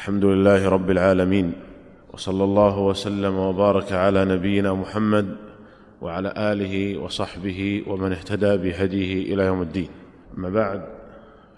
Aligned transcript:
الحمد 0.00 0.24
لله 0.24 0.68
رب 0.68 0.90
العالمين 0.90 1.52
وصلى 2.12 2.44
الله 2.44 2.78
وسلم 2.78 3.36
وبارك 3.36 3.92
على 3.92 4.24
نبينا 4.24 4.72
محمد 4.72 5.36
وعلى 6.02 6.32
آله 6.36 6.98
وصحبه 6.98 7.84
ومن 7.86 8.12
اهتدى 8.12 8.56
بهديه 8.56 9.34
إلى 9.34 9.42
يوم 9.44 9.62
الدين. 9.62 9.88
أما 10.38 10.48
بعد 10.48 10.84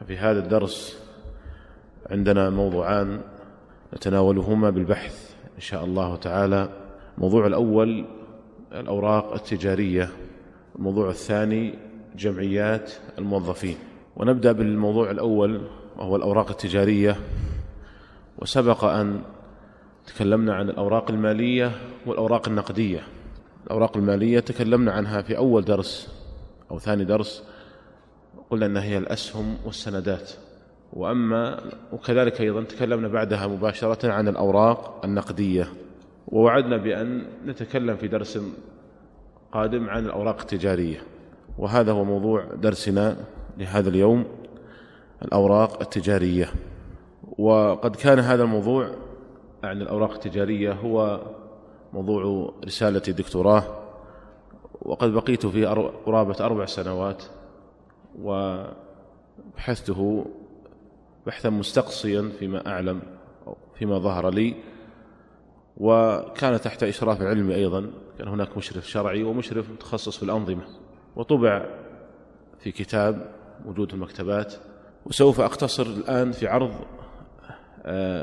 ففي 0.01 0.17
هذا 0.17 0.39
الدرس 0.39 0.99
عندنا 2.11 2.51
موضوعان 2.51 3.21
نتناولهما 3.95 4.71
بالبحث 4.71 5.35
إن 5.57 5.61
شاء 5.61 5.85
الله 5.85 6.17
تعالى. 6.17 6.69
الموضوع 7.17 7.47
الأول 7.47 8.05
الأوراق 8.73 9.33
التجارية 9.35 10.11
الموضوع 10.77 11.11
الثاني 11.11 11.75
جمعيات 12.17 12.93
الموظفين. 13.19 13.77
ونبدأ 14.17 14.53
بالموضوع 14.53 15.11
الأول 15.11 15.61
وهو 15.99 16.17
الأوراق 16.17 16.51
التجارية. 16.51 17.17
وسبق 18.43 18.85
أن 18.85 19.23
تكلمنا 20.07 20.55
عن 20.55 20.71
الأوراق 20.71 21.11
المالية 21.11 21.73
والأوراق 22.07 22.49
النقدية. 22.49 23.01
الأوراق 23.67 23.97
المالية 23.97 24.41
تكلمنا 24.41 24.93
عنها 24.93 25.23
في 25.23 25.37
أول 25.37 25.65
درس 25.65 26.15
أو 26.71 26.79
ثاني 26.79 27.05
درس 27.05 27.45
قلنا 28.51 28.67
إنها 28.67 28.83
هي 28.83 28.99
الأسهم 28.99 29.57
والسندات. 29.67 30.33
وأما 30.93 31.61
وكذلك 31.93 32.41
أيضا 32.41 32.63
تكلمنا 32.63 33.09
بعدها 33.09 33.47
مباشرة 33.47 34.13
عن 34.13 34.29
الأوراق 34.29 35.01
النقدية. 35.05 35.69
ووعدنا 36.29 36.77
بأن 36.77 37.25
نتكلم 37.47 37.97
في 37.97 38.09
درس 38.09 38.39
قادم 39.53 39.91
عن 39.91 40.07
الأوراق 40.07 40.41
التجارية. 40.41 41.03
وهذا 41.59 41.93
هو 41.93 42.05
موضوع 42.05 42.45
درسنا 42.55 43.17
لهذا 43.59 43.89
اليوم 43.89 44.25
الأوراق 45.23 45.81
التجارية. 45.81 46.49
وقد 47.39 47.97
كان 47.97 48.19
هذا 48.19 48.43
الموضوع 48.43 48.91
عن 49.65 49.83
الأوراق 49.83 50.13
التجارية 50.13 50.73
هو 50.73 51.21
موضوع 51.93 52.53
رسالة 52.65 52.99
دكتوراه 52.99 53.65
وقد 54.83 55.11
بقيت 55.11 55.47
في 55.47 55.67
قرابة 56.07 56.37
أربع 56.41 56.65
سنوات 56.65 57.23
وبحثته 59.55 60.27
بحثا 61.27 61.51
مستقصيا 61.51 62.33
فيما 62.39 62.67
أعلم 62.67 63.01
فيما 63.79 63.99
ظهر 63.99 64.31
لي 64.31 64.55
وكان 65.77 66.61
تحت 66.61 66.83
إشراف 66.83 67.23
علمي 67.23 67.55
أيضا 67.55 67.91
كان 68.19 68.29
هناك 68.29 68.57
مشرف 68.57 68.89
شرعي 68.89 69.23
ومشرف 69.23 69.71
متخصص 69.71 70.17
في 70.17 70.23
الأنظمة 70.23 70.65
وطبع 71.17 71.67
في 72.59 72.73
كتاب 72.73 73.31
موجود 73.65 73.89
في 73.89 73.95
المكتبات 73.95 74.55
وسوف 75.07 75.41
أقتصر 75.41 75.87
الآن 75.87 76.33
في 76.33 76.47
عرض 76.47 76.73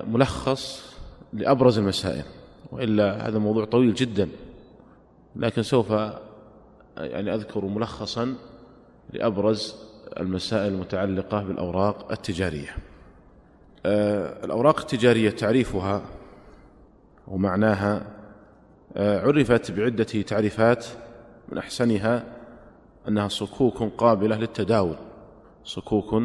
ملخص 0.03 0.93
لأبرز 1.33 1.77
المسائل 1.79 2.23
وإلا 2.71 3.27
هذا 3.27 3.39
موضوع 3.39 3.65
طويل 3.65 3.93
جدا 3.93 4.29
لكن 5.35 5.63
سوف 5.63 5.91
يعني 6.97 7.33
أذكر 7.35 7.65
ملخصا 7.65 8.35
لأبرز 9.13 9.75
المسائل 10.19 10.73
المتعلقة 10.73 11.43
بالأوراق 11.43 12.11
التجارية. 12.11 12.75
آه، 13.85 14.45
الأوراق 14.45 14.79
التجارية 14.79 15.29
تعريفها 15.29 16.01
ومعناها 17.27 18.01
آه، 18.95 19.21
عرفت 19.27 19.71
بعدة 19.71 20.03
تعريفات 20.03 20.85
من 21.49 21.57
أحسنها 21.57 22.23
أنها 23.07 23.27
صكوك 23.27 23.83
قابلة 23.97 24.35
للتداول. 24.35 24.95
صكوك 25.63 26.23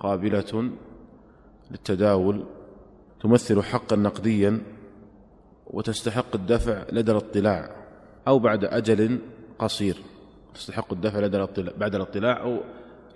قابلة 0.00 0.70
للتداول 1.70 2.44
تمثل 3.22 3.62
حقا 3.62 3.96
نقديا 3.96 4.60
وتستحق 5.66 6.34
الدفع 6.34 6.82
لدى 6.92 7.12
الاطلاع 7.12 7.70
أو 8.28 8.38
بعد 8.38 8.64
أجل 8.64 9.18
قصير. 9.58 9.96
تستحق 10.54 10.92
الدفع 10.92 11.20
لدى 11.20 11.36
الاطلاع 11.36 11.72
بعد 11.78 11.94
الاطلاع 11.94 12.42
أو 12.42 12.60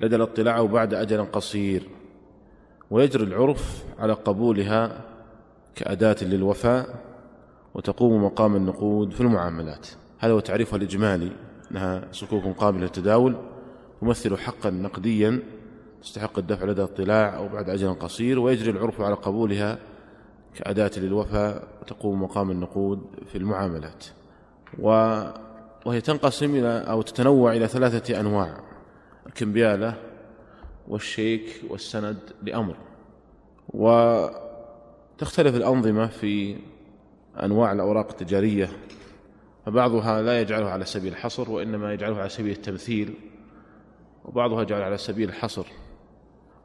لدى 0.00 0.16
الاطلاع 0.16 0.58
أو 0.58 0.66
بعد 0.66 0.94
أجل 0.94 1.24
قصير. 1.24 1.88
ويجري 2.90 3.24
العرف 3.24 3.84
على 3.98 4.12
قبولها 4.12 5.04
كأداة 5.74 6.16
للوفاء 6.22 7.02
وتقوم 7.74 8.24
مقام 8.24 8.56
النقود 8.56 9.12
في 9.12 9.20
المعاملات. 9.20 9.88
هذا 10.19 10.32
هو 10.32 10.40
تعريفها 10.40 10.76
الإجمالي 10.76 11.32
أنها 11.70 12.08
صكوك 12.12 12.56
قابلة 12.56 12.82
للتداول. 12.82 13.36
تمثل 14.00 14.36
حقا 14.36 14.70
نقديا 14.70 15.42
تستحق 16.02 16.38
الدفع 16.38 16.66
لدى 16.66 16.82
الاطلاع 16.82 17.36
أو 17.36 17.48
بعد 17.48 17.70
أجل 17.70 17.94
قصير. 17.94 18.38
ويجري 18.38 18.70
العرف 18.70 19.00
على 19.00 19.14
قبولها 19.14 19.78
كأداة 20.54 20.90
للوفاء 20.96 21.68
وتقوم 21.82 22.22
مقام 22.22 22.50
النقود 22.50 23.02
في 23.26 23.38
المعاملات. 23.38 24.04
وهي 24.78 26.00
تنقسم 26.00 26.54
إلى 26.54 26.78
أو 26.78 27.02
تتنوع 27.02 27.52
إلى 27.52 27.68
ثلاثة 27.68 28.20
أنواع 28.20 28.60
الكمبيالة 29.26 29.94
والشيك 30.88 31.60
والسند 31.70 32.18
لأمر. 32.42 32.76
وتختلف 33.68 35.56
الأنظمة 35.56 36.06
في 36.06 36.56
أنواع 37.42 37.72
الأوراق 37.72 38.08
التجارية 38.10 38.69
فبعضها 39.66 40.22
لا 40.22 40.40
يجعله 40.40 40.70
على 40.70 40.84
سبيل 40.84 41.12
الحصر 41.12 41.50
وإنما 41.50 41.92
يجعله 41.92 42.16
على 42.16 42.28
سبيل 42.28 42.52
التمثيل 42.52 43.14
وبعضها 44.24 44.62
يجعله 44.62 44.84
على 44.84 44.98
سبيل 44.98 45.28
الحصر. 45.28 45.66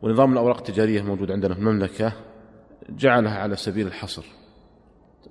ونظام 0.01 0.33
الأوراق 0.33 0.57
التجارية 0.57 0.99
الموجود 0.99 1.31
عندنا 1.31 1.53
في 1.53 1.59
المملكة 1.59 2.13
جعلها 2.89 3.39
على 3.39 3.55
سبيل 3.55 3.87
الحصر. 3.87 4.25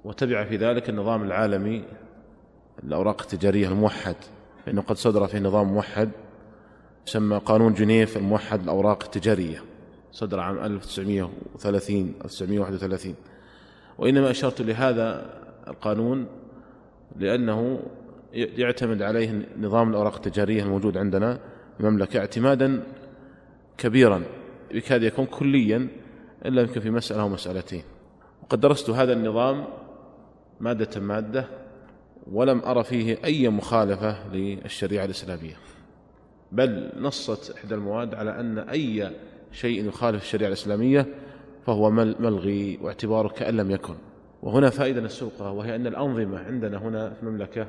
وتبع 0.05 0.45
في 0.45 0.57
ذلك 0.57 0.89
النظام 0.89 1.23
العالمي 1.23 1.85
الأوراق 2.85 3.23
التجارية 3.23 3.69
الموحد 3.69 4.17
فإنه 4.67 4.83
قد 4.83 4.97
صدر 4.97 5.27
في 5.27 5.41
نظام 5.41 5.67
موحد 5.73 6.11
يسمى 7.07 7.39
قانون 7.39 7.75
جنيف 7.75 8.17
الموحد 8.17 8.63
الأوراق 8.63 9.05
التجارية. 9.05 9.63
صدر 10.13 10.41
عام 10.41 10.59
1930 10.59 12.15
1931 12.25 13.15
وإنما 13.99 14.31
أشرت 14.31 14.61
لهذا 14.61 15.37
القانون 15.69 16.27
لأنه 17.17 17.83
يعتمد 18.33 19.03
عليه 19.03 19.49
نظام 19.59 19.91
الأوراق 19.91 20.15
التجارية 20.15 20.63
الموجود 20.63 20.97
عندنا 20.97 21.39
المملكة 21.81 22.19
اعتمادا 22.19 22.83
كبيرا 23.79 24.23
يكاد 24.71 25.03
يكون 25.03 25.27
كليا 25.27 25.89
إلا 26.47 26.63
يمكن 26.63 26.81
في 26.81 26.91
مسألة 26.91 27.23
أو 27.23 27.29
مسألتين. 27.29 27.83
وقد 28.43 28.61
درست 28.61 28.91
هذا 28.91 29.13
النظام 29.13 29.65
مادة 30.61 31.01
مادة 31.01 31.47
ولم 32.33 32.61
أرى 32.61 32.85
فيه 32.85 33.19
أي 33.25 33.49
مخالفة 33.49 34.29
للشريعة 34.33 35.05
الإسلامية. 35.05 35.57
بل 36.53 36.93
نصت 36.97 37.51
إحدى 37.51 37.75
المواد 37.75 38.15
على 38.15 38.41
أن 38.41 38.59
أي 38.59 39.11
شيء 39.53 39.89
يخالف 39.89 40.23
الشريعة 40.23 40.49
الإسلامية 40.49 41.07
فهو 41.67 41.91
ملغي 41.91 42.79
واعتباره 42.83 43.29
كأن 43.29 43.57
لم 43.57 43.71
يكن. 43.71 43.95
وهنا 44.43 44.71
فائدة 44.71 45.01
نسوقها 45.01 45.51
وهي 45.51 45.77
أن 45.77 45.87
الأنظمة 45.87 46.39
عندنا 46.39 46.79
هنا 46.79 47.11
في 47.11 47.23
المملكة 47.23 47.67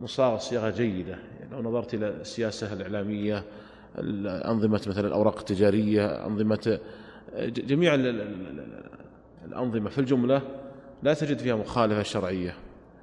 مصاغة 0.00 0.36
صياغة 0.36 0.70
جيدة. 0.70 1.18
يعني 1.40 1.52
لو 1.52 1.62
نظرت 1.62 1.94
إلى 1.94 2.08
السياسة 2.08 2.72
الإعلامية 2.72 3.44
أنظمة 3.98 4.80
مثلا 4.86 5.06
الأوراق 5.06 5.38
التجارية 5.38 6.26
أنظمة 6.26 6.78
جميع 7.38 7.94
الأنظمة 9.44 9.90
في 9.90 9.98
الجملة 9.98 10.42
لا 11.02 11.14
تجد 11.14 11.38
فيها 11.38 11.56
مخالفة 11.56 12.02
شرعية 12.02 12.54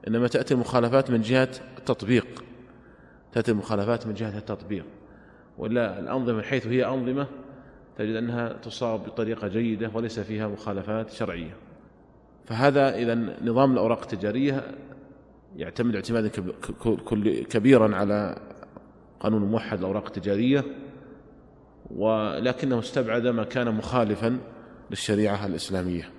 إنما 0.07 0.27
تأتي 0.27 0.53
المخالفات 0.53 1.11
من 1.11 1.21
جهة 1.21 1.49
التطبيق. 1.77 2.43
تأتي 3.31 3.51
المخالفات 3.51 4.07
من 4.07 4.13
جهة 4.13 4.37
التطبيق. 4.37 4.85
ولا 5.57 5.99
الأنظمة 5.99 6.33
من 6.33 6.43
حيث 6.43 6.67
هي 6.67 6.85
أنظمة 6.85 7.27
تجد 7.97 8.15
أنها 8.15 8.53
تصاب 8.53 9.03
بطريقة 9.03 9.47
جيدة 9.47 9.91
وليس 9.93 10.19
فيها 10.19 10.47
مخالفات 10.47 11.09
شرعية. 11.09 11.55
فهذا 12.45 12.95
إذا 12.95 13.15
نظام 13.41 13.73
الأوراق 13.73 14.01
التجارية 14.01 14.63
يعتمد 15.55 15.95
اعتمادا 15.95 16.29
كبيرا 17.49 17.95
على 17.95 18.37
قانون 19.19 19.41
موحد 19.41 19.79
الأوراق 19.79 20.05
التجارية. 20.05 20.63
ولكنه 21.95 22.79
استبعد 22.79 23.27
ما 23.27 23.43
كان 23.43 23.75
مخالفا 23.75 24.39
للشريعة 24.89 25.45
الإسلامية. 25.45 26.09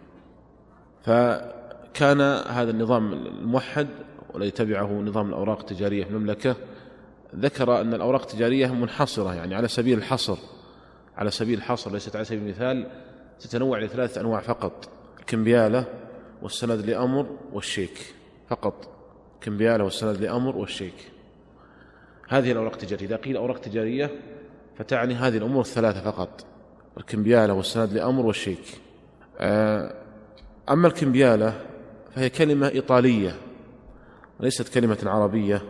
فكان 1.02 2.20
هذا 2.48 2.70
النظام 2.70 3.12
الموحد 3.12 3.88
والذي 4.34 4.50
تبعه 4.50 4.92
نظام 4.92 5.28
الأوراق 5.28 5.58
التجارية 5.58 6.04
في 6.04 6.10
المملكة. 6.10 6.56
ذكر 7.36 7.80
أن 7.80 7.94
الأوراق 7.94 8.20
التجارية 8.20 8.74
منحصرة 8.74 9.34
يعني 9.34 9.54
على 9.54 9.68
سبيل 9.68 9.98
الحصر 9.98 10.36
على 11.16 11.30
سبيل 11.30 11.58
الحصر 11.58 11.92
ليست 11.92 12.16
على 12.16 12.24
سبيل 12.24 12.42
المثال 12.42 12.86
تتنوع 13.40 13.78
إلى 13.78 13.88
ثلاثة 13.88 14.20
أنواع 14.20 14.40
فقط 14.40 14.88
الكمبيالة 15.20 15.84
والسند 16.42 16.86
لأمر 16.86 17.26
والشيك 17.52 18.14
فقط 18.48 18.88
كمبيالة 19.40 19.84
والسند 19.84 20.16
لأمر 20.16 20.56
والشيك. 20.56 21.10
هذه 22.28 22.52
الأوراق 22.52 22.72
التجارية. 22.72 23.06
إذا 23.06 23.16
قيل 23.16 23.36
أوراق 23.36 23.58
تجارية 23.58 24.10
فتعني 24.78 25.14
هذه 25.14 25.36
الأمور 25.36 25.60
الثلاثة 25.60 26.00
فقط 26.00 26.44
الكمبيالة 26.96 27.54
والسند 27.54 27.92
لأمر 27.92 28.26
والشيك. 28.26 28.80
آه 29.38 29.94
أما 30.70 30.88
الكمبيالة 30.88 31.60
فهي 32.14 32.30
كلمة 32.30 32.68
إيطالية 32.68 33.36
ليست 34.40 34.68
كلمة 34.68 34.98
عربية 35.06 35.62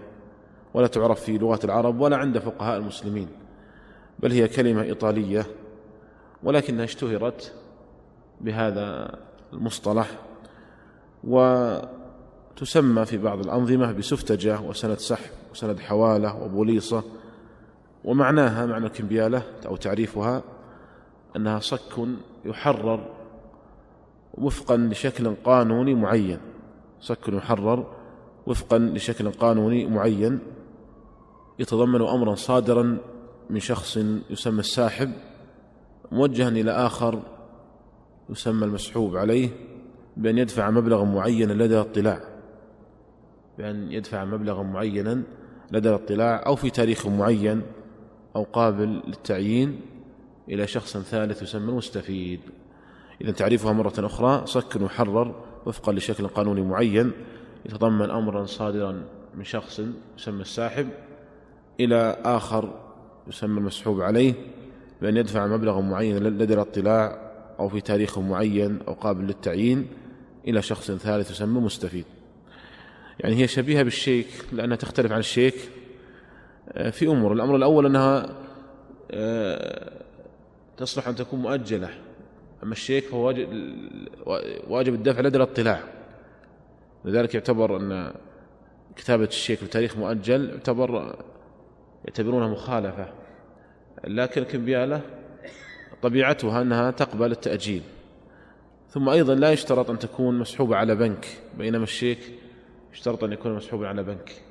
ولا 0.75 0.87
تعرف 0.87 1.21
في 1.21 1.39
لغات 1.39 1.65
العرب 1.65 2.01
ولا 2.01 2.17
عند 2.17 2.39
فقهاء 2.39 2.79
المسلمين 2.79 3.29
بل 4.19 4.33
هي 4.33 4.49
كلمة 4.49 4.83
إيطالية 4.83 5.47
ولكنها 6.43 6.85
اشتهرت 6.85 7.55
بهذا 8.41 9.19
المصطلح 9.53 10.11
وتسمى 11.25 13.05
في 13.05 13.19
بعض 13.19 13.41
الأنظمة 13.41 13.93
بسفتجة 13.93 14.61
وسند 14.61 14.99
سحب 14.99 15.31
وسند 15.53 15.81
حوالة 15.81 16.43
وبوليصة 16.43 17.05
ومعناها 18.05 18.67
معنى 18.67 18.87
الكمبيالة 18.87 19.43
أو 19.67 19.77
تعريفها 19.77 20.43
أنها 21.37 21.59
صك 21.59 21.99
يحرر 22.45 23.11
وفقا 24.35 24.77
لشكل 24.77 25.35
قانوني 25.35 25.95
معين. 25.95 26.39
صك 27.01 27.29
يحرر 27.29 27.87
وفقا 28.47 28.79
لشكل 28.79 29.31
قانوني 29.31 29.87
معين. 29.87 30.39
يتضمن 31.59 32.03
أمرا 32.03 32.35
صادرا 32.35 32.99
من 33.51 33.61
شخص 33.61 33.99
يسمى 34.31 34.61
الساحب 34.61 35.13
موجها 36.13 36.49
إلى 36.49 36.71
آخر 36.71 37.23
يسمى 38.31 38.65
المسحوب 38.65 39.17
عليه 39.17 39.49
بأن 40.17 40.39
يدفع 40.39 40.71
مبلغا 40.71 41.05
معينا 41.05 41.53
لدى 41.53 41.75
الاطلاع. 41.75 42.21
بأن 43.59 43.93
يدفع 43.93 44.25
مبلغا 44.25 44.63
معينا 44.63 45.23
لدى 45.73 45.89
الاطلاع 45.89 46.47
أو 46.47 46.57
في 46.57 46.71
تاريخ 46.71 47.07
معين. 47.07 47.63
أو 48.37 48.43
قابل 48.43 49.03
للتعيين 49.07 49.81
إلى 50.49 50.67
شخص 50.67 50.97
ثالث 50.97 51.43
يسمى 51.43 51.71
المستفيد 51.71 52.41
إذا 53.21 53.33
تعريفها 53.33 53.73
مرة 53.73 53.93
أخرى 53.99 54.47
صك 54.47 54.77
يحرر 54.77 55.35
وفقا 55.67 55.93
لشكل 55.93 56.29
قانوني 56.29 56.63
معين 56.63 57.13
يتضمن 57.67 58.11
أمرا 58.11 58.47
صادرا 58.47 59.03
من 59.35 59.45
شخص 59.45 59.81
يسمى 60.19 60.43
الساحب 60.43 60.89
إلى 61.81 62.17
آخر 62.25 62.81
يسمى 63.29 63.59
المسحوب 63.59 64.01
عليه 64.01 64.35
بأن 65.03 65.17
يدفع 65.17 65.47
مبلغا 65.47 65.81
معينا 65.81 66.29
لدى 66.29 66.55
الاطلاع 66.55 67.33
أو 67.61 67.69
في 67.69 67.81
تاريخ 67.81 68.19
معين 68.19 68.79
أو 68.89 68.93
قابل 68.93 69.25
للتعيين 69.25 69.87
إلى 70.49 70.63
شخص 70.63 70.91
ثالث 70.91 71.31
يسمى 71.31 71.61
مستفيد. 71.61 72.05
يعني 73.21 73.37
هي 73.37 73.49
شبيهة 73.49 73.83
بالشيك 73.83 74.27
لأنها 74.53 74.77
تختلف 74.77 75.13
عن 75.13 75.19
الشيك 75.19 75.55
في 76.91 77.07
أمور. 77.07 77.33
الأمر 77.33 77.57
الأول 77.57 77.87
أنها 77.87 78.29
آه، 79.11 79.93
تصلح 80.77 81.09
أن 81.09 81.15
تكون 81.15 81.41
مؤجلة. 81.43 81.91
أما 82.63 82.73
الشيك 82.73 83.05
فهو 83.05 83.27
واجب, 84.69 84.95
الدفع 84.95 85.21
لدى 85.21 85.37
الاطلاع. 85.37 85.81
لذلك 87.05 87.35
يعتبر 87.35 87.77
أن 87.77 88.13
كتابة 88.97 89.25
الشيك 89.25 89.65
بتاريخ 89.65 89.97
مؤجل 89.97 90.51
يعتبر 90.51 91.17
يعتبرونها 92.05 92.49
مخالفة. 92.49 93.13
لكن 94.05 94.43
الكمبيالة 94.43 95.01
طبيعتها 96.03 96.63
أنها 96.63 96.91
تقبل 96.91 97.33
التأجيل. 97.33 97.83
ثم 98.89 99.09
أيضا 99.09 99.35
لا 99.35 99.53
يشترط 99.53 99.91
أن 99.91 99.99
تكون 99.99 100.39
مسحوبة 100.39 100.77
على 100.77 100.95
بنك 100.95 101.27
بينما 101.59 101.85
الشيك 101.85 102.19
يشترط 102.93 103.25
أن 103.25 103.33
يكون 103.33 103.57
مسحوبا 103.57 103.89
على 103.89 104.03
بنك 104.03 104.43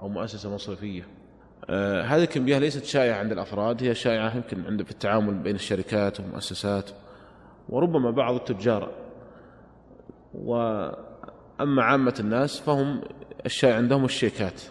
أو 0.00 0.08
مؤسسة 0.08 0.54
مصرفية. 0.54 1.17
آه 1.70 2.02
هذه 2.02 2.22
الكمبيالة 2.22 2.60
ليست 2.60 2.84
شائعة 2.84 3.18
عند 3.18 3.32
الأفراد 3.32 3.82
هي 3.82 3.94
شائعة 3.94 4.36
يمكن 4.36 4.66
عند 4.66 4.82
في 4.82 4.90
التعامل 4.90 5.34
بين 5.34 5.54
الشركات 5.54 6.20
والمؤسسات 6.20 6.90
وربما 7.68 8.10
بعض 8.10 8.34
التجار. 8.34 8.90
وأما 10.34 11.82
عامة 11.82 12.14
الناس 12.20 12.60
فهم 12.60 13.00
الشائع 13.46 13.76
عندهم 13.76 14.04
الشيكات. 14.04 14.62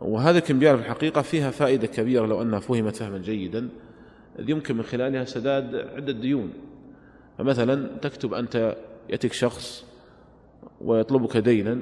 وهذه 0.00 0.36
الكمبيالة 0.36 0.76
في 0.76 0.82
الحقيقة 0.82 1.22
فيها 1.22 1.50
فائدة 1.50 1.86
كبيرة 1.86 2.26
لو 2.26 2.42
أنها 2.42 2.60
فهمت 2.60 2.96
فهما 2.96 3.18
جيدا 3.18 3.68
يمكن 4.38 4.76
من 4.76 4.82
خلالها 4.82 5.24
سداد 5.24 5.74
عدة 5.74 6.12
ديون. 6.12 6.52
فمثلا 7.38 7.98
تكتب 8.02 8.34
أنت 8.34 8.76
يأتيك 9.10 9.32
شخص 9.32 9.84
ويطلبك 10.80 11.36
دينا 11.36 11.78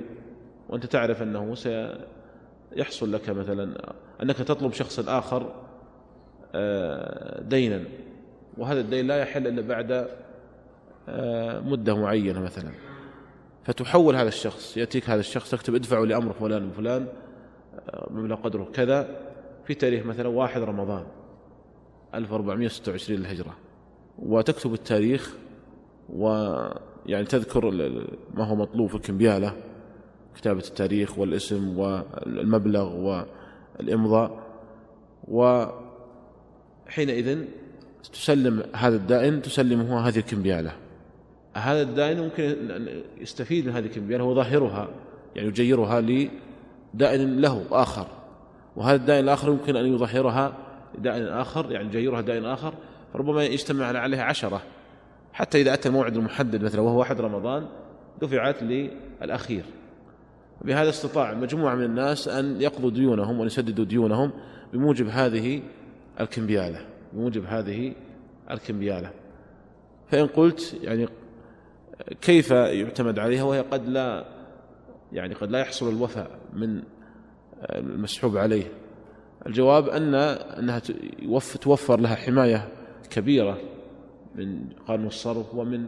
وأنت 0.69 0.87
تعرف 0.87 1.23
أنه 1.23 1.55
سيحصل 2.75 3.12
لك 3.12 3.31
مثلا 3.31 3.94
أنك 4.23 4.37
تطلب 4.37 4.73
شخص 4.73 5.09
آخر 5.09 5.55
آه، 6.55 7.43
دينا 7.43 7.85
وهذا 8.59 8.81
الدين 8.81 9.06
لا 9.06 9.17
يحل 9.17 9.47
إلا 9.47 9.62
بعد 9.62 10.09
آه، 11.09 11.61
مدة 11.61 11.97
معينة 11.97 12.41
مثلا. 12.41 12.71
فتحول 13.65 14.17
هذا 14.17 14.29
الشخص 14.29 14.76
يأتيك 14.76 15.11
هذا 15.11 15.21
الشخص 15.21 15.50
تكتب 15.50 15.75
ادفعوا 15.75 16.06
لأمر 16.06 16.32
فلان 16.32 16.69
وفلان 16.69 17.06
آه، 17.91 18.09
مبلغ 18.11 18.37
قدره 18.37 18.69
كذا 18.73 19.09
في 19.67 19.75
تاريخ 19.75 20.06
مثلا 20.06 20.29
واحد 20.29 20.62
رمضان 20.62 21.06
1426 22.15 23.19
للهجرة. 23.19 23.56
وتكتب 24.19 24.75
التاريخ 24.75 25.37
ويعني 26.09 27.25
تذكر 27.29 27.70
ما 28.35 28.44
هو 28.44 28.55
مطلوب 28.55 28.88
في 28.88 28.94
الكمبيالة 28.94 29.56
كتابة 30.37 30.61
التاريخ 30.61 31.19
والاسم 31.19 31.79
والمبلغ 31.79 33.25
والإمضاء 33.81 34.45
وحينئذ 36.89 37.45
تسلم 38.13 38.63
هذا 38.75 38.97
الدائن 38.97 39.43
تسلمه 39.43 40.09
هذه 40.09 40.19
الكمبيالة. 40.19 40.73
هذا 41.55 41.83
الدائن 41.83 42.21
ممكن 42.21 42.71
أن 42.71 43.03
يستفيد 43.19 43.67
من 43.67 43.73
هذه 43.73 43.85
الكمبيالة 43.85 44.25
ويظهرها 44.25 44.89
يعني 45.37 45.49
يجيرها 45.49 46.01
لدائن 46.01 47.41
له 47.41 47.65
آخر. 47.71 48.07
وهذا 48.77 48.97
الدائن 48.97 49.25
الآخر 49.25 49.49
يمكن 49.49 49.77
أن 49.77 49.95
يظهرها 49.95 50.53
دائن 50.99 51.27
آخر 51.27 51.73
يعني 51.73 51.89
جيرها 51.89 52.21
دائن 52.21 52.45
آخر 52.45 52.75
فربما 53.13 53.45
يجتمع 53.45 53.87
عليها 53.87 54.23
عشرة. 54.23 54.63
حتى 55.33 55.61
إذا 55.61 55.75
أتى 55.75 55.89
الموعد 55.89 56.17
المحدد 56.17 56.65
مثلا 56.65 56.81
وهو 56.81 56.99
واحد 56.99 57.21
رمضان 57.21 57.67
دفعت 58.23 58.63
للأخير. 58.63 59.65
بهذا 60.62 60.89
استطاع 60.89 61.35
مجموعة 61.35 61.75
من 61.75 61.85
الناس 61.85 62.29
أن 62.29 62.61
يقضوا 62.61 62.91
ديونهم 62.91 63.39
وأن 63.39 63.47
يسددوا 63.47 63.85
ديونهم 63.85 64.31
بموجب 64.73 65.09
هذه 65.09 65.62
الكمبيالة 66.21 66.87
بموجب 67.12 67.45
هذه 67.45 67.95
الكمبيالة. 68.51 69.11
فإن 70.09 70.27
قلت 70.27 70.79
يعني 70.83 71.09
كيف 72.21 72.51
يعتمد 72.51 73.19
عليها 73.19 73.43
وهي 73.43 73.61
قد 73.61 73.89
لا 73.89 74.25
يعني 75.13 75.34
قد 75.34 75.51
لا 75.51 75.58
يحصل 75.58 75.89
الوفاء 75.89 76.31
من 76.53 76.82
المسحوب 77.63 78.37
عليه. 78.37 78.65
الجواب 79.46 79.89
أن 79.89 80.15
أنها 80.15 80.79
توفر 81.61 82.01
لها 82.01 82.15
حماية 82.15 82.69
كبيرة 83.11 83.58
من 84.34 84.65
قانون 84.89 85.06
الصرف 85.06 85.55
ومن 85.55 85.87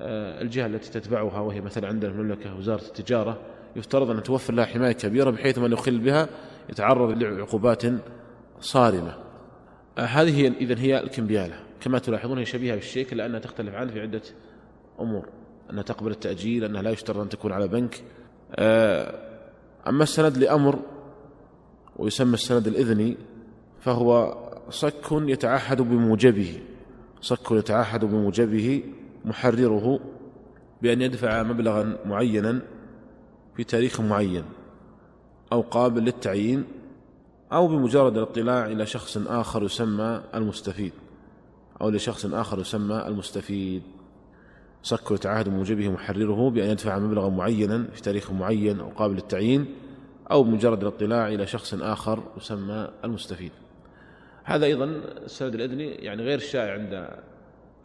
آه، 0.00 0.42
الجهة 0.42 0.66
التي 0.66 1.00
تتبعها 1.00 1.40
وهي 1.40 1.60
مثلا 1.60 1.88
عندنا 1.88 2.10
المملكة 2.10 2.56
وزارة 2.56 2.82
التجارة. 2.82 3.40
يفترض 3.78 4.10
أن 4.10 4.22
توفر 4.22 4.54
لها 4.54 4.64
حماية 4.64 4.92
كبيرة 4.92 5.30
بحيث 5.30 5.58
من 5.58 5.72
يخل 5.72 5.98
بها 5.98 6.28
يتعرض 6.68 7.22
لعقوبات 7.22 7.82
صارمة. 8.60 9.14
آه، 9.98 10.00
هذه 10.00 10.40
هي 10.40 10.48
إذن 10.48 10.78
هي 10.78 11.00
الكمبيالة. 11.00 11.54
كما 11.80 11.98
تلاحظون 11.98 12.38
هي 12.38 12.44
شبيهة 12.44 12.74
بالشيك 12.74 13.12
لأنها 13.12 13.40
تختلف 13.40 13.74
عنه 13.74 13.92
في 13.92 14.00
عدة 14.00 14.22
أمور. 15.00 15.28
أنها 15.70 15.82
تقبل 15.82 16.10
التأجيل 16.10 16.64
أنها 16.64 16.82
لا 16.82 16.90
يشترط 16.90 17.16
أن 17.16 17.28
تكون 17.28 17.52
على 17.52 17.68
بنك. 17.68 18.02
آه، 18.54 19.14
أما 19.88 20.02
السند 20.02 20.38
لأمر 20.38 20.78
ويسمى 21.96 22.34
السند 22.34 22.66
الإذني 22.66 23.16
فهو 23.80 24.38
صك 24.70 25.12
يتعهد 25.12 25.82
بموجبه. 25.82 26.60
صك 27.20 27.50
يتعهد 27.50 28.04
بموجبه 28.04 28.82
محرره 29.24 30.00
بأن 30.82 31.02
يدفع 31.02 31.42
مبلغا 31.42 31.98
معينا 32.06 32.62
في 33.58 33.64
تاريخ 33.64 34.00
معين 34.00 34.44
أو 35.52 35.60
قابل 35.60 36.02
للتعيين 36.02 36.64
أو 37.52 37.68
بمجرد 37.68 38.16
الاطلاع 38.16 38.66
إلى 38.66 38.86
شخص 38.86 39.18
آخر 39.26 39.62
يسمى 39.62 40.22
المستفيد 40.34 40.92
أو 41.80 41.90
لشخص 41.90 42.26
آخر 42.26 42.60
يسمى 42.60 43.04
المستفيد. 43.06 43.82
صك 44.82 45.10
يتعهد 45.10 45.48
بموجبه 45.48 45.88
محرره 45.88 46.50
بأن 46.50 46.70
يدفع 46.70 46.98
مبلغا 46.98 47.28
معينا 47.28 47.86
في 47.94 48.02
تاريخ 48.02 48.30
معين 48.30 48.80
أو 48.80 48.88
قابل 48.88 49.14
للتعيين 49.14 49.66
أو 50.30 50.42
بمجرد 50.42 50.82
الاطلاع 50.82 51.28
إلى 51.28 51.46
شخص 51.46 51.74
آخر 51.74 52.22
يسمى 52.36 52.88
المستفيد. 53.04 53.52
هذا 54.44 54.66
أيضا 54.66 54.84
السند 55.24 55.54
الإذني 55.54 55.88
يعني 55.88 56.22
غير 56.22 56.38
الشائع 56.38 56.72
عند 56.72 57.08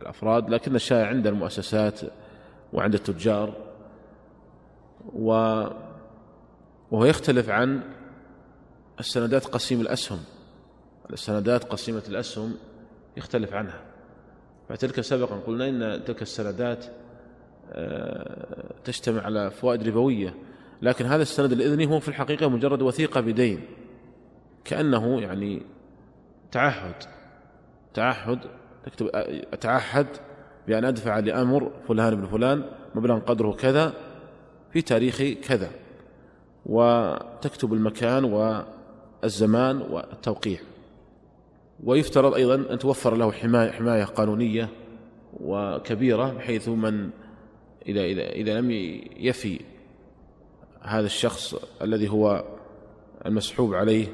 الأفراد 0.02 0.50
لكن 0.50 0.76
الشائع 0.76 1.08
عند 1.08 1.28
المؤسسات 1.28 2.00
وعند 2.74 2.94
التجار. 2.94 3.63
و 5.16 5.32
وهو 6.92 7.06
يختلف 7.06 7.50
عن 7.50 7.82
السندات 9.00 9.46
قسيم 9.46 9.82
الأسهم. 9.82 10.20
السندات 11.14 11.64
قسيمة 11.64 12.04
الأسهم 12.10 12.56
يختلف 13.18 13.54
عنها. 13.54 13.82
فتلك 14.70 15.02
سبقا 15.02 15.36
قلنا 15.36 15.70
إن 15.70 16.04
تلك 16.04 16.22
السندات 16.22 16.86
آه، 17.72 18.74
تجتمع 18.84 19.22
على 19.22 19.52
فوائد 19.52 19.88
ربوية. 19.88 20.36
لكن 20.82 21.06
هذا 21.06 21.22
السند 21.22 21.52
الإذني 21.52 21.86
هو 21.86 22.00
في 22.00 22.08
الحقيقة 22.08 22.50
مجرد 22.50 22.82
وثيقة 22.82 23.22
بدين. 23.22 23.62
كأنه 24.66 25.22
يعني 25.22 25.62
تعهد. 26.52 26.96
تعهد 27.94 28.40
تكتب 28.86 29.10
أتعهد 29.54 30.08
بأن 30.68 30.86
أدفع 30.86 31.20
لأمر 31.20 31.72
فلان 31.88 32.16
بن 32.16 32.26
فلان 32.26 32.64
مبلغ 32.96 33.20
قدره 33.20 33.52
كذا 33.52 33.94
في 34.74 34.82
تاريخ 34.82 35.22
كذا 35.22 35.72
وتكتب 36.66 37.74
المكان 37.74 38.24
والزمان 38.24 39.82
والتوقيع. 39.82 40.60
ويفترض 41.84 42.34
أيضا 42.34 42.56
أن 42.56 42.80
توفر 42.80 43.16
له 43.16 43.32
حماية, 43.32 43.72
حماية 43.72 44.04
قانونية 44.04 44.70
وكبيرة 45.34 46.34
بحيث 46.34 46.70
من 46.70 47.10
إذا, 47.88 48.06
إذا, 48.06 48.30
إذا 48.30 48.60
لم 48.60 48.72
يفي 49.18 49.60
هذا 50.82 51.06
الشخص 51.06 51.56
الذي 51.82 52.10
هو 52.10 52.44
المسحوب 53.26 53.74
عليه 53.74 54.08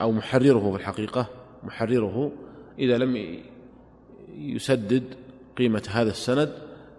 أو 0.00 0.12
محرره 0.12 0.70
في 0.70 0.76
الحقيقة 0.76 1.26
محرره 1.62 2.32
إذا 2.78 2.98
لم 2.98 3.38
يسدد 4.38 5.04
قيمة 5.56 5.88
هذا 5.90 6.10
السند 6.10 6.52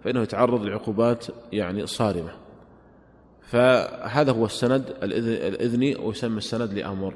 فإنه 0.04 0.22
يتعرض 0.22 0.62
لعقوبات 0.62 1.26
يعني 1.52 1.86
صارمة. 1.86 2.39
فهذا 3.50 4.32
هو 4.32 4.44
السند 4.44 4.94
الإذني 5.02 5.96
ويسمى 5.96 6.38
السند 6.38 6.72
لأمر 6.72 7.14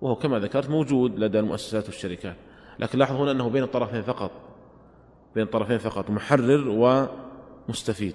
وهو 0.00 0.16
كما 0.16 0.38
ذكرت 0.38 0.70
موجود 0.70 1.18
لدى 1.18 1.38
المؤسسات 1.38 1.86
والشركات. 1.86 2.36
لكن 2.78 2.98
لاحظ 2.98 3.14
هنا 3.14 3.30
أنه 3.30 3.48
بين 3.48 3.62
الطرفين 3.62 4.02
فقط 4.02 4.30
بين 5.34 5.44
الطرفين 5.44 5.78
فقط 5.78 6.10
محرر 6.10 6.68
ومستفيد 7.68 8.14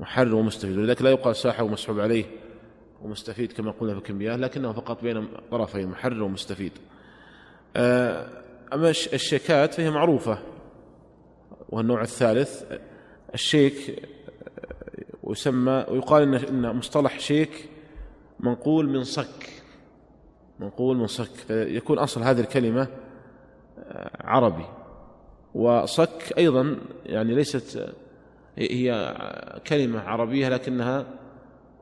محرر 0.00 0.34
ومستفيد 0.34 0.78
ولذلك 0.78 1.02
لا 1.02 1.10
يقال 1.10 1.36
ساحب 1.36 1.64
ومسحوب 1.64 2.00
عليه 2.00 2.24
ومستفيد 3.02 3.52
كما 3.52 3.70
قلنا 3.70 3.92
في 3.92 3.98
الكمبيات 3.98 4.38
لكنه 4.38 4.72
فقط 4.72 5.02
بين 5.02 5.28
طرفين 5.50 5.88
محرر 5.88 6.22
ومستفيد. 6.22 6.72
آه، 7.76 8.26
أما 8.72 8.90
الشيكات 8.90 9.74
فهي 9.74 9.90
معروفة 9.90 10.38
والنوع 11.68 12.02
الثالث 12.02 12.62
الشيك 13.34 14.08
ويسمى 15.24 15.84
ويقال 15.88 16.34
إن 16.34 16.76
مصطلح 16.76 17.18
شيك 17.18 17.68
منقول 18.40 18.88
من 18.88 19.04
صك. 19.04 19.48
منقول 20.60 20.96
من 20.96 21.06
صك. 21.06 21.30
فيكون 21.30 21.98
أصل 21.98 22.22
هذه 22.22 22.40
الكلمة 22.40 22.88
آه، 23.78 24.10
عربي. 24.20 24.64
وصك 25.54 26.34
أيضا 26.38 26.76
يعني 27.06 27.34
ليست 27.34 27.94
هي 28.56 29.16
كلمة 29.66 30.00
عربية 30.00 30.48
لكنها 30.48 31.06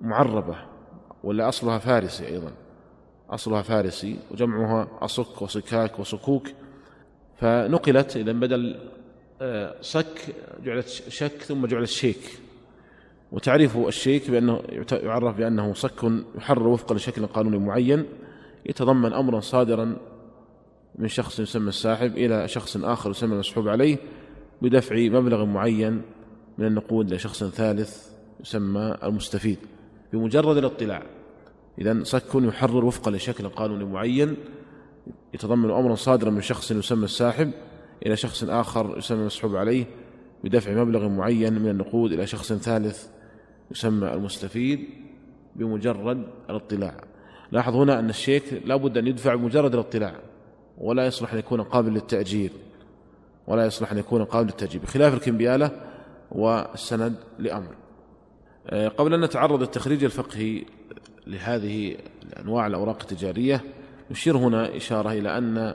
معربة 0.00 0.56
ولا 1.24 1.48
أصلها 1.48 1.78
فارسي 1.78 2.26
أيضا. 2.26 2.52
أصلها 3.30 3.62
فارسي 3.62 4.18
وجمعها 4.30 4.88
أصك 5.00 5.42
وصكاك 5.42 5.98
وصكوك. 5.98 6.48
فنقلت 7.36 8.16
إذا 8.16 8.32
بدل 8.32 8.90
آه، 9.40 9.74
صك 9.80 10.34
جعلت 10.64 10.88
شك 10.88 11.42
ثم 11.42 11.66
جعلت 11.66 11.88
شيك. 11.88 12.38
وتعريف 13.32 13.76
الشيك 13.76 14.30
بأنه 14.30 14.60
يعرف 14.92 15.36
بأنه 15.36 15.74
صك 15.74 16.12
يحرر 16.34 16.68
وفقا 16.68 16.94
لشكل 16.94 17.26
قانوني 17.26 17.58
معين 17.58 18.04
يتضمن 18.66 19.12
أمرا 19.12 19.40
صادرا 19.40 19.96
من 20.98 21.08
شخص 21.08 21.40
يسمى 21.40 21.68
الساحب 21.68 22.16
إلى 22.16 22.48
شخص 22.48 22.76
آخر 22.76 23.10
يسمى 23.10 23.34
المسحوب 23.34 23.68
عليه 23.68 23.96
بدفع 24.62 24.96
مبلغ 24.96 25.44
معين 25.44 26.02
من 26.58 26.66
النقود 26.66 27.14
لشخص 27.14 27.44
ثالث 27.44 28.06
يسمى 28.40 28.96
المستفيد. 29.02 29.58
بمجرد 30.12 30.56
الاطلاع. 30.56 31.02
إذا 31.78 32.04
صك 32.04 32.34
يحرر 32.34 32.84
وفقا 32.84 33.10
لشكل 33.10 33.48
قانوني 33.48 33.84
معين 33.84 34.36
يتضمن 35.34 35.70
أمرا 35.70 35.94
صادرا 35.94 36.30
من 36.30 36.40
شخص 36.40 36.70
يسمى 36.70 37.04
الساحب 37.04 37.50
إلى 38.06 38.16
شخص 38.16 38.44
آخر 38.44 38.98
يسمى 38.98 39.20
المسحوب 39.20 39.56
عليه 39.56 39.84
بدفع 40.44 40.72
مبلغ 40.72 41.08
معين 41.08 41.52
من 41.52 41.70
النقود 41.70 42.12
إلى 42.12 42.26
شخص 42.26 42.52
ثالث 42.52 43.06
يسمى 43.72 44.12
المستفيد 44.12 44.88
بمجرد 45.56 46.26
الاطلاع. 46.50 46.94
لاحظ 47.52 47.76
هنا 47.76 47.98
أن 47.98 48.10
الشيك 48.10 48.62
لا 48.64 48.76
بد 48.76 48.98
أن 48.98 49.06
يدفع 49.06 49.34
بمجرد 49.34 49.74
الاطلاع 49.74 50.14
ولا 50.78 51.06
يصلح 51.06 51.32
أن 51.32 51.38
يكون 51.38 51.62
قابل 51.62 51.92
للتأجير 51.92 52.50
ولا 53.46 53.66
يصلح 53.66 53.92
أن 53.92 53.98
يكون 53.98 54.24
قابل 54.24 54.46
للتأجير 54.46 54.82
بخلاف 54.82 55.14
الكمبيالة 55.14 55.70
والسند 56.32 57.14
لأمر. 57.38 57.74
آه، 58.66 58.88
قبل 58.88 59.14
أن 59.14 59.20
نتعرض 59.20 59.62
التخريج 59.62 60.04
الفقهي 60.04 60.64
لهذه 61.26 61.96
أنواع 62.40 62.66
الأوراق 62.66 62.98
التجارية 63.00 63.60
نشير 64.10 64.36
هنا 64.36 64.76
إشارة 64.76 65.12
إلى 65.12 65.38
أن 65.38 65.74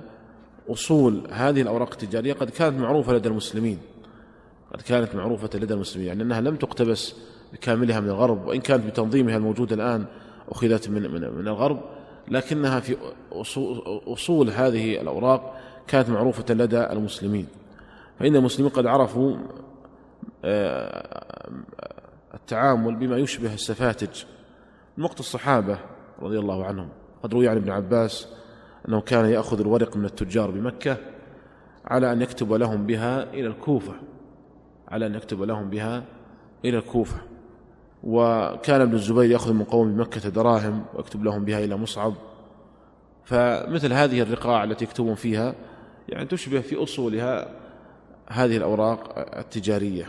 أصول 0.70 1.28
هذه 1.32 1.62
الأوراق 1.62 1.92
التجارية 1.92 2.34
قد 2.34 2.50
كانت 2.50 2.80
معروفة 2.80 3.14
لدى 3.14 3.30
المسلمين 3.30 3.78
قد 4.74 4.82
كانت 4.82 5.16
معروفة 5.16 5.50
لدى 5.56 5.74
المسلمين 5.74 6.08
يعني 6.08 6.24
أنها 6.24 6.42
لم 6.42 6.56
تقتبس 6.56 7.16
بكاملها 7.54 8.00
من 8.00 8.10
الغرب 8.10 8.48
وإن 8.48 8.62
كانت 8.62 8.86
بتنظيمها 8.86 9.38
الموجود 9.38 9.74
الآن 9.74 10.06
أخذت 10.50 10.90
من, 10.90 11.02
من, 11.02 11.22
من 11.22 11.48
الغرب 11.48 11.82
لكنها 12.28 12.80
في 12.80 12.98
أصول, 13.32 14.02
أصول 14.08 14.50
هذه 14.50 15.02
الأوراق 15.02 15.58
كانت 15.88 16.10
معروفة 16.10 16.54
لدى 16.54 16.84
المسلمين. 16.84 17.48
فإن 18.20 18.36
المسلمين 18.36 18.72
قد 18.72 18.86
عرفوا 18.86 19.38
آه، 20.46 21.50
التعامل 22.34 22.96
بما 22.96 23.18
يشبه 23.18 23.54
السفاتج. 23.54 24.24
من 24.98 25.04
وقت 25.04 25.20
الصحابة 25.20 25.80
رضي 26.22 26.40
الله 26.40 26.66
عنهم 26.66 26.90
قد 27.24 27.34
روي 27.34 27.48
عن 27.48 27.58
ابن 27.58 27.70
عباس 27.70 28.28
أنه 28.88 29.02
كان 29.02 29.26
يأخذ 29.26 29.60
الورق 29.60 29.98
من 29.98 30.06
التجار 30.06 30.52
بمكة 30.52 30.98
على 31.86 32.12
أن 32.12 32.22
يكتب 32.22 32.54
لهم 32.54 32.86
بها 32.86 33.24
إلى 33.24 33.48
الكوفة 33.48 33.94
على 34.88 35.06
أن 35.06 35.16
يكتب 35.16 35.42
لهم 35.42 35.70
بها 35.70 36.04
إلى 36.66 36.78
الكوفة. 36.78 37.18
وكان 38.04 38.82
ابن 38.82 38.94
الزبير 38.94 39.32
يأخذ 39.32 39.54
من 39.54 39.64
قوم 39.64 39.94
بمكة 39.94 40.30
دراهم 40.30 40.86
ويكتب 40.94 41.24
لهم 41.24 41.46
بها 41.46 41.60
إلى 41.60 41.78
مصعب. 41.78 42.14
فمثل 43.24 43.94
هذه 43.94 44.22
الرقاع 44.22 44.64
التي 44.64 44.86
يكتبون 44.86 45.16
فيها 45.16 45.56
يعني 46.10 46.26
تشبه 46.26 46.60
في 46.60 46.84
أصولها 46.84 47.52
هذه 48.28 48.58
الأوراق 48.58 49.14
التجارية. 49.38 50.06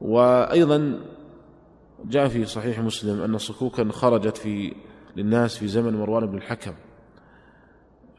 وأيضا 0.00 1.00
جاء 2.04 2.28
في 2.28 2.44
صحيح 2.44 2.78
مسلم 2.78 3.22
أن 3.22 3.38
صكوكا 3.38 3.88
خرجت 3.90 4.36
في 4.36 4.74
للناس 5.16 5.56
في 5.56 5.68
زمن 5.68 5.96
مروان 5.96 6.26
بن 6.26 6.36
الحكم. 6.36 6.72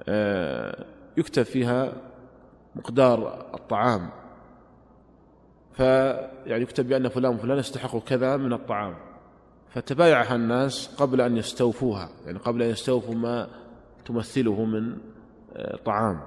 آه، 0.08 0.86
يكتب 1.18 1.44
فيها 1.44 1.94
مقدار 2.76 3.46
الطعام. 3.54 4.10
فيعني 5.74 6.64
يكتب 6.64 6.88
بأن 6.88 7.10
فلان 7.10 7.36
وفلان 7.36 7.58
يستحق 7.58 7.98
كذا 7.98 8.38
من 8.38 8.54
الطعام. 8.54 8.96
فتبايعها 9.70 10.36
الناس 10.36 10.96
قبل 10.98 11.22
أن 11.22 11.38
يستوفوها 11.38 12.10
يعني 12.26 12.38
قبل 12.38 12.62
أن 12.62 12.70
يستوفوا 12.70 13.16
ما 13.16 13.48
تمثله 14.06 14.66
من 14.66 14.98
آه، 15.56 15.76
طعام. 15.86 16.20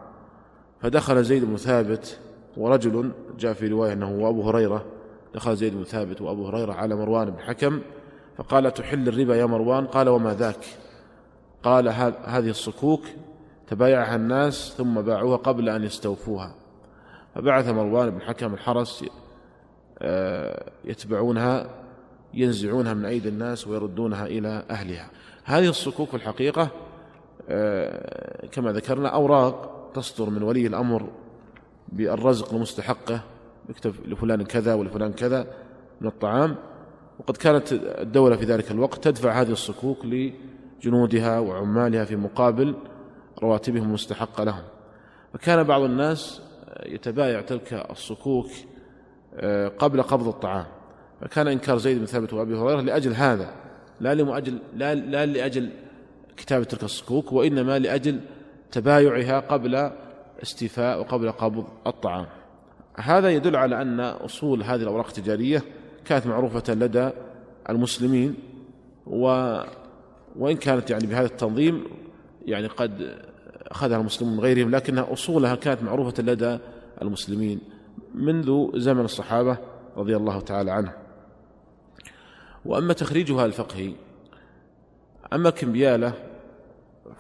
فدخل 0.80 1.24
زيد 1.24 1.44
بن 1.44 1.56
ثابت 1.56 2.18
ورجل 2.56 3.12
جاء 3.38 3.52
في 3.52 3.68
رواية 3.68 3.92
أنه 3.92 4.20
هو 4.20 4.28
أبو 4.28 4.48
هريرة. 4.48 4.84
دخل 5.34 5.56
زيد 5.56 5.74
بن 5.74 5.84
ثابت 5.84 6.22
وأبو 6.22 6.46
هريرة 6.46 6.72
على 6.72 6.94
مروان 6.94 7.30
بن 7.30 7.38
حكم 7.38 7.80
فقال 8.36 8.74
تحل 8.74 9.08
الربا 9.08 9.36
يا 9.36 9.46
مروان؟ 9.46 9.86
قال 9.86 10.08
وما 10.08 10.34
ذاك؟ 10.34 10.64
قال 11.62 11.88
هذه 12.24 12.50
الصكوك. 12.50 13.02
تبايعها 13.68 14.16
الناس 14.16 14.74
ثم 14.76 15.00
باعوها 15.00 15.36
قبل 15.36 15.68
أن 15.68 15.84
يستوفوها. 15.84 16.54
فبعث 17.34 17.68
مروان 17.68 18.10
بن 18.10 18.20
حكم 18.20 18.54
الحرس 18.54 19.04
يتبعونها 20.84 21.70
ينزعونها 22.34 22.94
من 22.94 23.04
أيدي 23.04 23.28
الناس 23.28 23.66
ويردونها 23.66 24.26
إلى 24.26 24.64
أهلها. 24.70 25.10
هذه 25.44 25.68
الصكوك 25.68 26.08
في 26.08 26.16
الحقيقة 26.16 26.68
آه، 27.48 28.46
كما 28.46 28.72
ذكرنا 28.72 29.08
أوراق 29.08 29.90
تصدر 29.94 30.30
من 30.30 30.42
ولي 30.42 30.66
الأمر 30.66 31.08
بالرزق 31.88 32.54
لمستحقه 32.54 33.20
يكتب 33.68 33.94
لفلان 34.06 34.44
كذا 34.44 34.74
ولفلان 34.74 35.12
كذا 35.12 35.46
من 36.00 36.08
الطعام 36.08 36.56
وقد 37.18 37.36
كانت 37.36 37.72
الدولة 37.72 38.36
في 38.36 38.44
ذلك 38.44 38.70
الوقت 38.70 39.04
تدفع 39.04 39.40
هذه 39.40 39.50
الصكوك 39.50 39.98
لجنودها 40.04 41.38
وعمالها 41.38 42.04
في 42.04 42.16
مقابل 42.16 42.74
رواتبهم 43.42 43.82
المستحقة 43.82 44.44
لهم. 44.44 44.62
فكان 45.32 45.62
بعض 45.62 45.82
الناس 45.82 46.42
يتبايع 46.86 47.40
تلك 47.40 47.86
الصكوك 47.90 48.46
آه، 48.46 48.75
قبل 49.78 50.02
قبض 50.02 50.28
الطعام. 50.28 50.66
فكان 51.20 51.48
إنكار 51.48 51.78
زيد 51.78 51.98
بن 51.98 52.06
ثابت 52.06 52.32
وأبي 52.32 52.54
هريرة 52.54 52.80
لأجل 52.80 53.12
هذا 53.12 53.50
لا 54.00 54.14
لمؤجل 54.14 54.58
لا, 54.76 54.94
لا 54.94 55.26
لأجل 55.26 55.70
كتابة 56.36 56.64
تلك 56.64 56.82
الصكوك 56.82 57.32
وإنما 57.32 57.78
لأجل 57.78 58.20
تبايعها 58.72 59.40
قبل 59.40 59.90
استيفاء 60.42 61.00
وقبل 61.00 61.32
قبض 61.32 61.64
الطعام. 61.86 62.26
هذا 62.96 63.30
يدل 63.30 63.56
على 63.56 63.82
أن 63.82 64.00
أصول 64.00 64.62
هذه 64.62 64.82
الأوراق 64.82 65.06
التجارية 65.06 65.62
كانت 66.04 66.26
معروفة 66.26 66.74
لدى 66.74 67.10
المسلمين 67.70 68.34
و 69.06 69.26
وإن 70.36 70.56
كانت 70.56 70.90
يعني 70.90 71.06
بهذا 71.06 71.26
التنظيم 71.26 71.84
يعني 72.46 72.66
قد 72.66 73.16
أخذها 73.62 73.96
المسلمون 73.96 74.34
من 74.34 74.40
غيرهم 74.40 74.70
لكنها 74.70 75.12
أصولها 75.12 75.54
كانت 75.54 75.82
معروفة 75.82 76.22
لدى 76.22 76.58
المسلمين. 77.02 77.60
منذ 78.16 78.78
زمن 78.78 79.04
الصحابة 79.04 79.58
رضي 79.96 80.16
الله 80.16 80.40
تعالى 80.40 80.70
عنهم 80.70 80.92
وأما 82.64 82.92
تخريجها 82.92 83.46
الفقهي 83.46 83.92
أما 85.32 85.50
كمبيالة 85.50 86.12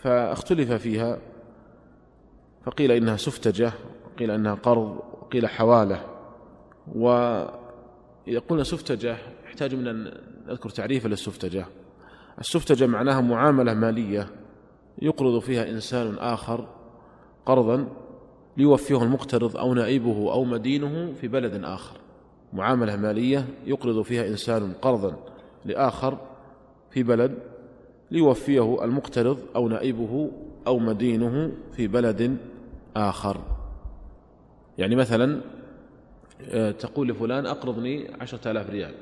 فاختلف 0.02 0.72
فيها 0.72 1.18
فقيل 2.64 2.92
إنها 2.92 3.16
سفتجة 3.16 3.72
وقيل 4.06 4.30
إنها 4.30 4.54
قرض 4.54 4.98
وقيل 5.22 5.48
حوالة. 5.48 6.00
وإذا 6.94 8.38
قلنا 8.48 8.64
سفتجة 8.64 9.16
يحتاج 9.44 9.74
من 9.74 9.88
أن 9.88 10.12
نذكر 10.46 10.70
تعريفا 10.70 11.08
للسفتجة. 11.08 11.66
السفتجة 12.38 12.86
معناها 12.86 13.20
معاملة 13.20 13.74
مالية 13.74 14.28
يقرض 15.02 15.38
فيها 15.38 15.70
إنسان 15.70 16.18
آخر 16.18 16.68
قرضا 17.46 17.88
ليوفيه 18.56 19.02
المقترض 19.02 19.56
أو 19.56 19.74
نائبه 19.74 20.32
أو 20.32 20.44
مدينه 20.44 21.12
في 21.20 21.28
بلد 21.28 21.64
آخر. 21.64 21.96
معاملة 22.52 22.96
مالية 22.96 23.46
يقرض 23.66 24.02
فيها 24.02 24.26
إنسان 24.28 24.72
قرضا 24.82 25.16
لآخر 25.64 26.18
في 26.90 27.02
بلد 27.02 27.38
ليوفيه 28.10 28.84
المقترض 28.84 29.38
أو 29.56 29.68
نائبه 29.68 30.30
أو 30.66 30.78
مدينه 30.78 31.52
في 31.72 31.86
بلد 31.86 32.36
آخر. 32.96 33.40
يعني 34.78 34.96
مثلا 34.96 35.40
آه، 36.50 36.70
تقول 36.70 37.08
لفلان 37.08 37.46
أقرضني 37.46 38.10
عشرة 38.20 38.50
آلاف 38.50 38.70
ريال 38.70 38.94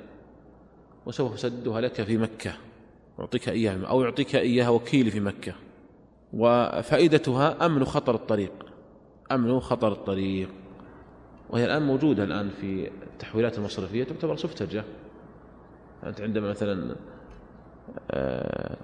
وسوف 1.07 1.35
أسددها 1.35 1.81
لك 1.81 2.03
في 2.03 2.19
مكة 2.19 2.53
أعطيك 3.21 3.49
إياها 3.49 3.87
أو 3.87 4.03
يعطيك 4.03 4.37
إياها 4.37 4.69
وكيلي 4.69 5.11
في 5.11 5.21
مكة. 5.21 5.53
وفائدتها 6.33 7.67
أمن 7.67 7.85
خطر 7.85 8.15
الطريق. 8.15 8.53
أمن 9.33 9.61
خطر 9.61 9.93
الطريق؟ 9.93 10.49
وهي 11.51 11.65
الآن 11.65 11.83
موجودة 11.83 12.25
الآن 12.25 12.51
في 12.61 12.91
التحويلات 13.13 13.59
المصرفية 13.59 14.05
تعتبر 14.05 14.37
سفتجة. 14.37 14.85
أنت 16.05 16.21
عندما 16.21 16.51
مثلا 16.51 16.97
آه، 18.11 18.77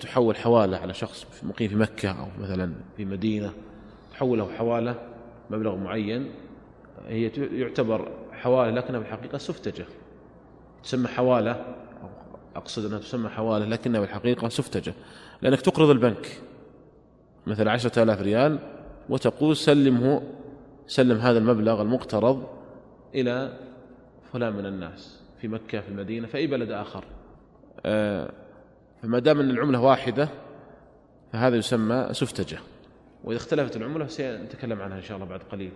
تحول 0.00 0.36
حوالة 0.36 0.76
على 0.76 0.94
شخص 0.94 1.26
مقيم 1.42 1.68
في 1.68 1.76
مكة 1.76 2.10
أو 2.10 2.26
مثلا 2.40 2.72
في 2.96 3.04
مدينة 3.04 3.52
تحوله 4.12 4.52
حوالة 4.52 4.94
مبلغ 5.50 5.76
معين 5.76 6.30
هي 7.08 7.30
يعتبر 7.52 8.08
حوالة 8.32 8.70
لكنها 8.70 9.00
في 9.00 9.06
الحقيقة 9.06 9.38
سفتجة. 9.38 9.86
تسمى 10.82 11.08
حوالة 11.08 11.74
أقصد 12.56 12.84
أنها 12.84 12.98
تسمى 12.98 13.28
حوالة 13.28 13.66
لكنها 13.66 14.00
في 14.00 14.06
الحقيقة 14.06 14.48
سفتجة. 14.48 14.94
لأنك 15.42 15.60
تقرض 15.60 15.90
البنك 15.90 16.40
مثلا 17.46 17.72
عشرة 17.72 18.02
آلاف 18.02 18.20
ريال 18.20 18.75
وتقول 19.08 19.56
سلمه 19.56 20.22
سلم 20.86 21.18
هذا 21.18 21.38
المبلغ 21.38 21.82
المقترض 21.82 22.46
إلى 23.14 23.58
فلان 24.32 24.52
من 24.52 24.66
الناس 24.66 25.20
في 25.40 25.48
مكة 25.48 25.80
في 25.80 25.88
المدينة 25.88 26.26
في 26.26 26.36
أي 26.38 26.46
بلد 26.46 26.70
آخر. 26.70 27.04
آه، 27.86 28.30
فما 29.02 29.18
دام 29.18 29.40
أن 29.40 29.50
العملة 29.50 29.80
واحدة 29.80 30.28
فهذا 31.32 31.56
يسمى 31.56 32.08
سفتجة. 32.12 32.58
وإذا 33.24 33.38
اختلفت 33.38 33.76
العملة 33.76 34.06
سنتكلم 34.06 34.82
عنها 34.82 34.96
إن 34.96 35.02
شاء 35.02 35.16
الله 35.16 35.28
بعد 35.28 35.40
قليل. 35.52 35.72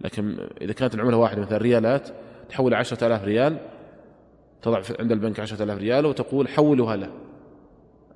لكن 0.00 0.48
إذا 0.60 0.72
كانت 0.72 0.94
العملة 0.94 1.16
واحدة 1.16 1.42
مثلا 1.42 1.58
ريالات 1.58 2.08
تحول 2.48 2.74
عشرة 2.74 3.06
آلاف 3.06 3.24
ريال 3.24 3.58
تضع 4.62 4.82
عند 5.00 5.12
البنك 5.12 5.40
عشرة 5.40 5.62
آلاف 5.62 5.78
ريال 5.78 6.06
وتقول 6.06 6.48
حولها 6.48 6.96
له. 6.96 7.10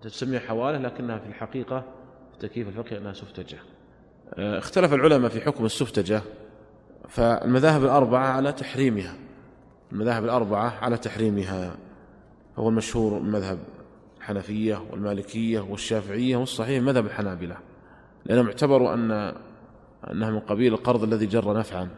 تسميها 0.03 0.40
حوالة 0.40 0.79
لكنها 0.79 1.18
في 1.18 1.27
الحقيقة 1.27 1.81
في 2.31 2.35
التكييف 2.35 2.68
الفقهي 2.68 2.99
أنها 2.99 3.12
سفتجة. 3.12 3.59
اختلف 4.38 4.95
العلماء 4.95 5.31
في 5.31 5.40
حكم 5.40 5.64
السفتجة 5.64 6.23
فالمذاهب 7.09 7.85
الأربعة 7.85 8.27
على 8.27 8.53
تحريمها. 8.53 9.14
المذاهب 9.93 10.25
الأربعة 10.25 10.79
على 10.81 10.97
تحريمها. 10.97 11.77
فهو 12.57 12.69
المشهور 12.69 13.21
مذهب 13.21 13.59
الحنفية 14.19 14.83
والمالكية 14.90 15.61
والشافعية 15.61 16.37
والصحيح 16.37 16.83
مذهب 16.83 17.07
الحنابلة 17.07 17.57
لأنهم 18.25 18.47
اعتبروا 18.47 18.95
أن 18.95 19.35
أنها 20.11 20.31
من 20.31 20.40
قبيل 20.40 20.73
القرض 20.73 21.03
الذي 21.03 21.27
جر 21.27 21.59
نفعا. 21.59 21.88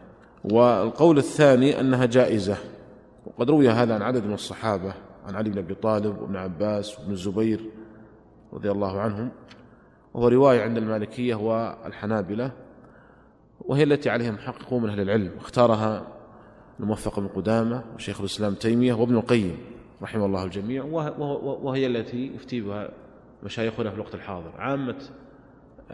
والقول 0.44 1.18
الثاني 1.18 1.80
أنها 1.80 2.06
جائزة. 2.06 2.56
وقد 3.26 3.50
روي 3.50 3.68
هذا 3.68 3.94
عن 3.94 4.02
عدد 4.02 4.26
من 4.26 4.34
الصحابة 4.34 4.94
عن 5.26 5.34
علي 5.34 5.50
بن 5.50 5.58
أبي 5.58 5.74
طالب 5.74 6.18
وابن 6.22 6.36
عباس 6.36 6.98
وابن 6.98 7.12
الزبير 7.12 7.60
رضي 8.52 8.70
الله 8.70 9.00
عنهم. 9.00 9.30
وهو 10.14 10.28
رواية 10.28 10.62
عند 10.62 10.78
المالكية 10.78 11.34
والحنابلة 11.34 12.52
وهي 13.60 13.82
التي 13.82 14.10
عليها 14.10 14.30
محققون 14.30 14.82
من 14.82 14.88
أهل 14.88 15.00
العلم. 15.00 15.30
اختارها 15.36 16.06
الموفق 16.80 17.20
بن 17.20 17.28
قدامة 17.28 17.84
وشيخ 17.94 18.20
الإسلام 18.20 18.54
تيمية 18.54 18.92
وابن 18.92 19.16
القيم 19.16 19.56
رحمه 20.02 20.26
الله 20.26 20.44
الجميع. 20.44 20.84
وهي 21.62 21.86
التي 21.86 22.26
يفتي 22.34 22.60
بها 22.60 22.90
مشايخنا 23.42 23.90
في 23.90 23.94
الوقت 23.94 24.14
الحاضر. 24.14 24.52
عامة 24.56 24.96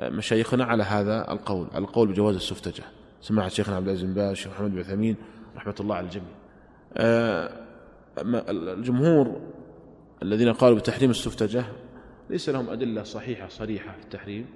مشايخنا 0.02 0.64
على 0.64 0.82
هذا 0.82 1.32
القول 1.32 1.66
على 1.72 1.84
القول 1.84 2.08
بجواز 2.08 2.34
السفتجة. 2.34 2.84
سماحة 3.20 3.48
شيخنا 3.48 3.76
عبد 3.76 3.86
العزيز 3.86 4.04
بن 4.04 4.14
باز 4.14 4.30
الشيخ 4.30 4.52
محمد 4.52 4.70
بن 4.70 4.78
عثيمين 4.78 5.16
رحمة 5.56 5.74
الله 5.80 5.94
على 5.94 6.06
الجميع. 6.06 6.28
آه، 6.96 7.50
الجمهور 8.50 9.40
الذين 10.22 10.52
قالوا 10.52 10.78
بتحريم 10.78 11.10
السفتجة 11.10 11.64
ليس 12.30 12.48
لهم 12.48 12.70
أدلة 12.70 13.02
صحيحة 13.02 13.48
صريحة 13.48 13.92
في 13.92 14.02
التحريم 14.02 14.46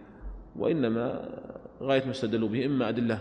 وإنما 0.56 1.28
غاية 1.82 2.04
ما 2.04 2.10
استدلوا 2.10 2.48
به 2.48 2.66
إما 2.66 2.88
أدلة 2.88 3.18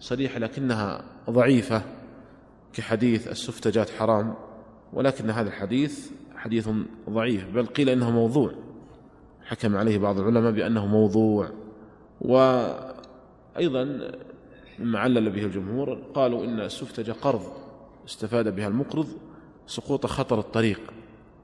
صريحة 0.00 0.38
لكنها 0.38 1.04
ضعيفة 1.30 1.82
كحديث 2.72 3.28
السفتجات 3.28 3.90
حرام 3.90 4.34
ولكن 4.92 5.30
هذا 5.30 5.48
الحديث 5.48 6.10
حديث 6.36 6.68
ضعيف 7.10 7.54
بل 7.54 7.66
قيل 7.66 7.88
إنه 7.88 8.10
موضوع. 8.10 8.52
حكم 9.44 9.76
عليه 9.76 9.98
بعض 9.98 10.18
العلماء 10.18 10.52
بأنه 10.52 10.86
موضوع. 10.86 11.48
وأيضا 12.20 14.10
مما 14.78 14.98
علل 14.98 15.30
به 15.30 15.44
الجمهور 15.44 15.98
قالوا 16.14 16.44
إن 16.44 16.60
السفتجة 16.60 17.12
قرض 17.12 17.42
استفاد 18.06 18.56
بها 18.56 18.68
المقرض 18.68 19.06
سقوط 19.66 20.06
خطر 20.06 20.38
الطريق 20.38 20.80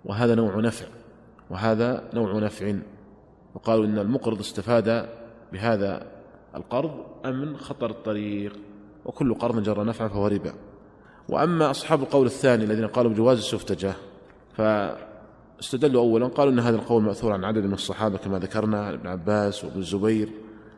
وهذا 0.05 0.35
نوع 0.35 0.61
نفع. 0.61 0.87
وهذا 1.51 2.11
نوع 2.15 2.39
نفع. 2.39 2.75
وقالوا 3.55 3.85
إن 3.85 3.99
المقرض 3.99 4.39
استفاد 4.39 5.09
بهذا 5.53 6.07
القرض 6.55 7.05
أمن 7.25 7.57
خطر 7.57 7.91
الطريق. 7.91 8.57
وكل 9.05 9.35
قرض 9.35 9.63
جر 9.63 9.85
نفعا 9.85 10.09
فهو 10.09 10.27
ربا. 10.27 10.53
وأما 11.29 11.71
أصحاب 11.71 12.03
القول 12.03 12.27
الثاني 12.27 12.65
الذين 12.65 12.87
قالوا 12.87 13.11
بجواز 13.11 13.39
السفتجة 13.39 13.95
فاستدلوا 14.55 16.03
أولا 16.03 16.27
قالوا 16.27 16.53
أن 16.53 16.59
هذا 16.59 16.77
القول 16.77 17.03
مأثور 17.03 17.33
عن 17.33 17.45
عدد 17.45 17.65
من 17.65 17.73
الصحابة 17.73 18.19
كما 18.19 18.39
ذكرنا 18.39 18.95
ابن 18.95 19.07
عباس 19.07 19.65
وابن 19.65 19.79
الزبير 19.79 20.29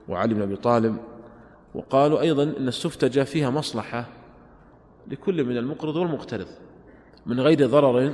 وعلي 0.09 0.35
بن 0.35 0.43
أبي 0.43 0.57
طالب. 0.57 0.97
وقالوا 1.75 2.21
أيضا 2.21 2.43
أن 2.43 2.69
السفتجة 2.69 3.25
فيها 3.25 3.51
مصلحة 3.51 4.07
لكل 5.09 5.45
من 5.45 5.57
المقرض 5.57 5.97
والمقترض 5.97 6.47
من 7.27 7.41
غير 7.41 7.67
ضرر 7.67 8.13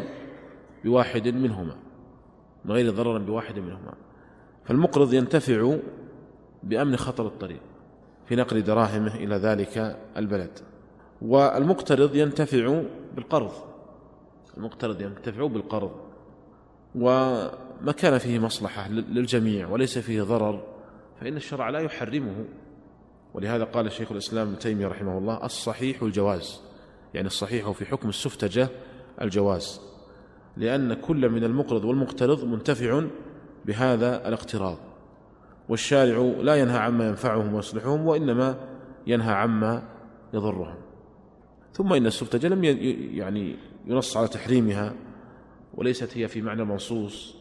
بواحد 0.85 1.29
منهما. 1.29 1.77
من 2.67 2.73
غير 2.73 2.91
ضرر 2.91 3.19
بواحد 3.19 3.59
منهما. 3.59 3.95
فالمقرض 4.65 5.15
ينتفع 5.15 5.77
بأمن 6.63 6.97
خطر 6.97 7.27
الطريق 7.27 7.61
في 8.27 8.37
نقل 8.37 8.63
دراهمه 8.63 9.15
إلى 9.15 9.37
ذلك 9.37 9.97
البلد. 10.17 10.59
والمقترض 11.23 12.17
ينتفع 12.17 12.83
بالقرض. 13.15 13.53
المقترض 14.57 15.01
ينتفع 15.01 15.47
بالقرض. 15.47 15.91
وما 16.95 17.93
كان 17.97 18.19
فيه 18.19 18.39
مصلحة 18.39 18.89
للجميع 18.89 19.69
وليس 19.69 19.99
فيه 19.99 20.23
ضرر 20.23 20.65
فإن 21.21 21.37
الشرع 21.37 21.71
لا 21.71 21.79
يحرمه. 21.79 22.45
ولهذا 23.35 23.65
قال 23.65 23.93
شيخ 23.93 24.13
الإسلام 24.13 24.49
ابن 24.49 24.59
تيمية 24.59 24.87
رحمه 24.87 25.19
الله 25.19 25.45
الصحيح 25.45 26.03
الجواز 26.03 26.61
يعني 27.15 27.27
الصحيح 27.27 27.71
في 27.71 27.85
حكم 27.85 28.09
السفتجة 28.09 28.69
الجواز. 29.23 29.81
لأن 30.57 30.95
كل 30.95 31.29
من 31.29 31.45
المقرض 31.45 31.85
والمقترض 31.85 32.45
منتفع 32.45 33.05
بهذا 33.65 34.29
الاقتراض. 34.29 34.79
والشارع 35.69 36.19
لا 36.19 36.55
ينهى 36.55 36.79
عما 36.79 37.09
ينفعهم 37.09 37.55
ويصلحهم 37.55 38.07
وإنما 38.07 38.57
ينهى 39.07 39.35
عما 39.35 39.83
يضرهم. 40.35 40.75
ثم 41.73 41.93
إن 41.93 42.07
السفتجة 42.07 42.49
لم 42.49 42.65
يعني 43.15 43.57
ينص 43.87 44.17
على 44.17 44.29
تحريمها 44.29 44.93
وليست 45.75 46.17
هي 46.17 46.29
في 46.29 46.43
معنى 46.43 46.65
منصوص 46.65 47.37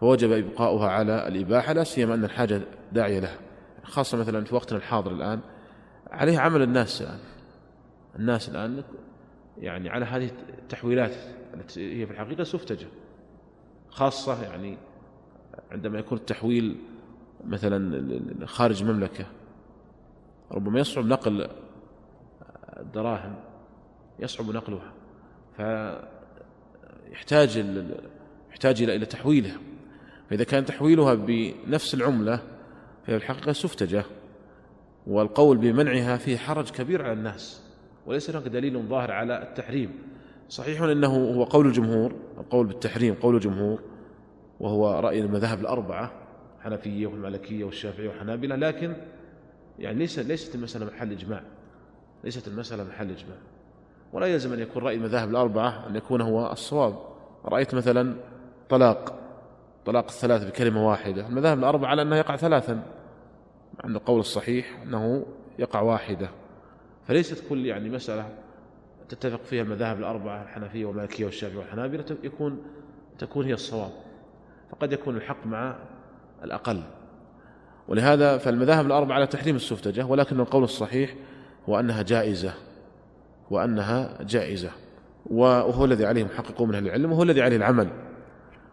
فوجب 0.00 0.32
إبقاؤها 0.32 0.88
على 0.88 1.28
الإباحة 1.28 1.72
لا 1.72 1.84
سيما 1.84 2.14
أن 2.14 2.24
الحاجة 2.24 2.60
داعية 2.92 3.20
لها. 3.20 3.38
خاصة 3.84 4.18
مثلا 4.18 4.44
في 4.44 4.54
وقتنا 4.54 4.78
الحاضر 4.78 5.12
الآن 5.12 5.40
عليها 6.10 6.40
عمل 6.40 6.62
الناس 6.62 7.02
الآن. 7.02 7.18
الناس 8.18 8.48
الآن 8.48 8.82
يعني 9.58 9.90
على 9.90 10.04
هذه 10.04 10.30
التحويلات 10.58 11.14
التي 11.54 12.00
هي 12.00 12.06
في 12.06 12.12
الحقيقة 12.12 12.44
سفتجة 12.44 12.86
خاصة 13.88 14.42
يعني 14.42 14.78
عندما 15.70 15.98
يكون 15.98 16.18
التحويل 16.18 16.76
مثلا 17.44 18.46
خارج 18.46 18.82
المملكة 18.82 19.26
ربما 20.52 20.80
يصعب 20.80 21.06
نقل 21.06 21.48
الدراهم 22.80 23.34
يصعب 24.18 24.50
نقلها 24.50 24.92
فيحتاج 27.10 27.64
يحتاج 28.50 28.82
إلى 28.82 29.06
تحويلها. 29.06 29.58
فإذا 30.30 30.44
كان 30.44 30.64
تحويلها 30.64 31.14
بنفس 31.14 31.94
العملة 31.94 32.42
فهي 33.06 33.16
الحقيقة 33.16 33.52
سفتجة 33.52 34.04
والقول 35.06 35.58
بمنعها 35.58 36.16
فيه 36.16 36.36
حرج 36.36 36.70
كبير 36.70 37.02
على 37.02 37.12
الناس 37.12 37.62
وليس 38.06 38.30
هناك 38.30 38.42
دليل 38.42 38.82
ظاهر 38.82 39.10
على 39.10 39.42
التحريم. 39.42 39.98
صحيح 40.50 40.82
إنه 40.82 41.34
هو 41.36 41.44
قول 41.44 41.66
الجمهور 41.66 42.12
القول 42.38 42.66
بالتحريم 42.66 43.14
قول 43.14 43.34
الجمهور 43.34 43.80
وهو 44.60 45.00
رأي 45.00 45.20
المذاهب 45.20 45.60
الأربعة 45.60 46.12
الحنفيه 46.58 47.06
والمالكية 47.06 47.64
والشافعية 47.64 48.08
والحنابلة 48.08 48.56
لكن 48.56 48.96
يعني 49.78 49.98
ليس 49.98 50.18
ليست 50.18 50.54
المسألة 50.54 50.86
محل 50.86 51.12
إجماع 51.12 51.42
ليست 52.24 52.48
المسألة 52.48 52.84
محل 52.84 53.10
إجماع. 53.10 53.36
ولا 54.12 54.26
يلزم 54.26 54.52
أن 54.52 54.60
يكون 54.60 54.82
رأي 54.82 54.94
المذاهب 54.94 55.30
الأربعة 55.30 55.86
أن 55.88 55.96
يكون 55.96 56.20
هو 56.20 56.52
الصواب. 56.52 56.98
رأيت 57.44 57.74
مثلا 57.74 58.16
طلاق 58.68 59.14
طلاق 59.84 60.04
الثلاث 60.04 60.44
بكلمة 60.44 60.88
واحدة. 60.88 61.26
المذاهب 61.26 61.58
الأربعة 61.58 61.88
على 61.88 62.02
انه 62.02 62.16
يقع 62.16 62.36
ثلاثا 62.36 62.82
عند 63.84 63.96
القول 63.96 64.20
الصحيح 64.20 64.82
أنه 64.82 65.26
يقع 65.58 65.80
واحدة. 65.80 66.30
فليست 67.06 67.48
كل 67.48 67.66
يعني 67.66 67.90
مسألة 67.90 68.28
تتفق 69.10 69.40
فيها 69.44 69.62
المذاهب 69.62 69.98
الأربعة 69.98 70.42
الحنفية 70.42 70.84
والمالكية 70.84 71.24
والشافعية 71.24 71.58
والحنابلة 71.58 72.04
يكون 72.22 72.62
تكون 73.18 73.46
هي 73.46 73.54
الصواب. 73.54 73.90
فقد 74.70 74.92
يكون 74.92 75.16
الحق 75.16 75.46
مع 75.46 75.76
الأقل. 76.44 76.82
ولهذا 77.88 78.38
فالمذاهب 78.38 78.86
الأربعة 78.86 79.14
على 79.14 79.26
تحريم 79.26 79.56
السفتجة 79.56 80.06
ولكن 80.06 80.40
القول 80.40 80.64
الصحيح 80.64 81.14
هو 81.68 81.80
أنها 81.80 82.02
جائزة 82.02 82.52
وأنها 83.50 84.22
جائزة 84.22 84.70
وهو 85.26 85.84
الذي 85.84 86.06
عليه 86.06 86.24
محققون 86.24 86.68
من 86.68 86.74
أهل 86.74 86.86
العلم 86.86 87.12
وهو 87.12 87.22
الذي 87.22 87.42
عليه 87.42 87.56
العمل. 87.56 87.88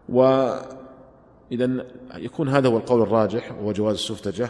واذا 0.10 1.86
يكون 2.16 2.50
هذا 2.50 2.70
هو 2.70 2.78
القول 2.78 3.02
الراجح 3.02 3.52
وهو 3.52 3.72
جواز 3.72 3.96
السفتجة. 3.96 4.50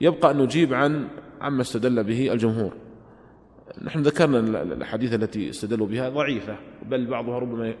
يبقى 0.00 0.30
أن 0.30 0.38
نجيب 0.38 0.74
عن 0.74 1.08
عما 1.40 1.62
استدل 1.62 2.04
به 2.04 2.32
الجمهور. 2.32 2.72
نحن 3.82 4.02
ذكرنا 4.02 4.38
الأحاديث 4.62 5.14
التي 5.14 5.50
استدلوا 5.50 5.86
بها 5.86 6.08
ضعيفة 6.08 6.56
بل 6.82 7.06
بعضها 7.06 7.38
ربما 7.38 7.74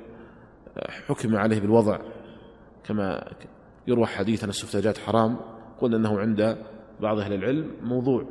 حكم 1.06 1.36
عليه 1.36 1.60
بالوضع. 1.60 1.98
كما 2.84 3.32
يروى 3.86 4.06
حديث 4.06 4.44
أن 4.44 4.50
السفتجات 4.50 4.98
حرام 4.98 5.36
قلنا 5.80 5.96
إنه 5.96 6.20
عند 6.20 6.58
بعض 7.00 7.18
أهل 7.18 7.32
العلم 7.32 7.70
موضوع. 7.82 8.26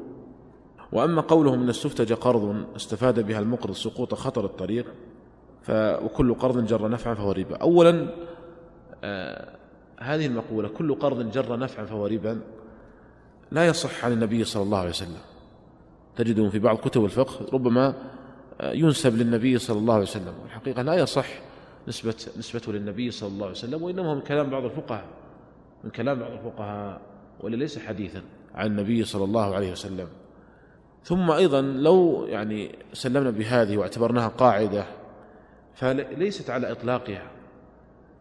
وأما 0.91 1.21
قولهم 1.21 1.61
إن 1.61 1.69
السفتج 1.69 2.13
قرض 2.13 2.65
استفاد 2.75 3.27
بها 3.27 3.39
المقرض 3.39 3.73
سقوط 3.73 4.13
خطر 4.13 4.45
الطريق 4.45 4.85
ف 5.61 5.71
وكل 6.03 6.33
قرض 6.33 6.65
جر 6.65 6.89
نفعا 6.89 7.13
فهو 7.13 7.31
ربا. 7.31 7.55
اولا 7.55 8.07
آه 9.03 9.55
هذه 9.99 10.25
المقولة 10.25 10.69
كل 10.69 10.95
قرض 10.95 11.31
جر 11.31 11.59
نفعا 11.59 11.85
فهو 11.85 12.05
ربا 12.05 12.41
لا 13.51 13.67
يصح 13.67 14.05
عن 14.05 14.11
النبي 14.11 14.43
صلى 14.43 14.63
الله 14.63 14.77
عليه 14.77 14.89
وسلم. 14.89 15.32
تجده 16.15 16.49
في 16.49 16.59
بعض 16.59 16.77
كتب 16.77 17.05
الفقه 17.05 17.45
ربما 17.53 17.93
ينسب 18.63 19.17
للنبي 19.17 19.57
صلى 19.57 19.79
الله 19.79 19.93
عليه 19.93 20.03
وسلم 20.03 20.33
والحقيقة 20.43 20.81
لا 20.81 20.93
يصح 20.93 21.27
نسبة 21.87 22.15
نسبته 22.37 22.73
للنبي 22.73 23.11
صلى 23.11 23.29
الله 23.29 23.45
عليه 23.45 23.55
وسلم 23.55 23.83
وإنما 23.83 24.13
من 24.13 24.21
كلام 24.21 24.49
بعض 24.49 24.63
الفقهاء 24.63 25.05
من 25.83 25.89
كلام 25.89 26.19
بعض 26.19 26.31
الفقهاء 26.31 27.01
ولا 27.39 27.55
ليس 27.55 27.79
حديثا 27.79 28.21
عن 28.55 28.65
النبي 28.65 29.03
صلى 29.03 29.23
الله 29.23 29.55
عليه 29.55 29.71
وسلم. 29.71 30.07
ثم 31.03 31.31
أيضا 31.31 31.61
لو 31.61 32.25
يعني 32.25 32.75
سلمنا 32.93 33.29
بهذه 33.29 33.77
واعتبرناها 33.77 34.27
قاعدة 34.27 34.85
فليست 35.75 36.49
على 36.49 36.71
إطلاقها 36.71 37.31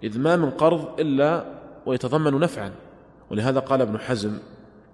إذ 0.02 0.18
ما 0.18 0.36
من 0.36 0.50
قرض 0.50 1.00
إلا 1.00 1.44
ويتضمن 1.86 2.40
نفعا. 2.40 2.72
ولهذا 3.30 3.60
قال 3.60 3.80
ابن 3.80 3.98
حزم 3.98 4.38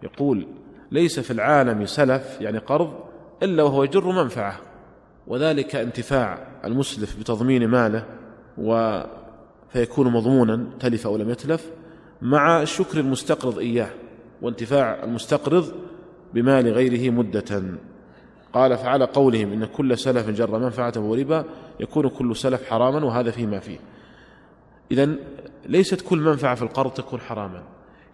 يقول 0.03 0.47
ليس 0.91 1.21
في 1.21 1.31
العالم 1.31 1.87
سلف 1.87 2.41
يعني 2.41 2.59
قرض 2.59 2.93
إلا 3.43 3.63
وهو 3.63 3.85
يجر 3.85 4.13
منفعة. 4.13 4.61
وذلك 5.27 5.77
انتفاع 5.77 6.39
المسلف 6.65 7.21
بتضمين 7.21 7.69
ماله 7.69 8.05
و 8.59 9.01
فيكون 9.69 10.13
مضمونا 10.13 10.67
تلف 10.81 11.07
أو 11.07 11.17
لم 11.17 11.31
يتلف 11.31 11.71
مع 12.23 12.65
شكر 12.65 13.01
المستقرض 13.01 13.59
إياه 13.59 13.91
وانتفاع 14.43 15.05
المستقرض 15.05 15.75
بمال 16.35 16.73
غيره 16.73 17.11
مدة. 17.11 17.63
قال 18.53 18.77
فعلى 18.77 19.05
قولهم 19.05 19.53
إن 19.53 19.65
كل 19.65 19.99
سلف 19.99 20.31
جر 20.31 20.59
منفعة 20.59 20.93
وربا 20.97 21.45
يكون 21.81 22.09
كل 22.09 22.37
سلف 22.37 22.71
حراما 22.71 23.05
وهذا 23.05 23.31
فيما 23.31 23.59
فيه. 23.59 23.79
إذا 24.91 25.15
ليست 25.67 26.01
كل 26.01 26.19
منفعة 26.19 26.55
في 26.55 26.63
القرض 26.63 26.91
تكون 26.91 27.21
حراما. 27.21 27.63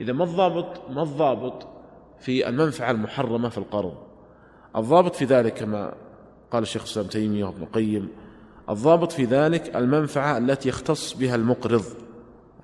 إذا 0.01 0.13
ما 0.13 0.25
الضابط 0.25 0.91
ما 0.91 1.03
الضابط 1.03 1.74
في 2.25 2.49
المنفعة 2.49 2.91
المحرمة 2.91 3.49
في 3.49 3.59
القرض. 3.59 3.95
الضابط 4.77 5.15
في 5.15 5.25
ذلك 5.25 5.55
كما 5.55 5.95
قال 6.51 6.63
الشيخ 6.63 6.83
الإسلام 6.83 7.07
تيمية 7.07 7.45
وابن 7.45 7.63
القيم 7.63 8.09
الضابط 8.71 9.13
في 9.13 9.25
ذلك 9.25 9.77
المنفعة 9.77 10.39
التي 10.39 10.69
يختص 10.69 11.15
بها 11.15 11.35
المقرض 11.35 11.85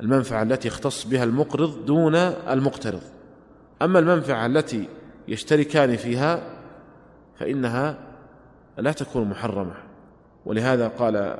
المنفعة 0.00 0.42
التي 0.42 0.68
يختص 0.68 1.06
بها 1.06 1.24
المقرض 1.24 1.86
دون 1.86 2.14
المقترض. 2.14 3.02
أما 3.82 3.98
المنفعة 3.98 4.46
التي 4.46 4.88
يشتركان 5.28 5.96
فيها 5.96 6.42
فإنها 7.38 7.98
لا 8.78 8.92
تكون 8.92 9.28
محرمة. 9.28 9.74
ولهذا 10.46 10.88
قال 10.88 11.38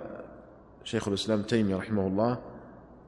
شيخ 0.85 1.09
الإسلام 1.09 1.43
تيمية 1.43 1.77
رحمه 1.77 2.07
الله 2.07 2.39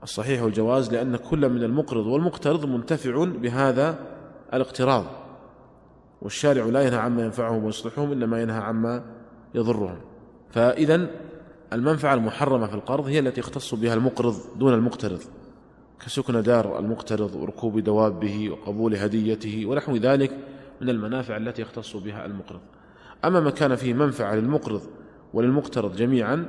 الصحيح 0.03 0.43
الجواز 0.43 0.93
لأن 0.93 1.17
كل 1.17 1.49
من 1.49 1.63
المقرض 1.63 2.07
والمقترض 2.07 2.65
منتفع 2.65 3.25
بهذا 3.25 4.12
الاقتراض 4.55 5.05
والشارع 6.23 6.65
لا 6.65 6.83
ينهى 6.83 6.99
عما 6.99 7.23
ينفعهم 7.23 7.65
ويصلحهم 7.65 8.13
إنما 8.13 8.43
ينهى 8.43 8.59
عما 8.59 9.05
يضرهم. 9.55 9.99
فإذا 10.51 11.07
المنفعة 11.73 12.15
المحرمة 12.15 12.67
في 12.67 12.75
القرض 12.75 13.07
هي 13.07 13.19
التي 13.19 13.41
يختص 13.41 13.75
بها 13.75 13.95
المقرض 13.95 14.37
دون 14.57 14.75
المقترض 14.75 15.21
كسكن 16.05 16.43
دار 16.43 16.79
المقترض 16.79 17.35
وركوب 17.35 17.79
دوابه 17.79 18.51
وقبول 18.51 18.95
هديته 18.97 19.67
ونحو 19.67 19.97
ذلك 19.97 20.39
من 20.81 20.89
المنافع 20.89 21.37
التي 21.37 21.63
يختص 21.63 21.97
بها 21.97 22.27
المقرض. 22.27 22.61
أما 23.25 23.41
ما 23.41 23.51
كان 23.51 23.77
فيه 23.77 23.95
منفعة 23.95 24.35
للمقرض 24.35 24.83
وللمقترض 25.35 25.97
جميعا 25.97 26.47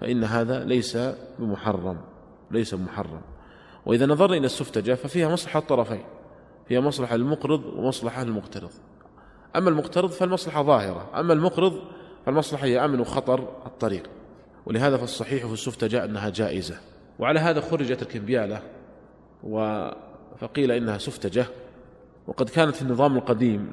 فإن 0.00 0.24
هذا 0.24 0.64
ليس 0.64 0.98
بمحرم 1.38 1.96
ليس 2.50 2.74
بمحرم. 2.74 3.20
وإذا 3.86 4.06
نظرنا 4.06 4.36
إلى 4.36 4.46
السفتجة 4.46 4.94
ففيها 4.94 5.28
مصلحة 5.28 5.60
الطرفين. 5.60 6.04
هي 6.70 6.80
مصلحة 6.80 7.16
للمقرض 7.16 7.64
ومصلحة 7.64 8.24
للمقترض 8.24 8.70
أما 9.56 9.70
المقترض 9.70 10.10
فالمصلحة 10.10 10.62
ظاهرة 10.62 11.20
أما 11.20 11.32
المقرض 11.32 11.80
فالمصلحة 12.26 12.66
هي 12.66 12.84
أمن 12.84 13.04
خطر 13.04 13.38
الطريق. 13.66 14.10
ولهذا 14.66 14.96
فالصحيح 14.96 15.46
في 15.46 15.52
السفتجاء 15.52 16.04
أنها 16.04 16.28
جائزة. 16.28 16.80
وعلى 17.18 17.40
هذا 17.40 17.60
خرجت 17.60 18.02
الكمبيالة 18.02 18.62
فقيل 20.38 20.72
إنها 20.72 20.98
سفتجة. 20.98 21.46
وقد 22.26 22.48
كانت 22.48 22.76
في 22.76 22.82
النظام 22.82 23.16
القديم 23.16 23.72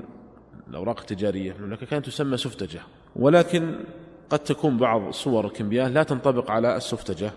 الأوراق 0.70 1.00
التجارية 1.00 1.52
في 1.52 1.60
المملكة 1.60 1.86
كانت 1.86 2.06
تسمى 2.06 2.38
سفتجة. 2.38 2.80
ولكن 3.16 3.80
قد 4.30 4.40
تكون 4.40 4.78
بعض 4.78 5.12
صور 5.12 5.46
الكمبيال 5.46 5.94
لا 5.94 6.04
تنطبق 6.04 6.52
على 6.52 6.78
السفتجة. 6.78 7.32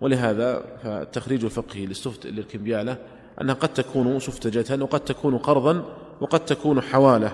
ولهذا 0.00 0.64
فالتخريج 0.82 1.44
الفقهي 1.44 1.88
للكمبيالة 2.24 2.98
أنها 3.40 3.54
قد 3.54 3.68
تكون 3.68 4.18
سفتجة 4.18 4.82
وقد 4.82 5.00
تكون 5.00 5.38
قرضا 5.38 5.84
وقد 6.20 6.44
تكون 6.44 6.80
حوالة 6.80 7.32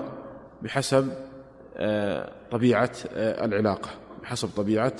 بحسب 0.62 1.12
آه، 1.76 2.32
طبيعة 2.50 2.90
آه، 3.14 3.44
العلاقة 3.44 3.90
بحسب 4.22 4.48
طبيعة 4.56 4.92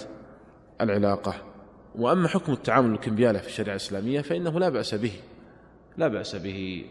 العلاقة. 0.81 1.35
وأما 1.95 2.29
حكم 2.29 2.53
التعامل 2.53 2.93
الكمبيالة 2.93 3.39
في 3.39 3.47
الشريعة 3.47 3.75
الإسلامية 3.75 4.21
فإنه 4.21 4.61
لا 4.61 4.69
بأس 4.69 4.95
به 4.95 5.13
لا 5.97 6.09
بأس 6.09 6.37
به 6.37 6.85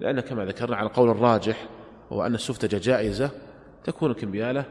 لأن 0.00 0.20
كما 0.20 0.44
ذكرنا 0.44 0.76
على 0.76 0.86
القول 0.86 1.10
الراجح 1.10 1.68
وهو 2.10 2.26
أن 2.26 2.34
السفتجة 2.34 2.80
جائزة 2.82 3.30
تكون 3.84 4.10
الكمبيالة 4.10 4.64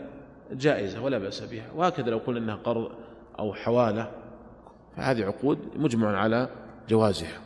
جائزة 0.52 1.04
ولا 1.04 1.18
بأس 1.18 1.44
بها. 1.44 1.72
وهكذا 1.76 2.10
لو 2.10 2.18
قلنا 2.18 2.40
أنها 2.40 2.56
قرض 2.56 2.92
أو 3.40 3.54
حوالة 3.54 4.12
فهذه 4.98 5.26
عقود 5.26 5.60
مجمع 5.76 6.18
على 6.18 6.50
جوازها. 6.90 7.45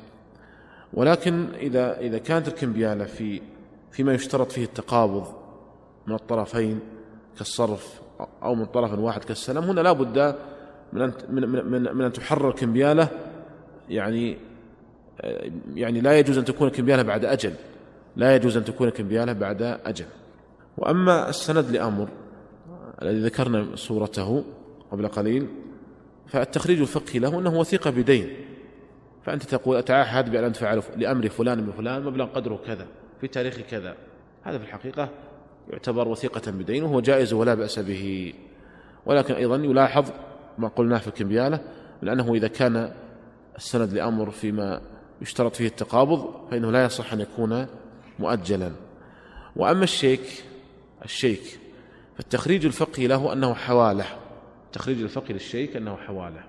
ولكن 0.93 1.47
إذا 1.53 1.99
إذا 1.99 2.17
كانت 2.17 2.47
الكمبيالة 2.47 3.05
في 3.05 3.41
فيما 3.91 4.13
يشترط 4.13 4.51
فيه 4.51 4.63
التقابض 4.63 5.27
من 6.07 6.15
الطرفين 6.15 6.79
كالصرف 7.37 8.01
أو 8.43 8.55
من 8.55 8.65
طرف 8.65 8.99
واحد 8.99 9.23
كالسلم 9.23 9.63
هنا 9.63 9.81
لا 9.81 9.91
بد 9.91 10.35
من 10.93 11.01
أن, 11.01 11.13
من, 11.29 11.49
من, 11.49 11.95
من 11.95 12.05
أن 12.05 12.13
تحرر 12.13 12.51
كمبيالة 12.51 13.09
يعني 13.89 14.37
يعني 15.73 16.01
لا 16.01 16.19
يجوز 16.19 16.37
أن 16.37 16.45
تكون 16.45 16.69
كمبيالة 16.69 17.03
بعد 17.03 17.25
أجل 17.25 17.53
لا 18.15 18.35
يجوز 18.35 18.57
أن 18.57 18.65
تكون 18.65 18.89
كمبيالة 18.89 19.33
بعد 19.33 19.61
أجل. 19.61 20.05
وأما 20.77 21.29
السند 21.29 21.71
لأمر 21.71 22.09
الذي 23.01 23.19
ذكرنا 23.19 23.75
صورته 23.75 24.43
قبل 24.91 25.07
قليل 25.07 25.47
فالتخريج 26.27 26.79
الفقهي 26.81 27.19
له 27.19 27.39
أنه 27.39 27.59
وثيقة 27.59 27.89
بدين. 27.89 28.29
فأنت 29.29 29.43
تقول 29.43 29.77
أتعهد 29.77 30.31
بأن 30.31 30.43
أدفع 30.43 30.79
لأمر 30.97 31.29
فلان 31.29 31.63
من 31.63 31.71
فلان 31.71 32.03
مبلغ 32.03 32.25
قدره 32.25 32.59
كذا 32.65 32.87
في 33.21 33.27
تاريخ 33.27 33.57
كذا. 33.59 33.95
هذا 34.43 34.57
في 34.57 34.63
الحقيقة 34.63 35.09
يعتبر 35.69 36.07
وثيقة 36.07 36.51
بدين 36.51 36.83
وهو 36.83 36.99
جائز 36.99 37.33
ولا 37.33 37.53
بأس 37.53 37.79
به. 37.79 38.33
ولكن 39.05 39.33
أيضا 39.33 39.55
يلاحظ 39.55 40.11
ما 40.57 40.67
قلناه 40.67 40.97
في 40.97 41.07
الكمبيالة 41.07 41.59
من 42.01 42.09
أنه 42.09 42.33
إذا 42.33 42.47
كان 42.47 42.91
السند 43.55 43.93
لأمر 43.93 44.31
فيما 44.31 44.81
يشترط 45.21 45.55
فيه 45.55 45.67
التقابض 45.67 46.49
فإنه 46.51 46.71
لا 46.71 46.83
يصح 46.83 47.13
أن 47.13 47.19
يكون 47.21 47.67
مؤجلا. 48.19 48.71
وأما 49.55 49.83
الشيك 49.83 50.43
الشيك 51.05 51.59
فالتخريج 52.17 52.65
الفقهي 52.65 53.07
له 53.07 53.33
أنه 53.33 53.53
حوالة. 53.53 54.05
التخريج 54.65 55.01
الفقهي 55.01 55.33
للشيك 55.33 55.75
أنه 55.75 55.95
حوالة. 55.95 56.43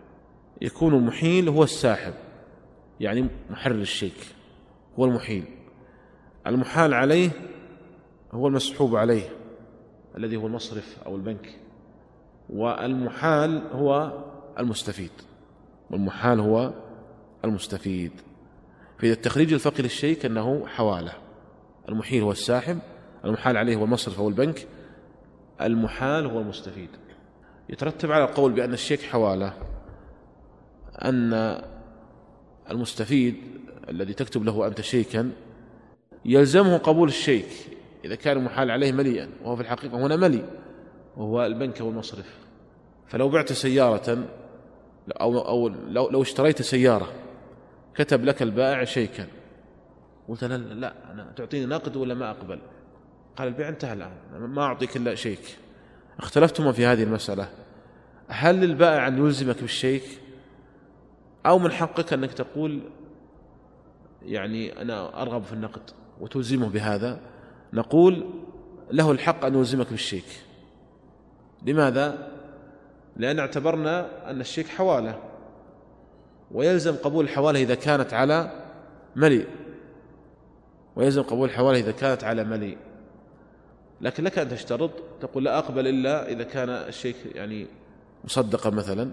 يكون 0.61 0.95
المحيل 0.95 1.49
هو 1.49 1.63
الساحب. 1.63 2.13
يعني 3.01 3.29
محرر 3.51 3.81
الشيك 3.81 4.27
هو 4.99 5.05
المحيل. 5.05 5.45
المحال 6.47 6.95
عليه 6.95 7.31
هو 8.33 8.49
المسحوب 8.49 8.97
عليه 8.97 9.29
الذي 10.17 10.37
هو 10.37 10.47
المصرف 10.47 10.99
أو 11.07 11.17
البنك. 11.17 11.57
والمحال 12.51 13.63
هو 13.73 14.25
المستفيد 14.59 15.11
والمحال 15.91 16.41
هو 16.41 16.73
المستفيد. 17.45 18.13
فإذا 18.99 19.13
التخريج 19.13 19.53
الفقهي 19.53 19.83
للشيك 19.83 20.25
أنه 20.27 20.67
حوالة 20.67 21.13
المحيل 21.89 22.23
هو 22.23 22.33
الساحب 22.33 22.79
المحال 23.25 23.57
عليه 23.57 23.77
هو 23.77 23.85
المصرف 23.85 24.19
أو 24.19 24.29
البنك 24.29 24.67
المحال 25.61 26.27
هو 26.27 26.41
المستفيد. 26.41 26.91
يترتب 27.69 28.13
على 28.13 28.25
القول 28.25 28.53
بأن 28.53 28.73
الشيك 28.73 29.03
حوالة 29.03 29.53
أن 31.05 31.61
المستفيد 32.71 33.37
الذي 33.89 34.15
تكتب 34.15 34.45
له 34.45 34.67
أنت 34.67 34.81
شيكا 34.81 35.31
يلزمه 36.25 36.79
قبول 36.79 37.09
الشيك 37.09 37.47
إذا 38.05 38.15
كان 38.15 38.37
المحال 38.37 38.71
عليه 38.71 38.93
مليئا 38.93 39.29
وهو 39.45 39.57
في 39.57 39.63
الحقيقة 39.63 40.07
هنا 40.07 40.17
ملي 40.17 40.45
وهو 41.17 41.47
البنك 41.47 41.81
والمصرف. 41.81 42.39
فلو 43.07 43.29
بعت 43.29 43.53
سيارة 43.53 44.29
أو, 45.21 45.39
أو 45.39 45.69
لو, 45.69 46.09
لو 46.09 46.23
اشتريت 46.23 46.63
سيارة 46.63 47.13
كتب 47.95 48.25
لك 48.25 48.43
البائع 48.43 48.85
شيكا. 48.85 49.27
قلت 50.29 50.45
لا 50.45 50.57
لا 50.57 51.13
أنا 51.13 51.33
تعطيني 51.37 51.67
نقد 51.67 51.97
ولا 51.97 52.15
ما 52.15 52.31
أقبل؟ 52.31 52.59
قال 53.37 53.49
البيع 53.49 53.69
انتهى 53.69 53.93
الآن 53.93 54.13
ما 54.33 54.63
أعطيك 54.63 54.97
إلا 54.97 55.15
شيك. 55.15 55.57
اختلفتما 56.19 56.73
في 56.73 56.87
هذه 56.87 57.03
المسألة. 57.03 57.49
هل 58.29 58.61
للبائع 58.61 59.09
أن 59.09 59.19
يلزمك 59.19 59.61
بالشيك؟ 59.61 60.03
أو 61.47 61.59
من 61.59 61.73
حقك 61.73 62.13
أنك 62.13 62.33
تقول 62.33 62.81
يعني 64.23 64.83
أنا 64.83 65.23
أرغب 65.23 65.43
في 65.43 65.53
النقد 65.53 65.91
وتلزمه 66.21 66.69
بهذا. 66.69 67.21
نقول 67.73 68.27
له 68.91 69.11
الحق 69.11 69.45
أن 69.45 69.55
يلزمك 69.55 69.91
بالشيك. 69.91 70.25
لماذا؟ 71.67 72.31
لأن 73.17 73.39
اعتبرنا 73.39 74.31
أن 74.31 74.41
الشيك 74.41 74.69
حوالة 74.69 75.19
ويلزم 76.51 76.97
قبول 76.97 77.25
الحوالة 77.25 77.63
إذا 77.63 77.75
كانت 77.75 78.15
على 78.15 78.65
مليء 79.17 79.47
ويلزم 80.97 81.23
قبول 81.23 81.49
الحوالة 81.49 81.79
إذا 81.79 81.93
كانت 81.93 82.25
على 82.25 82.45
مليء 82.45 82.79
لكن 84.01 84.25
لك 84.25 84.39
أن 84.39 84.49
تشترط 84.49 84.91
تقول 85.21 85.45
لا 85.45 85.59
أقبل 85.59 85.87
إلا 85.87 86.29
إذا 86.29 86.43
كان 86.43 86.69
الشيك 86.69 87.17
يعني 87.35 87.67
مصدقا 88.25 88.71
مثلا 88.71 89.11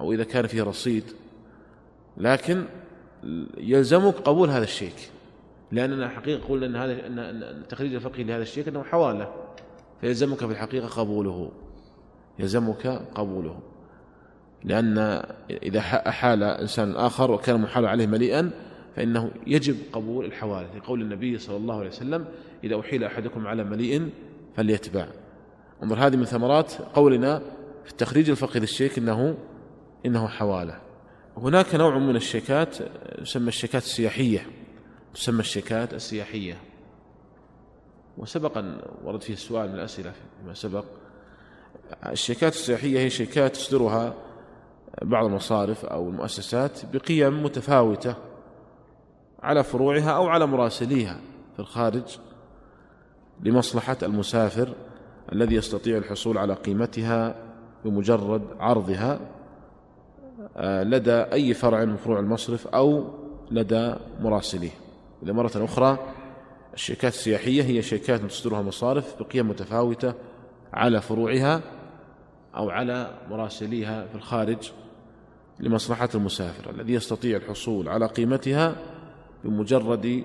أو 0.00 0.12
إذا 0.12 0.24
كان 0.24 0.46
فيه 0.46 0.62
رصيد. 0.62 1.04
لكن 2.16 2.64
يلزمك 3.58 4.14
قبول 4.14 4.50
هذا 4.50 4.64
الشيك. 4.64 5.10
لأننا 5.72 6.08
حقيقة 6.08 6.48
قلنا 6.48 6.66
أن 6.66 6.76
هذا 6.76 7.06
أن 7.06 7.18
التخريج 7.42 7.94
الفقهي 7.94 8.24
لهذا 8.24 8.42
الشيك 8.42 8.68
أنه 8.68 8.82
حوالة 8.82 9.32
فيلزمك 10.00 10.38
في 10.38 10.52
الحقيقة 10.52 10.86
قبوله. 10.88 11.52
يلزمك 12.38 12.86
قبوله. 13.14 13.58
لأن 14.64 15.22
إذا 15.50 15.78
أحال 16.08 16.42
إنسان 16.42 16.96
آخر 16.96 17.30
وكان 17.30 17.60
محال 17.60 17.86
عليه 17.86 18.06
مليئا 18.06 18.50
فإنه 18.96 19.30
يجب 19.46 19.76
قبول 19.92 20.24
الحوالة 20.24 20.76
لقول 20.76 21.02
النبي 21.02 21.38
صلى 21.38 21.56
الله 21.56 21.78
عليه 21.78 21.88
وسلم 21.88 22.24
إذا 22.64 22.80
أحيل 22.80 23.04
أحدكم 23.04 23.46
على 23.46 23.64
مليء 23.64 24.10
فليتبع. 24.56 25.06
انظر 25.82 26.06
هذه 26.06 26.16
من 26.16 26.24
ثمرات 26.24 26.72
قولنا 26.94 27.38
في 27.84 27.90
التخريج 27.90 28.30
الفقهي 28.30 28.60
للشيك 28.60 28.98
إنه 28.98 29.36
إنه 30.06 30.26
حوالة. 30.26 30.91
هناك 31.36 31.74
نوع 31.74 31.98
من 31.98 32.16
الشيكات 32.16 32.76
يسمى 33.22 33.48
الشيكات 33.48 33.82
السياحية. 33.82 34.46
تسمى 35.14 35.40
الشيكات 35.40 35.94
السياحية. 35.94 36.58
وسبقا 38.18 38.80
ورد 39.04 39.22
فيه 39.22 39.34
السؤال 39.34 39.68
من 39.68 39.74
الأسئلة 39.74 40.12
فيما 40.40 40.54
سبق. 40.54 40.84
الشيكات 42.06 42.52
السياحية 42.52 42.98
هي 42.98 43.10
شيكات 43.10 43.56
تصدرها 43.56 44.14
بعض 45.02 45.24
المصارف 45.24 45.84
أو 45.84 46.08
المؤسسات 46.08 46.80
بقيم 46.92 47.42
متفاوتة 47.42 48.14
على 49.42 49.64
فروعها 49.64 50.10
أو 50.10 50.26
على 50.26 50.46
مراسليها 50.46 51.20
في 51.54 51.60
الخارج 51.60 52.18
لمصلحة 53.40 53.96
المسافر 54.02 54.74
الذي 55.32 55.54
يستطيع 55.54 55.96
الحصول 55.96 56.38
على 56.38 56.54
قيمتها 56.54 57.34
بمجرد 57.84 58.42
عرضها. 58.58 59.20
لدى 60.60 61.12
أي 61.12 61.54
فرع 61.54 61.84
من 61.84 61.96
فروع 61.96 62.20
المصرف 62.20 62.66
أو 62.66 63.04
لدى 63.50 63.94
مراسليه. 64.20 64.70
إذا 65.22 65.32
مرة 65.32 65.50
أخرى 65.56 65.98
الشيكات 66.74 67.12
السياحية 67.12 67.62
هي 67.62 67.82
شيكات 67.82 68.20
تصدرها 68.20 68.60
المصارف 68.60 69.22
بقيم 69.22 69.48
متفاوتة 69.48 70.14
على 70.72 71.00
فروعها 71.00 71.60
أو 72.56 72.70
على 72.70 73.10
مراسليها 73.30 74.06
في 74.06 74.14
الخارج 74.14 74.70
لمصلحة 75.60 76.08
المسافر 76.14 76.70
الذي 76.70 76.92
يستطيع 76.92 77.36
الحصول 77.36 77.88
على 77.88 78.06
قيمتها 78.06 78.76
بمجرد 79.44 80.24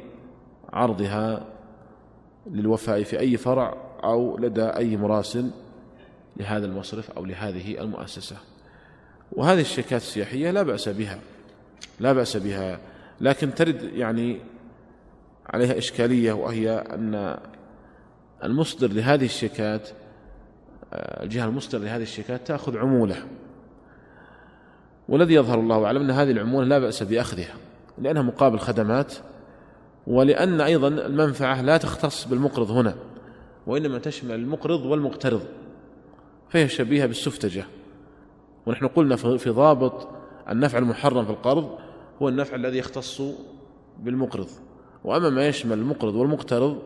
عرضها 0.74 1.46
للوفاء 2.52 3.04
في 3.04 3.20
أي 3.20 3.38
فرع 3.38 3.78
أو 4.04 4.38
لدى 4.38 4.64
أي 4.64 4.98
مراسل 4.98 5.52
لهذا 6.38 6.66
المصرف 6.66 7.12
أو 7.12 7.26
لهذه 7.26 7.82
المؤسسة. 7.82 8.36
وهذه 9.32 9.62
الشيكات 9.62 10.02
السياحية 10.02 10.52
لا 10.52 10.64
بأس 10.64 10.90
بها 10.90 11.20
لا 12.00 12.14
بأس 12.14 12.38
بها 12.38 12.80
لكن 13.22 13.54
ترد 13.54 13.84
يعني 13.84 14.40
عليها 15.50 15.78
إشكالية 15.78 16.34
وهي 16.34 16.72
أن 16.72 17.38
المصدر 18.44 18.94
لهذه 18.94 19.26
الشيكات 19.26 19.90
الجهة 20.94 21.46
المصدر 21.46 21.80
لهذه 21.80 22.02
الشيكات 22.02 22.48
تأخذ 22.48 22.78
عمولة. 22.78 23.16
والذي 25.10 25.34
يظهر 25.34 25.60
الله 25.60 25.86
أعلم 25.86 26.02
أن 26.02 26.12
هذه 26.12 26.32
العمولة 26.32 26.68
لا 26.68 26.80
بأس 26.80 27.04
بأخذها 27.04 27.54
لأنها 27.98 28.22
مقابل 28.22 28.60
خدمات 28.60 29.14
ولأن 30.08 30.62
أيضا 30.62 30.88
المنفعة 30.88 31.62
لا 31.62 31.78
تختص 31.78 32.26
بالمقرض 32.28 32.72
هنا 32.72 32.96
وإنما 33.68 34.00
تشمل 34.00 34.36
المقرض 34.36 34.86
والمقترض 34.86 35.42
فهي 36.50 36.70
شبيهة 36.70 37.06
بالسفتجة. 37.06 37.66
ونحن 38.68 38.88
قلنا 38.88 39.16
في 39.16 39.50
ضابط 39.50 40.08
النفع 40.50 40.78
المحرم 40.78 41.26
في 41.26 41.32
القرض 41.32 41.78
هو 42.22 42.30
النفع 42.30 42.56
الذي 42.56 42.78
يختص 42.78 43.22
بالمقرض. 44.00 44.48
وأما 45.04 45.30
ما 45.30 45.48
يشمل 45.48 45.78
المقرض 45.78 46.16
والمقترض 46.16 46.82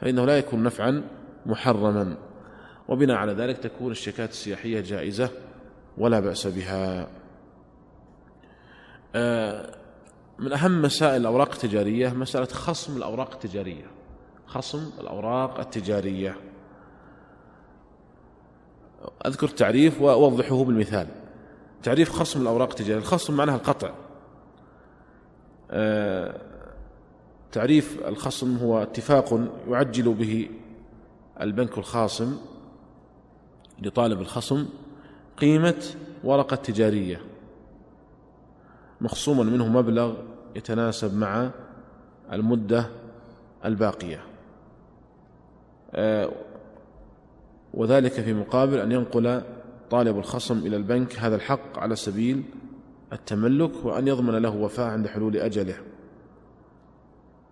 فإنه 0.00 0.24
لا 0.24 0.38
يكون 0.38 0.62
نفعا 0.62 1.02
محرما. 1.46 2.16
وبناء 2.88 3.16
على 3.16 3.32
ذلك 3.32 3.58
تكون 3.58 3.90
الشيكات 3.90 4.30
السياحية 4.30 4.80
جائزة 4.80 5.30
ولا 5.98 6.20
بأس 6.20 6.46
بها. 6.46 7.08
آه، 9.14 9.74
من 10.38 10.52
أهم 10.52 10.82
مسائل 10.82 11.20
الأوراق 11.20 11.52
التجارية 11.52 12.08
مسألة 12.08 12.46
خصم 12.46 12.96
الأوراق 12.96 13.32
التجارية. 13.32 13.86
خصم 14.46 14.90
الأوراق 15.00 15.60
التجارية. 15.60 16.36
أذكر 19.26 19.48
تعريف 19.48 20.00
وأوضحه 20.00 20.64
بالمثال. 20.64 21.06
تعريف 21.82 22.10
خصم 22.10 22.42
الأوراق 22.42 22.68
التجارية. 22.70 22.98
الخصم 23.02 23.36
معناها 23.36 23.56
القطع. 23.56 23.90
آه، 25.70 26.40
تعريف 27.52 27.98
الخصم 28.06 28.56
هو 28.56 28.82
اتفاق 28.82 29.40
يعجل 29.68 30.14
به 30.14 30.50
البنك 31.40 31.78
الخاصم 31.78 32.36
لطالب 33.82 34.20
الخصم 34.20 34.66
قيمة 35.38 35.82
ورقة 36.24 36.56
تجارية. 36.56 37.20
مخصوما 39.00 39.42
منه 39.42 39.68
مبلغ 39.68 40.14
يتناسب 40.56 41.14
مع 41.14 41.50
المدة 42.32 42.86
الباقية. 43.64 44.20
آه، 45.92 46.30
وذلك 47.74 48.12
في 48.12 48.34
مقابل 48.34 48.78
أن 48.78 48.92
ينقل 48.92 49.42
طالب 49.90 50.18
الخصم 50.18 50.58
إلى 50.58 50.76
البنك 50.76 51.18
هذا 51.18 51.36
الحق 51.36 51.78
على 51.78 51.96
سبيل 51.96 52.42
التملك 53.12 53.84
وأن 53.84 54.08
يضمن 54.08 54.34
له 54.34 54.56
وفاء 54.56 54.86
عند 54.86 55.06
حلول 55.06 55.36
أجله. 55.36 55.76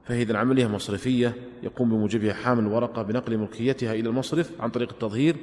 فهي 0.05 0.22
إذن 0.22 0.37
عملية 0.37 0.66
مصرفية 0.66 1.35
يقوم 1.62 1.88
بموجبها 1.90 2.35
حامل 2.35 2.66
الورقة 2.66 3.02
بنقل 3.02 3.38
ملكيتها 3.38 3.92
إلى 3.92 4.09
المصرف 4.09 4.61
عن 4.61 4.70
طريق 4.70 4.90
التظهير 4.92 5.37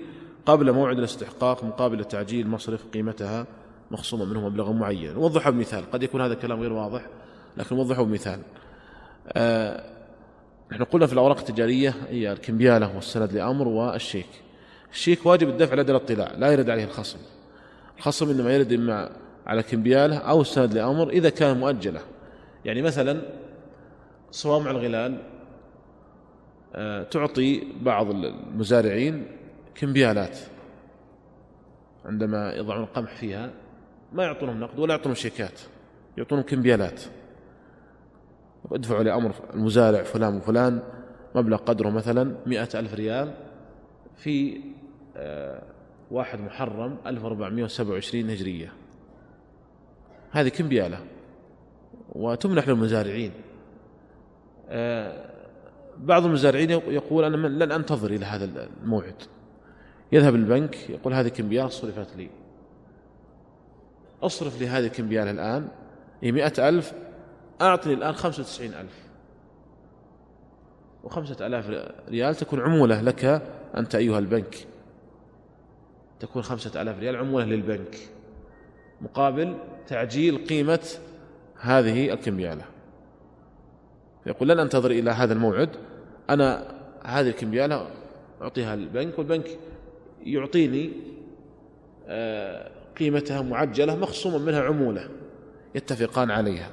قبل 0.45 0.71
موعد 0.71 0.97
الاستحقاق 0.97 1.63
مقابل 1.63 2.05
تعجيل 2.05 2.45
المصرف 2.45 2.85
قيمتها 2.85 3.47
مخصومة 3.91 4.25
منه 4.25 4.49
مبلغ 4.49 4.71
معين. 4.71 5.13
نوضحها 5.13 5.49
بمثال 5.49 5.91
قد 5.91 6.03
يكون 6.03 6.21
هذا 6.21 6.33
الكلام 6.33 6.59
غير 6.59 6.73
واضح 6.73 7.05
لكن 7.57 7.75
نوضحه 7.75 8.03
بمثال. 8.03 8.39
آه 9.27 9.93
نحن 10.71 10.83
قلنا 10.83 11.07
في 11.07 11.13
الأوراق 11.13 11.37
التجارية 11.37 11.95
هي 12.09 12.31
الكمبيالة 12.31 12.95
والسند 12.95 13.33
لأمر 13.33 13.67
والشيك. 13.67 14.29
الشيك 14.93 15.25
واجب 15.25 15.49
الدفع 15.49 15.75
لدى 15.75 15.91
الاطلاع 15.91 16.31
لا 16.37 16.51
يرد 16.51 16.69
عليه 16.69 16.83
الخصم. 16.83 17.19
الخصم 17.97 18.29
إنما 18.29 18.53
يرد 18.53 18.73
إما 18.73 19.09
على 19.45 19.63
كمبيالة 19.63 20.17
أو 20.17 20.41
السند 20.41 20.73
لأمر 20.73 21.09
إذا 21.09 21.29
كان 21.29 21.57
مؤجلة. 21.57 22.01
يعني 22.65 22.81
مثلا 22.81 23.21
صوامع 24.31 24.71
الغلال 24.71 25.17
آه 26.75 27.03
تعطي 27.03 27.63
بعض 27.81 28.09
المزارعين 28.09 29.25
كمبيالات 29.75 30.37
عندما 32.05 32.53
يضعون 32.53 32.83
القمح 32.83 33.15
فيها 33.15 33.51
ما 34.13 34.23
يعطونهم 34.23 34.59
نقد 34.59 34.79
ولا 34.79 34.93
يعطونهم 34.93 35.15
شيكات 35.15 35.59
يعطونهم 36.17 36.45
كمبيالات. 36.45 37.01
ادفعوا 38.71 39.03
لأمر 39.03 39.33
المزارع 39.53 40.03
فلان 40.03 40.37
وفلان 40.37 40.79
مبلغ 41.35 41.57
قدره 41.57 41.89
مثلا 41.89 42.35
مئة 42.45 42.79
ألف 42.79 42.93
ريال 42.93 43.33
في 44.17 44.61
واحد 46.11 46.39
محرم 46.39 46.97
1427 47.07 48.29
هجرية. 48.29 48.73
هذه 50.31 50.49
كمبيالة 50.49 50.99
وتمنح 52.09 52.67
للمزارعين. 52.67 53.31
آه، 54.69 55.29
بعض 55.97 56.25
المزارعين 56.25 56.69
يقول 56.69 57.23
أنا 57.23 57.47
لن 57.47 57.71
أنتظر 57.71 58.11
إلى 58.11 58.25
هذا 58.25 58.69
الموعد. 58.83 59.15
يذهب 60.11 60.35
البنك 60.35 60.89
يقول 60.89 61.13
هذه 61.13 61.27
كمبيالة 61.27 61.67
صرفت 61.67 62.15
لي. 62.15 62.29
أصرف 64.23 64.59
لي 64.59 64.67
هذه 64.67 64.85
الكمبيالة 64.85 65.31
الآن 65.31 65.67
هي 66.21 66.31
مئة 66.31 66.69
ألف 66.69 66.93
أعطني 67.61 67.93
الآن 67.93 68.13
خمسة 68.13 68.41
وتسعين 68.41 68.73
ألف. 68.73 69.03
وخمسة 71.03 71.47
ألاف 71.47 71.89
ريال 72.09 72.35
تكون 72.35 72.59
عمولة 72.59 73.01
لك 73.01 73.41
أنت 73.77 73.95
أيها 73.95 74.19
البنك. 74.19 74.67
تكون 76.23 76.41
خمسة 76.41 76.81
ألاف 76.81 76.99
ريال 76.99 77.15
عمولة 77.15 77.45
للبنك 77.45 77.97
مقابل 79.01 79.57
تعجيل 79.87 80.37
قيمة 80.37 80.87
هذه 81.59 82.13
الكمبيالة. 82.13 82.65
يقول 84.25 84.49
لن 84.49 84.59
أنتظر 84.59 84.91
إلى 84.91 85.11
هذا 85.11 85.33
الموعد 85.33 85.69
أنا 86.29 86.75
هذه 87.05 87.29
الكمبيالة 87.29 87.87
أعطيها 88.41 88.75
للبنك 88.75 89.19
والبنك 89.19 89.47
يعطيني 90.23 90.91
آه، 92.07 92.71
قيمتها 92.99 93.41
معجلة 93.41 93.95
مخصوما 93.95 94.37
منها 94.37 94.61
عمولة 94.61 95.09
يتفقان 95.75 96.31
عليها. 96.31 96.69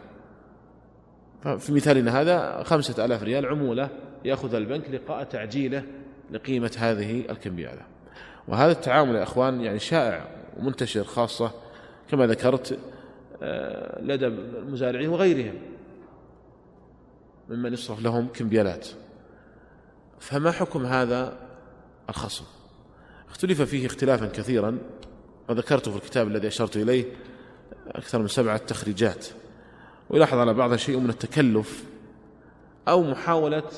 في 1.59 1.73
مثالنا 1.73 2.21
هذا 2.21 2.63
خمسة 2.63 3.05
ألاف 3.05 3.23
ريال 3.23 3.47
عمولة 3.47 3.89
يأخذ 4.25 4.55
البنك 4.55 4.91
لقاء 4.91 5.25
تعجيله 5.25 5.83
لقيمة 6.31 6.77
هذه 6.79 7.21
الكمبيالة. 7.31 8.00
وهذا 8.51 8.73
التعامل 8.73 9.15
يا 9.15 9.23
أخوان 9.23 9.61
يعني 9.61 9.79
شائع 9.79 10.27
ومنتشر 10.59 11.05
خاصة 11.05 11.51
كما 12.11 12.27
ذكرت 12.27 12.79
آه، 13.43 14.03
لدى 14.03 14.27
المزارعين 14.27 15.09
وغيرهم 15.09 15.55
ممن 17.49 17.73
يصرف 17.73 18.03
لهم 18.03 18.29
كمبيالات. 18.29 18.89
فما 20.19 20.51
حكم 20.51 20.87
هذا 20.87 21.37
الخصم؟ 22.09 22.45
اختلف 23.29 23.63
فيه 23.63 23.87
اختلافا 23.87 24.27
كثيرا 24.27 24.79
وذكرته 25.49 25.91
في 25.91 25.97
الكتاب 25.97 26.29
الذي 26.29 26.49
أشرت 26.49 26.77
إليه 26.77 27.05
أكثر 27.87 28.19
من 28.19 28.29
سبعة 28.29 28.57
تخريجات. 28.57 29.27
ويلاحظ 30.11 30.39
على 30.39 30.55
بعضها 30.55 30.77
شيء 30.77 30.99
من 30.99 31.11
التكلف 31.11 31.85
أو 32.89 33.03
محاولة 33.03 33.71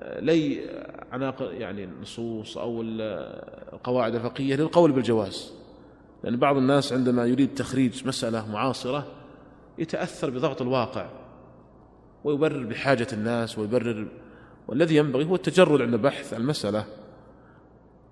آه، 0.00 0.20
لي 0.20 0.60
عناق 1.12 1.50
يعني 1.52 1.84
النصوص 1.84 2.58
أو 2.58 2.82
القواعد 3.72 4.14
الفقهية 4.14 4.56
للقول 4.56 4.92
بالجواز. 4.92 5.52
لأن 6.24 6.36
بعض 6.36 6.56
الناس 6.56 6.92
عندما 6.92 7.26
يريد 7.26 7.54
تخريج 7.54 8.06
مسألة 8.06 8.52
معاصرة 8.52 9.06
يتأثر 9.78 10.30
بضغط 10.30 10.62
الواقع 10.62 11.08
ويبرر 12.24 12.64
بحاجة 12.64 13.06
الناس 13.12 13.58
ويبرر 13.58 14.08
والذي 14.68 14.96
ينبغي 14.96 15.24
هو 15.24 15.34
التجرد 15.34 15.80
عند 15.80 15.94
بحث 15.94 16.34
المسألة 16.34 16.84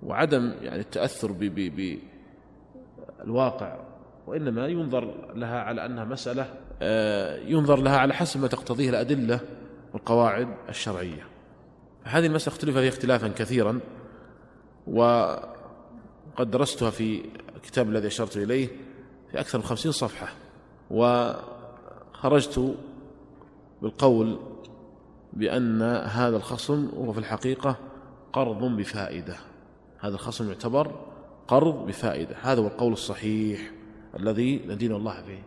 وعدم 0.03 0.53
يعني 0.63 0.81
التأثر 0.81 1.33
بالواقع 3.23 3.77
وإنما 4.27 4.67
ينظر 4.67 5.15
لها 5.35 5.61
على 5.61 5.87
أنها 5.87 6.05
مسألة 6.05 6.47
آه، 6.83 7.37
ينظر 7.37 7.81
لها 7.81 7.99
على 7.99 8.15
حسب 8.15 8.41
ما 8.41 8.49
تقتضيه 8.49 8.91
الأدلة 8.91 9.41
والقواعد 9.93 10.49
الشرعية. 10.69 11.27
هذه 12.05 12.27
المسألة 12.27 12.57
اختلف 12.57 12.79
فيها 12.79 12.89
اختلافا 12.89 13.29
كثيرا 13.29 13.81
وقد 14.87 16.51
درستها 16.51 16.91
في 16.91 17.23
الكتاب 17.57 17.89
الذي 17.89 18.07
أشرت 18.07 18.37
إليه 18.37 18.69
في 19.31 19.41
أكثر 19.41 19.59
من 19.59 19.65
خمسين 19.65 19.93
صفحة 19.93 20.29
وخرجت 20.91 22.75
بالقول 23.83 24.39
بأن 25.33 25.83
هذا 26.05 26.37
الخصم 26.37 26.89
هو 26.97 27.13
في 27.13 27.19
الحقيقة 27.19 27.77
قرض 28.33 28.65
بفائدة. 28.65 29.37
هذا 30.01 30.15
الخصم 30.15 30.49
يعتبر 30.49 30.91
قرض 31.49 31.87
بفائدة. 31.87 32.37
هذا 32.43 32.61
هو 32.61 32.67
القول 32.67 32.93
الصحيح 32.93 33.73
الذي 34.19 34.63
ندين 34.67 34.93
الله 34.93 35.21
به 35.21 35.39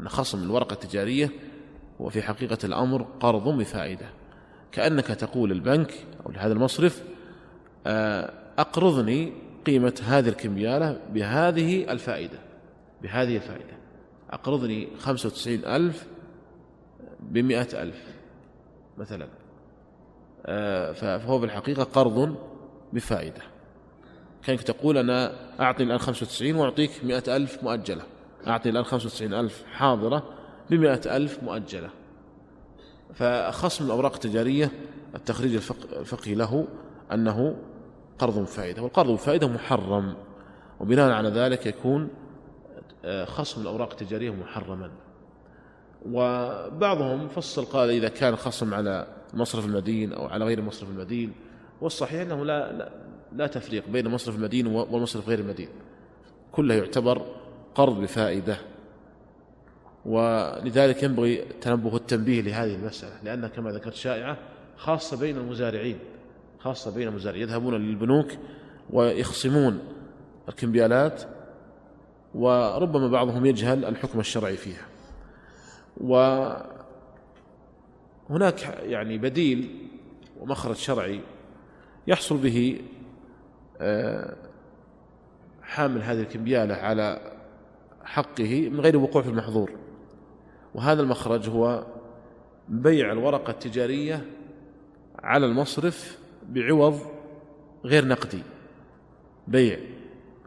أن 0.00 0.08
خصم 0.08 0.42
الورقة 0.42 0.72
التجارية 0.72 1.30
هو 2.00 2.08
في 2.08 2.22
حقيقة 2.22 2.58
الأمر 2.64 3.06
قرض 3.20 3.48
بفائدة. 3.48 4.06
كأنك 4.72 5.06
تقول 5.06 5.52
البنك 5.52 5.94
أو 6.26 6.30
لهذا 6.30 6.52
المصرف 6.52 7.02
آه، 7.86 8.32
أقرضني 8.58 9.32
قيمة 9.66 10.02
هذه 10.06 10.28
الكمبيالة 10.28 11.00
بهذه 11.12 11.92
الفائدة 11.92 12.38
بهذه 13.02 13.36
الفائدة. 13.36 13.76
أقرضني 14.30 14.88
خمسة 14.98 15.26
وتسعين 15.26 15.64
ألف 15.64 16.06
بمئة 17.20 17.82
ألف 17.82 18.02
مثلا. 18.98 19.28
آه، 20.46 20.92
فهو 20.92 21.38
بالحقيقة 21.38 21.82
قرض 21.82 22.36
بفائدة. 22.92 23.42
كأنك 24.44 24.62
تقول 24.62 24.98
أنا 24.98 25.32
أعطني 25.60 25.86
الآن 25.86 25.98
95 25.98 26.54
وأعطيك 26.56 26.90
100 27.04 27.22
ألف 27.28 27.62
مؤجلة. 27.62 28.02
أعطني 28.46 28.72
الآن 28.72 28.84
95 28.84 29.34
ألف 29.34 29.64
حاضرة 29.72 30.34
ب 30.70 30.74
ألف 31.06 31.42
مؤجلة. 31.42 31.90
فخصم 33.14 33.84
الأوراق 33.84 34.14
التجارية 34.14 34.70
التخريج 35.14 35.54
الفقهي 35.98 36.34
له 36.34 36.66
أنه 37.12 37.56
قرض 38.18 38.38
بفائدة 38.38 38.82
والقرض 38.82 39.10
بفائدة 39.10 39.48
محرم 39.48 40.14
وبناء 40.80 41.10
على 41.10 41.28
ذلك 41.28 41.66
يكون 41.66 42.08
آه، 43.04 43.24
خصم 43.24 43.62
الأوراق 43.62 43.90
التجارية 43.90 44.30
محرما. 44.30 44.90
وبعضهم 46.06 47.28
فصل 47.28 47.64
قال 47.64 47.90
إذا 47.90 48.08
كان 48.08 48.36
خصم 48.36 48.74
على 48.74 49.06
مصرف 49.34 49.66
المدين 49.66 50.12
أو 50.12 50.26
على 50.26 50.44
غير 50.44 50.62
مصرف 50.62 50.90
المدين 50.90 51.32
والصحيح 51.80 52.20
أنه 52.20 52.44
لا, 52.44 52.72
لا, 52.72 52.92
لا 53.32 53.46
تفريق 53.46 53.88
بين 53.88 54.08
مصرف 54.08 54.36
المدين 54.36 54.66
ومصرف 54.66 55.28
غير 55.28 55.38
المدين. 55.38 55.68
كله 56.52 56.74
يعتبر 56.74 57.26
قرض 57.74 58.00
بفائدة. 58.00 58.56
ولذلك 60.06 61.02
ينبغي 61.02 61.44
تنبه 61.60 61.96
التنبيه 61.96 62.40
لهذه 62.40 62.74
المسألة 62.74 63.12
لأنها 63.22 63.48
كما 63.48 63.70
ذكرت 63.70 63.94
شائعة 63.94 64.38
خاصة 64.76 65.16
بين 65.16 65.36
المزارعين 65.36 65.98
خاصة 66.58 66.94
بين 66.94 67.08
المزارعين 67.08 67.42
يذهبون 67.42 67.74
للبنوك 67.74 68.32
ويخصمون 68.90 69.78
الكمبيالات 70.48 71.22
وربما 72.34 73.08
بعضهم 73.08 73.46
يجهل 73.46 73.84
الحكم 73.84 74.20
الشرعي 74.20 74.56
فيها. 74.56 74.86
وهناك 75.96 76.64
يعني 78.82 79.18
بديل 79.18 79.88
ومخرج 80.40 80.76
شرعي 80.76 81.20
يحصل 82.06 82.36
به 82.36 82.80
آه، 83.80 84.36
حامل 85.62 86.02
هذه 86.02 86.20
الكمبيالة 86.20 86.74
على 86.74 87.32
حقه 88.04 88.68
من 88.72 88.80
غير 88.80 88.96
وقوع 88.96 89.22
في 89.22 89.28
المحظور. 89.28 89.81
وهذا 90.74 91.02
المخرج 91.02 91.48
هو 91.48 91.86
بيع 92.68 93.12
الورقة 93.12 93.50
التجارية 93.50 94.26
على 95.18 95.46
المصرف 95.46 96.18
بعوض 96.48 97.00
غير 97.84 98.08
نقدي. 98.08 98.42
بيع 99.48 99.78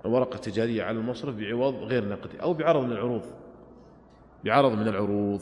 الورقة 0.05 0.35
التجارية 0.35 0.83
على 0.83 0.99
المصرف 0.99 1.35
بعوض 1.35 1.75
غير 1.75 2.09
نقدي 2.09 2.41
أو 2.41 2.53
بعرض 2.53 2.83
من 2.83 2.91
العروض. 2.91 3.21
بعرض 4.43 4.71
من 4.71 4.87
العروض. 4.87 5.41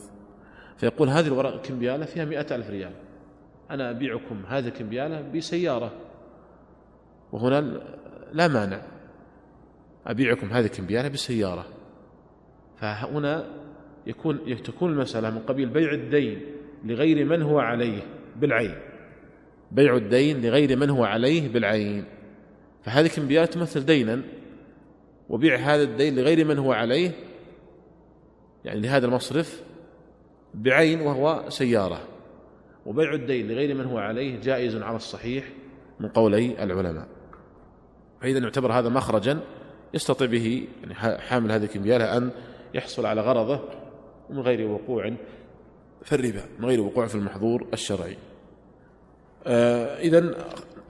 فيقول 0.78 1.10
هذه 1.10 1.28
الورقة 1.28 1.58
كمبيالة 1.58 2.06
فيها 2.06 2.26
مئة 2.26 2.56
ألف 2.56 2.70
ريال. 2.70 2.92
أنا 3.72 3.90
أبيعكم 3.90 4.44
هذه 4.48 4.68
الكمبيالة 4.68 5.22
بسيارة. 5.22 5.92
وهنا 7.32 7.82
لا 8.34 8.48
مانع. 8.48 8.82
أبيعكم 10.08 10.48
هذه 10.48 10.66
الكمبيالة 10.66 11.08
بسيارة. 11.08 11.66
فهنا 12.78 13.63
يكون 14.08 14.64
تكون 14.64 14.92
المسألة 14.92 15.30
من 15.30 15.40
قبيل 15.40 15.70
بيع 15.70 15.92
الدين 15.92 16.42
لغير 16.86 17.26
من 17.26 17.42
هو 17.42 17.60
عليه 17.60 18.02
بالعين. 18.36 18.76
بيع 19.72 19.96
الدين 19.96 20.42
لغير 20.42 20.78
من 20.78 20.90
هو 20.90 21.04
عليه 21.04 21.54
بالعين. 21.54 22.06
فهذه 22.84 23.06
الكمبيالات 23.06 23.54
تمثل 23.54 23.86
دينا 23.86 24.22
وبيع 25.30 25.56
هذا 25.56 25.84
الدين 25.84 26.16
لغير 26.16 26.46
من 26.46 26.58
هو 26.58 26.74
عليه 26.74 27.12
يعني 28.66 28.80
لهذا 28.80 29.06
المصرف 29.06 29.64
بعين 30.54 31.02
وهو 31.02 31.46
سيارة. 31.50 32.00
وبيع 32.86 33.14
الدين 33.14 33.48
لغير 33.48 33.76
من 33.76 33.86
هو 33.86 33.98
عليه 33.98 34.40
جائز 34.42 34.76
على 34.76 34.96
الصحيح 34.96 35.46
من 36.00 36.10
قولي 36.10 36.64
العلماء. 36.64 37.08
فإذا 38.22 38.40
يعتبر 38.40 38.72
هذا 38.72 38.90
مخرجا 38.90 39.40
يستطيع 39.94 40.28
به 40.28 40.68
يعني 40.82 41.20
حامل 41.20 41.52
هذه 41.52 41.64
الكمبيالة 41.64 42.18
أن 42.18 42.32
يحصل 42.74 43.06
على 43.06 43.22
غرضه 43.22 43.83
من 44.34 44.40
غير 44.40 44.68
وقوع 44.68 45.14
في 46.04 46.16
الربا 46.16 46.44
من 46.60 46.66
غير 46.66 46.82
وقوع 46.82 47.08
في 47.08 47.16
المحظور 47.16 47.68
الشرعي. 47.74 48.18
آه 49.48 50.00
إذا 50.00 50.36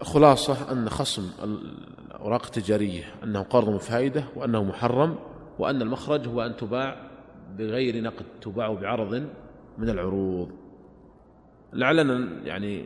خلاصة 0.01 0.71
أن 0.71 0.89
خصم 0.89 1.29
الأوراق 1.43 2.45
التجارية 2.45 3.03
أنه 3.23 3.41
قرض 3.41 3.69
من 3.69 3.77
فائدة 3.77 4.23
وأنه 4.35 4.63
محرم 4.63 5.15
وأن 5.59 5.81
المخرج 5.81 6.27
هو 6.27 6.41
أن 6.41 6.55
تباع 6.55 7.11
بغير 7.57 8.01
نقد 8.03 8.25
تباع 8.41 8.73
بعرض 8.73 9.13
من 9.77 9.89
العروض. 9.89 10.51
لعلنا 11.73 12.29
يعني 12.45 12.85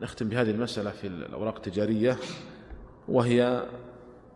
نختم 0.00 0.28
بهذه 0.28 0.50
المسألة 0.50 0.90
في 0.90 1.06
الأوراق 1.06 1.56
التجارية 1.56 2.16
وهي 3.08 3.66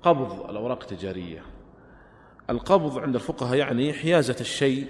قبض 0.03 0.51
الأوراق 0.51 0.83
التجارية. 0.83 1.43
القبض 2.51 2.99
عند 2.99 3.15
الفقهاء 3.15 3.57
يعني 3.57 3.93
حيازة 3.93 4.37
الشيء 4.41 4.87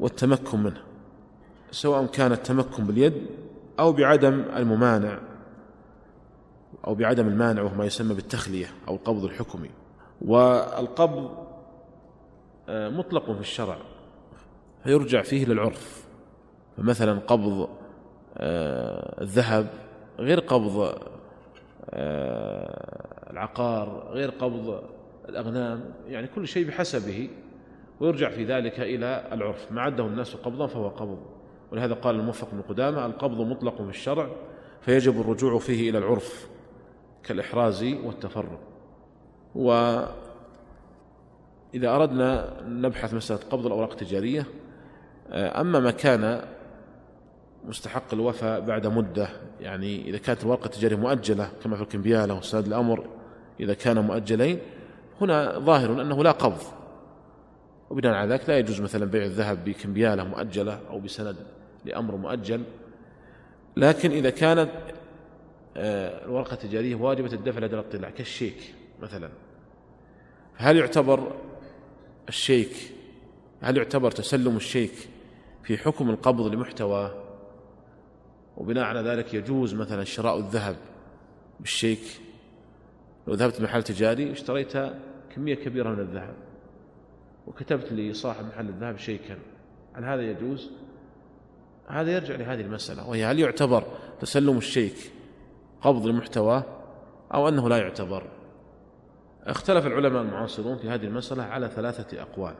والتمكن 0.00 0.58
منه 0.58 0.82
سواء 1.70 2.06
كان 2.06 2.32
التمكن 2.32 2.84
باليد 2.84 3.26
أو 3.78 3.92
بعدم 3.92 4.44
الممانع 4.56 5.18
أو 6.86 6.94
بعدم 6.94 7.28
المانع 7.28 7.62
وهو 7.62 7.74
ما 7.74 7.84
يسمى 7.84 8.14
بالتخلية 8.14 8.66
أو 8.88 8.94
القبض 8.94 9.24
الحكمي. 9.24 9.70
والقبض 10.22 11.30
آه، 12.68 12.88
مطلق 12.88 13.32
في 13.32 13.40
الشرع 13.40 13.78
فيرجع 14.84 15.22
فيه 15.22 15.44
للعرف. 15.44 16.06
فمثلا 16.76 17.18
قبض 17.18 17.68
آه، 18.36 19.22
الذهب 19.22 19.70
غير 20.18 20.40
قبض 20.40 20.98
آه، 21.90 23.30
العقار 23.30 24.08
غير 24.10 24.30
قبض 24.30 24.82
الأغنام 25.28 25.84
يعني 26.08 26.26
كل 26.26 26.48
شيء 26.48 26.68
بحسبه. 26.68 27.28
ويرجع 28.00 28.30
في 28.30 28.44
ذلك 28.44 28.80
إلى 28.80 29.28
العرف. 29.32 29.72
ما 29.72 29.80
عده 29.80 30.06
الناس 30.06 30.34
قبضا 30.34 30.66
فهو 30.66 30.88
قبض. 30.88 31.18
ولهذا 31.72 31.94
قال 31.94 32.14
الموفق 32.14 32.48
بن 32.52 32.62
قدامة 32.62 33.06
القبض 33.06 33.40
مطلق 33.40 33.82
في 33.82 33.88
الشرع 33.88 34.28
فيجب 34.80 35.20
الرجوع 35.20 35.58
فيه 35.58 35.90
إلى 35.90 35.98
العرف 35.98 36.48
كالإحراز 37.24 37.82
والتفرق. 37.82 38.60
وإذا 39.54 40.10
أردنا 41.84 42.56
نبحث 42.66 43.14
مسألة 43.14 43.40
قبض 43.50 43.66
الأوراق 43.66 43.90
التجارية 43.90 44.46
أما 45.32 45.80
ما 45.80 45.90
كان 45.90 46.42
مستحق 47.68 48.02
الوفاء 48.12 48.60
بعد 48.60 48.86
مدة 48.86 49.28
يعني 49.60 50.08
إذا 50.08 50.18
كانت 50.18 50.42
الورقة 50.42 50.66
التجارية 50.66 50.96
مؤجلة 50.96 51.50
كما 51.62 51.76
في 51.76 51.82
الكمبيالة 51.82 52.34
وسداد 52.34 52.66
الأمر 52.66 53.06
إذا 53.60 53.74
كان 53.74 53.98
مؤجلين 53.98 54.58
هنا 55.20 55.58
ظاهر 55.58 56.02
أنه 56.02 56.24
لا 56.24 56.30
قبض. 56.30 56.60
وبناء 57.90 58.14
على 58.14 58.32
ذلك 58.34 58.48
لا 58.48 58.58
يجوز 58.58 58.80
مثلا 58.80 59.04
بيع 59.04 59.24
الذهب 59.24 59.64
بكمبيالة 59.64 60.24
مؤجلة 60.24 60.80
أو 60.90 61.00
بسند 61.00 61.36
لأمر 61.84 62.16
مؤجل. 62.16 62.62
لكن 63.76 64.10
إذا 64.10 64.30
كانت 64.30 64.70
آه، 65.76 66.24
الورقة 66.24 66.54
التجارية 66.54 66.94
واجبة 66.94 67.32
الدفع 67.32 67.58
لدى 67.58 67.74
الاطلاع 67.74 68.10
كالشيك 68.10 68.74
مثلا. 69.02 69.30
هل 70.54 70.76
يعتبر 70.76 71.32
الشيك 72.28 72.92
هل 73.60 73.76
يعتبر 73.76 74.10
تسلم 74.10 74.56
الشيك 74.56 74.92
في 75.62 75.76
حكم 75.76 76.10
القبض 76.10 76.54
لمحتوى؟ 76.54 77.24
وبناء 78.56 78.84
على 78.84 79.00
ذلك 79.00 79.34
يجوز 79.34 79.74
مثلا 79.74 80.04
شراء 80.04 80.38
الذهب 80.38 80.76
بالشيك. 81.60 82.20
لو 83.26 83.34
ذهبت 83.34 83.60
محل 83.60 83.82
تجاري 83.82 84.32
اشتريت 84.32 84.72
كمية 85.34 85.54
كبيرة 85.54 85.90
من 85.90 86.00
الذهب. 86.00 86.49
وكتبت 87.50 87.92
لصاحب 87.92 88.44
محل 88.44 88.68
الذهب 88.68 88.98
شيكا. 88.98 89.38
هل 89.94 90.04
هذا 90.04 90.22
يجوز؟ 90.22 90.70
هذا 91.88 92.12
يرجع 92.12 92.36
لهذه 92.36 92.60
المسألة 92.60 93.08
وهي 93.08 93.24
هل 93.24 93.38
يعتبر 93.38 93.84
تسلم 94.20 94.58
الشيك 94.58 95.12
قبض 95.82 96.06
المحتوى 96.06 96.62
أو 97.34 97.48
أنه 97.48 97.68
لا 97.68 97.78
يعتبر؟ 97.78 98.22
اختلف 99.44 99.86
العلماء 99.86 100.22
المعاصرون 100.22 100.78
في 100.78 100.90
هذه 100.90 101.04
المسألة 101.04 101.42
على 101.42 101.68
ثلاثة 101.68 102.22
أقوال. 102.22 102.54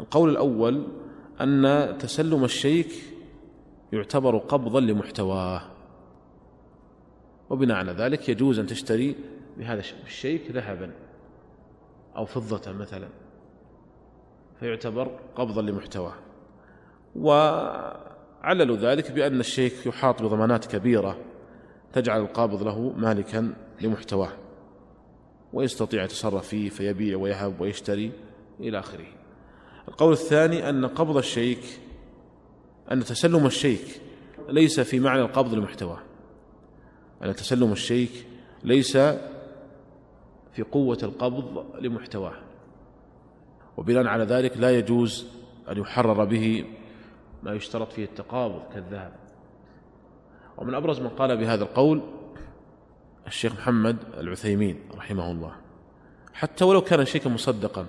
القول 0.00 0.30
الأول 0.30 0.86
أن 1.40 1.96
تسلم 1.98 2.44
الشيك 2.44 2.92
يعتبر 3.92 4.38
قبضا 4.38 4.80
لمحتواه 4.80 5.62
وبناء 7.50 7.76
على 7.76 7.92
ذلك 7.92 8.28
يجوز 8.28 8.58
أن 8.58 8.66
تشتري 8.66 9.16
بهذا 9.58 9.82
الشيك 10.06 10.50
ذهبا 10.50 10.92
أو 12.16 12.24
فضة 12.24 12.72
مثلا. 12.72 13.08
فيعتبر 14.60 15.18
قبضا 15.36 15.62
لمحتواه. 15.62 16.14
وعللوا 17.16 18.76
ذلك 18.76 19.10
بأن 19.12 19.40
الشيك 19.40 19.86
يحاط 19.86 20.22
بضمانات 20.22 20.66
كبيرة 20.66 21.18
تجعل 21.92 22.20
القابض 22.20 22.62
له 22.62 22.92
مالكا 22.96 23.54
لمحتواه 23.80 24.32
ويستطيع 25.52 26.04
يتصرف 26.04 26.48
فيه 26.48 26.68
فيبيع 26.68 27.16
ويهب 27.16 27.60
ويشتري 27.60 28.12
إلى 28.60 28.78
آخره. 28.78 29.06
القول 29.88 30.12
الثاني 30.12 30.68
أن 30.68 30.86
قبض 30.86 31.16
الشيك 31.16 31.80
أن 32.92 33.00
تسلم 33.00 33.46
الشيك 33.46 34.00
ليس 34.48 34.80
في 34.80 35.00
معنى 35.00 35.22
القبض 35.22 35.54
لمحتواه. 35.54 35.98
أن 37.22 37.34
تسلم 37.34 37.72
الشيك 37.72 38.26
ليس 38.64 38.96
في 40.52 40.62
قوة 40.72 40.98
القبض 41.02 41.64
لمحتواه. 41.80 42.49
وبناء 43.80 44.06
على 44.06 44.24
ذلك 44.24 44.56
لا 44.56 44.78
يجوز 44.78 45.26
أن 45.70 45.78
يحرر 45.78 46.24
به 46.24 46.64
ما 47.42 47.52
يشترط 47.52 47.92
فيه 47.92 48.04
التقابض 48.04 48.62
كالذهب. 48.74 49.12
ومن 50.58 50.74
أبرز 50.74 51.00
من 51.00 51.08
قال 51.08 51.36
بهذا 51.36 51.64
القول 51.64 52.02
الشيخ 53.26 53.52
محمد 53.52 53.96
العثيمين 54.18 54.78
رحمه 54.94 55.30
الله. 55.30 55.52
حتى 56.34 56.64
ولو 56.64 56.80
كان 56.80 57.04
شيكا 57.04 57.30
مصدقا 57.30 57.86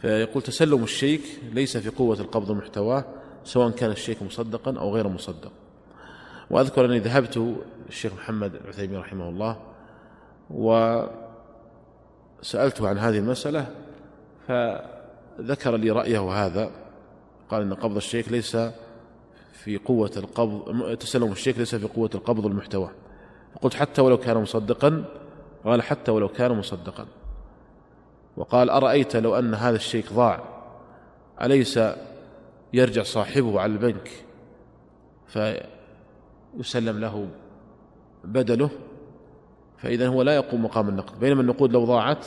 فيقول 0.00 0.42
تسلم 0.42 0.82
الشيك 0.82 1.22
ليس 1.52 1.76
في 1.76 1.88
قوة 1.88 2.20
القبض 2.20 2.50
محتواه 2.52 3.04
سواء 3.44 3.70
كان 3.70 3.90
الشيك 3.90 4.22
مصدقا 4.22 4.78
أو 4.78 4.94
غير 4.94 5.08
مصدق. 5.08 5.52
وأذكر 6.50 6.84
أني 6.84 6.98
ذهبت 6.98 7.56
الشيخ 7.88 8.12
محمد 8.12 8.54
العثيمين 8.54 9.00
رحمه 9.00 9.28
الله 9.28 9.56
وسألته 12.40 12.88
عن 12.88 12.98
هذه 12.98 13.18
المسألة 13.18 13.66
فذكر 14.50 15.76
لي 15.76 15.90
رأيه 15.90 16.30
هذا. 16.30 16.70
قال 17.50 17.62
أن 17.62 17.74
قبض 17.74 17.96
الشيك 17.96 18.32
ليس 18.32 18.56
في 19.52 19.76
قوة 19.76 20.10
القبض 20.16 20.96
تسلم 20.96 21.32
الشيك 21.32 21.58
ليس 21.58 21.74
في 21.74 21.86
قوة 21.86 22.10
القبض 22.14 22.46
المحتوى. 22.46 22.90
فقلت 23.54 23.74
حتى 23.74 24.02
ولو 24.02 24.18
كان 24.18 24.36
مصدقا 24.36 25.04
قال 25.64 25.82
حتى 25.82 26.10
ولو 26.10 26.28
كان 26.28 26.52
مصدقا. 26.52 27.06
وقال 28.36 28.70
أرأيت 28.70 29.16
لو 29.16 29.38
أن 29.38 29.54
هذا 29.54 29.76
الشيك 29.76 30.12
ضاع 30.12 30.40
أليس 31.42 31.80
يرجع 32.72 33.02
صاحبه 33.02 33.60
على 33.60 33.72
البنك 33.72 34.10
فيسلم 35.26 37.00
له 37.00 37.28
بدله؟ 38.24 38.70
فإذا 39.78 40.08
هو 40.08 40.22
لا 40.22 40.34
يقوم 40.34 40.64
مقام 40.64 40.88
النقد. 40.88 41.20
بينما 41.20 41.40
النقود 41.40 41.72
لو 41.72 41.84
ضاعت 41.84 42.26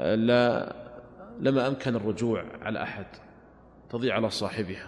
لا 0.00 0.81
لما 1.40 1.68
أمكن 1.68 1.96
الرجوع 1.96 2.44
على 2.62 2.82
أحد 2.82 3.06
تضيع 3.90 4.14
على 4.14 4.30
صاحبها. 4.30 4.86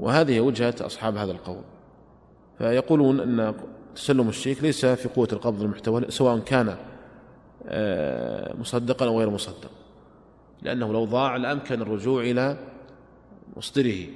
وهذه 0.00 0.40
وجهة 0.40 0.74
أصحاب 0.80 1.16
هذا 1.16 1.32
القول 1.32 1.62
فيقولون 2.58 3.20
أن 3.20 3.54
تسلم 3.94 4.28
الشيك 4.28 4.62
ليس 4.62 4.86
في 4.86 5.08
قوة 5.08 5.28
القبض 5.32 5.62
المحتوى 5.62 6.10
سواء 6.10 6.38
كان 6.38 6.76
آه، 7.66 8.56
مصدقا 8.56 9.06
أو 9.06 9.18
غير 9.18 9.30
مصدق. 9.30 9.70
لأنه 10.62 10.92
لو 10.92 11.04
ضاع 11.04 11.36
لأمكن 11.36 11.82
الرجوع 11.82 12.22
إلى 12.22 12.56
مصدره 13.56 14.06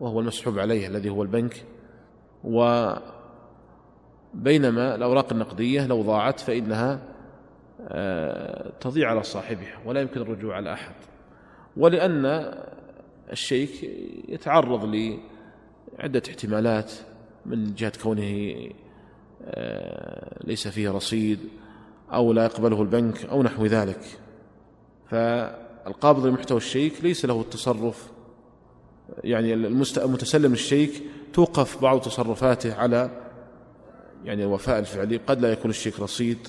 وهو 0.00 0.20
المسحوب 0.20 0.58
عليه 0.58 0.86
الذي 0.86 1.10
هو 1.10 1.22
البنك. 1.22 1.64
وبينما 2.44 3.02
الأوراق 4.94 5.32
النقدية 5.32 5.86
لو 5.86 6.02
ضاعت 6.02 6.40
فإنها 6.40 7.00
تضيع 8.80 9.10
على 9.10 9.22
صاحبها 9.22 9.78
ولا 9.84 10.00
يمكن 10.00 10.20
الرجوع 10.20 10.56
على 10.56 10.72
أحد. 10.72 10.94
ولأن 11.76 12.54
الشيك 13.32 13.70
يتعرض 14.28 14.84
لعدة 14.84 16.22
احتمالات 16.28 16.92
من 17.46 17.74
جهة 17.74 17.92
كونه 18.02 18.56
آه، 19.44 20.44
ليس 20.44 20.68
فيه 20.68 20.90
رصيد 20.90 21.38
أو 22.12 22.32
لا 22.32 22.44
يقبله 22.44 22.82
البنك 22.82 23.24
أو 23.24 23.42
نحو 23.42 23.66
ذلك. 23.66 24.00
فالقابض 25.10 26.26
لمحتوى 26.26 26.58
الشيك 26.58 26.92
ليس 27.02 27.24
له 27.24 27.40
التصرف 27.40 28.12
يعني 29.24 29.54
المتسلم 29.54 30.52
الشيك 30.52 31.02
توقف 31.32 31.82
بعض 31.82 32.00
تصرفاته 32.00 32.74
على 32.74 33.10
يعني 34.24 34.42
الوفاء 34.42 34.78
الفعلي 34.78 35.16
قد 35.16 35.40
لا 35.40 35.52
يكون 35.52 35.70
الشيك 35.70 36.00
رصيد 36.00 36.48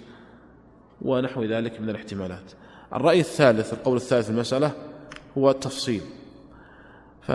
ونحو 1.04 1.44
ذلك 1.44 1.82
من 1.82 1.90
الاحتمالات. 1.90 2.52
الرأي 2.94 3.20
الثالث 3.20 3.74
القول 3.74 3.98
الثالث 3.98 4.26
في 4.26 4.32
المسألة 4.32 4.72
هو 5.38 5.52
التفصيل. 5.52 6.02
ف 7.22 7.32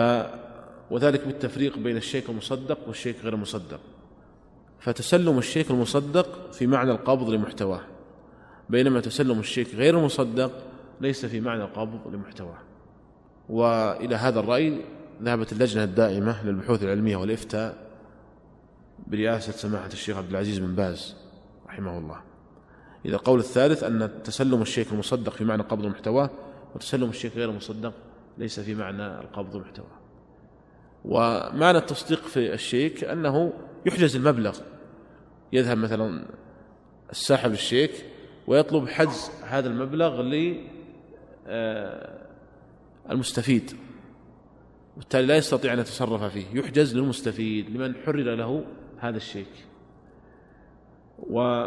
وذلك 0.91 1.27
بالتفريق 1.27 1.77
بين 1.77 1.97
الشيك 1.97 2.29
المصدق 2.29 2.77
والشيك 2.87 3.15
غير 3.23 3.33
المصدق. 3.33 3.79
فتسلم 4.79 5.37
الشيك 5.37 5.71
المصدق 5.71 6.51
في 6.51 6.67
معنى 6.67 6.91
القبض 6.91 7.29
لمحتواه 7.29 7.81
بينما 8.69 8.99
تسلم 8.99 9.39
الشيك 9.39 9.75
غير 9.75 9.99
المصدق 9.99 10.51
ليس 11.01 11.25
في 11.25 11.41
معنى 11.41 11.63
القبض 11.63 12.13
لمحتواه. 12.13 12.57
وإلى 13.49 14.15
هذا 14.15 14.39
الرأي 14.39 14.81
ذهبت 15.23 15.51
اللجنة 15.51 15.83
الدائمة 15.83 16.45
للبحوث 16.45 16.83
العلمية 16.83 17.15
والإفتاء 17.15 17.77
برئاسة 19.07 19.51
سماحة 19.51 19.87
الشيخ 19.93 20.17
عبد 20.17 20.29
العزيز 20.29 20.59
بن 20.59 20.75
باز 20.75 21.15
رحمه 21.67 21.97
الله. 21.97 22.28
إذا 23.05 23.15
القول 23.15 23.39
الثالث 23.39 23.83
أن 23.83 24.23
تسلم 24.23 24.61
الشيك 24.61 24.91
المصدق 24.91 25.31
في 25.31 25.43
معنى 25.43 25.63
قبض 25.63 25.85
محتواه 25.85 26.29
وتسلم 26.75 27.09
الشيك 27.09 27.35
غير 27.35 27.49
المصدق 27.49 27.93
ليس 28.37 28.59
في 28.59 28.75
معنى 28.75 29.19
القبض 29.19 29.57
محتواه. 29.57 29.99
ومعنى 31.05 31.77
التصديق 31.77 32.21
في 32.21 32.53
الشيك 32.53 33.03
أنه 33.03 33.53
يحجز 33.85 34.15
المبلغ. 34.15 34.59
يذهب 35.53 35.77
مثلا 35.77 36.25
الساحب 37.11 37.51
الشيك 37.51 38.05
ويطلب 38.47 38.87
حجز 38.87 39.31
هذا 39.43 39.69
المبلغ 39.69 40.21
للمستفيد 43.09 43.71
بالتالي 44.97 45.27
لا 45.27 45.37
يستطيع 45.37 45.73
أن 45.73 45.79
يتصرف 45.79 46.23
فيه. 46.23 46.45
يحجز 46.53 46.95
للمستفيد 46.95 47.69
لمن 47.69 47.95
حرر 47.95 48.35
له 48.35 48.65
هذا 48.97 49.17
الشيك 49.17 49.65
و 51.19 51.65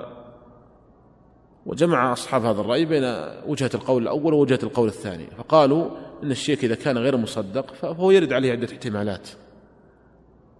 وجمع 1.66 2.12
أصحاب 2.12 2.44
هذا 2.44 2.60
الرأي 2.60 2.84
بين 2.84 3.04
وجهة 3.46 3.70
القول 3.74 4.02
الأول 4.02 4.34
ووجهة 4.34 4.58
القول 4.62 4.88
الثاني. 4.88 5.26
فقالوا 5.26 5.90
إن 6.22 6.30
الشيك 6.30 6.64
إذا 6.64 6.74
كان 6.74 6.98
غير 6.98 7.16
مصدق 7.16 7.74
فهو 7.74 8.10
يرد 8.10 8.32
عليه 8.32 8.52
عدة 8.52 8.72
احتمالات. 8.72 9.28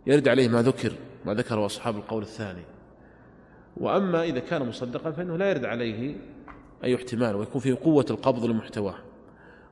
يرد 0.07 0.29
عليه 0.29 0.49
ما 0.49 0.63
ذكر 0.63 0.93
ما 1.25 1.35
ذكره 1.35 1.67
أصحاب 1.67 1.97
القول 1.97 2.23
الثاني. 2.23 2.63
وأما 3.77 4.23
إذا 4.23 4.39
كان 4.39 4.69
مصدقا 4.69 5.11
فإنه 5.11 5.37
لا 5.37 5.51
يرد 5.51 5.65
عليه 5.65 6.17
أي 6.85 6.95
احتمال 6.95 7.37
ويكون 7.37 7.61
فيه 7.61 7.79
قوة 7.85 8.07
القبض 8.11 8.45
لمحتواه 8.45 8.95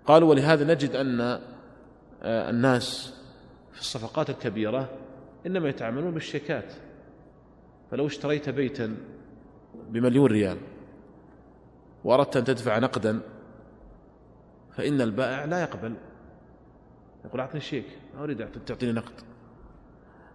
قالوا 0.06 0.30
ولهذا 0.30 0.74
نجد 0.74 0.96
أن 0.96 1.20
آه، 2.22 2.50
الناس 2.50 3.14
في 3.72 3.80
الصفقات 3.80 4.30
الكبيرة 4.30 4.88
إنما 5.46 5.68
يتعاملون 5.68 6.14
بالشيكات. 6.14 6.72
فلو 7.90 8.06
اشتريت 8.06 8.48
بيتا 8.48 8.96
بمليون 9.90 10.30
ريال 10.30 10.56
وأردت 12.04 12.36
أن 12.36 12.44
تدفع 12.44 12.78
نقدا 12.78 13.20
فإن 14.76 15.00
البائع 15.00 15.44
لا 15.44 15.62
يقبل. 15.62 15.94
يقول 17.24 17.40
أعطني 17.40 17.60
الشيك 17.60 17.84
ما 18.14 18.24
أريد 18.24 18.46
تعطيني 18.66 18.92
نقد. 18.92 19.12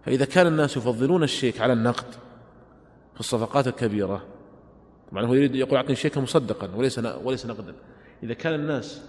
فإذا 0.02 0.24
كان 0.24 0.46
الناس 0.46 0.76
يفضلون 0.76 1.22
الشيك 1.22 1.60
على 1.60 1.72
النقد 1.72 2.12
في 3.14 3.20
الصفقات 3.20 3.66
الكبيرة 3.66 4.26
طبعا 5.10 5.26
هو 5.26 5.34
يريد 5.34 5.54
يقول 5.54 5.76
أعطني 5.76 5.96
شيكا 5.96 6.20
مصدقا 6.20 6.70
وليس 6.74 6.98
وليس 6.98 7.46
نقدا. 7.46 7.74
إذا 8.22 8.34
كان 8.34 8.54
الناس 8.54 9.02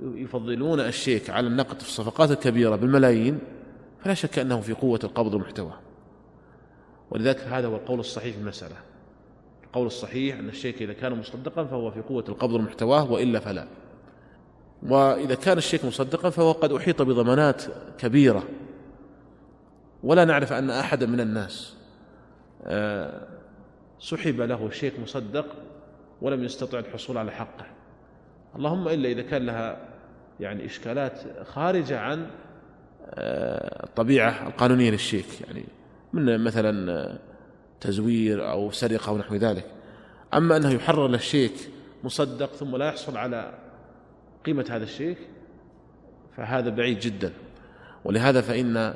يفضلون 0.00 0.80
الشيك 0.80 1.30
على 1.30 1.46
النقد 1.46 1.80
في 1.80 1.88
الصفقات 1.88 2.30
الكبيرة 2.30 2.76
بالملايين 2.76 3.38
فلا 4.00 4.14
شك 4.14 4.38
أنه 4.38 4.60
في 4.60 4.72
قوة 4.72 5.00
القبض 5.04 5.34
والمحتوى. 5.34 5.72
ولذلك 7.10 7.40
هذا 7.40 7.66
هو 7.66 7.76
القول 7.76 8.00
الصحيح 8.00 8.34
في 8.34 8.40
المسألة. 8.40 8.76
القول 9.68 9.86
الصحيح 9.86 10.38
أن 10.38 10.48
الشيك 10.48 10.82
إذا 10.82 10.92
كان 10.92 11.18
مصدقا 11.18 11.64
فهو 11.64 11.90
في 11.90 12.00
قوة 12.00 12.24
القبض 12.28 12.52
والمحتواه 12.52 13.12
وإلا 13.12 13.40
فلا. 13.40 13.66
وإذا 14.82 15.34
كان 15.34 15.58
الشيك 15.58 15.84
مصدقا 15.84 16.30
فهو 16.30 16.52
قد 16.52 16.72
أحيط 16.72 17.02
بضمانات 17.02 17.62
كبيرة. 17.98 18.44
ولا 20.02 20.24
نعرف 20.24 20.52
أن 20.52 20.70
أحدا 20.70 21.06
من 21.06 21.20
الناس 21.20 21.76
آه، 22.64 23.28
سحب 24.00 24.40
له 24.40 24.70
شيك 24.70 25.00
مصدق 25.00 25.46
ولم 26.22 26.44
يستطع 26.44 26.78
الحصول 26.78 27.18
على 27.18 27.30
حقه. 27.30 27.66
اللهم 28.56 28.88
إلا 28.88 29.08
إذا 29.08 29.22
كان 29.22 29.46
لها 29.46 29.88
يعني 30.40 30.66
إشكالات 30.66 31.20
خارجة 31.46 32.00
عن 32.00 32.26
آه، 33.14 33.84
الطبيعة 33.84 34.48
القانونية 34.48 34.90
للشيك 34.90 35.40
يعني 35.46 35.64
من 36.12 36.44
مثلا 36.44 36.92
آه، 36.92 37.18
تزوير 37.80 38.50
أو 38.50 38.70
سرقة 38.70 39.10
أو 39.10 39.18
نحو 39.18 39.34
ذلك. 39.34 39.66
أما 40.34 40.56
أنه 40.56 40.70
يحرر 40.70 41.14
الشيك 41.14 41.70
مصدق 42.04 42.52
ثم 42.52 42.76
لا 42.76 42.86
يحصل 42.86 43.16
على 43.16 43.54
قيمة 44.46 44.66
هذا 44.70 44.84
الشيك 44.84 45.18
فهذا 46.36 46.70
بعيد 46.70 46.98
جدا. 46.98 47.32
ولهذا 48.04 48.40
فإن 48.40 48.94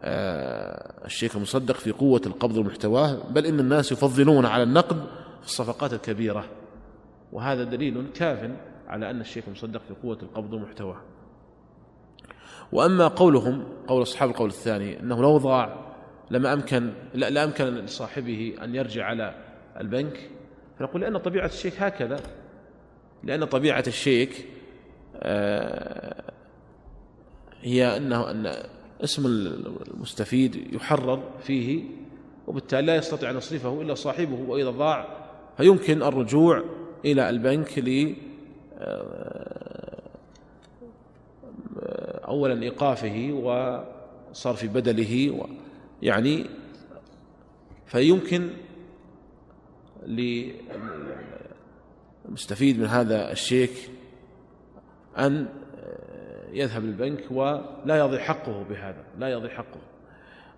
آه، 0.00 1.04
الشيك 1.04 1.36
المصدق 1.36 1.74
في 1.74 1.90
قوة 1.90 2.20
القبض 2.26 2.56
ومحتواه 2.56 3.18
بل 3.30 3.46
إن 3.46 3.60
الناس 3.60 3.92
يفضلون 3.92 4.46
على 4.46 4.62
النقد 4.62 4.96
في 5.40 5.46
الصفقات 5.46 5.92
الكبيرة. 5.92 6.44
وهذا 7.32 7.64
دليل 7.64 8.06
كاف 8.14 8.50
على 8.88 9.10
أن 9.10 9.20
الشيك 9.20 9.46
المصدق 9.46 9.80
في 9.88 9.94
قوة 10.02 10.18
القبض 10.22 10.52
ومحتواه 10.52 11.00
وأما 12.72 13.08
قولهم 13.08 13.64
قول 13.88 14.02
أصحاب 14.02 14.30
القول 14.30 14.48
الثاني 14.48 15.00
أنه 15.00 15.22
لو 15.22 15.38
ضاع 15.38 15.93
لما 16.30 16.52
أمكن 16.52 16.92
لا, 17.14 17.30
لا 17.30 17.44
أمكن 17.44 17.64
لصاحبه 17.64 18.54
أن 18.62 18.74
يرجع 18.74 19.04
على 19.04 19.34
البنك. 19.80 20.30
فنقول 20.78 21.00
لأن 21.00 21.18
طبيعة 21.18 21.46
الشيك 21.46 21.82
هكذا. 21.82 22.20
لأن 23.22 23.44
طبيعة 23.44 23.84
الشيك 23.86 24.46
آه، 25.16 26.22
هي 27.62 27.96
أنه 27.96 28.30
أن 28.30 28.52
اسم 29.04 29.26
المستفيد 29.26 30.74
يحرر 30.74 31.22
فيه 31.42 31.84
وبالتالي 32.46 32.86
لا 32.86 32.96
يستطيع 32.96 33.30
أن 33.30 33.36
يصرفه 33.36 33.82
إلا 33.82 33.94
صاحبه 33.94 34.40
وإذا 34.48 34.70
ضاع 34.70 35.08
فيمكن 35.56 36.02
الرجوع 36.02 36.64
إلى 37.04 37.30
البنك 37.30 37.78
ل 37.78 38.14
آه، 38.78 39.94
أولا 42.28 42.62
إيقافه 42.62 43.30
وصرف 43.32 44.64
بدله 44.64 45.46
يعني 46.04 46.46
فيمكن 47.86 48.50
للمستفيد 52.26 52.78
من 52.78 52.86
هذا 52.86 53.32
الشيك 53.32 53.70
أن 55.18 55.48
يذهب 56.52 56.84
للبنك 56.84 57.24
ولا 57.30 57.98
يضيع 57.98 58.20
حقه 58.20 58.62
بهذا 58.62 59.04
لا 59.18 59.28
يضيع 59.28 59.50
حقه. 59.50 59.80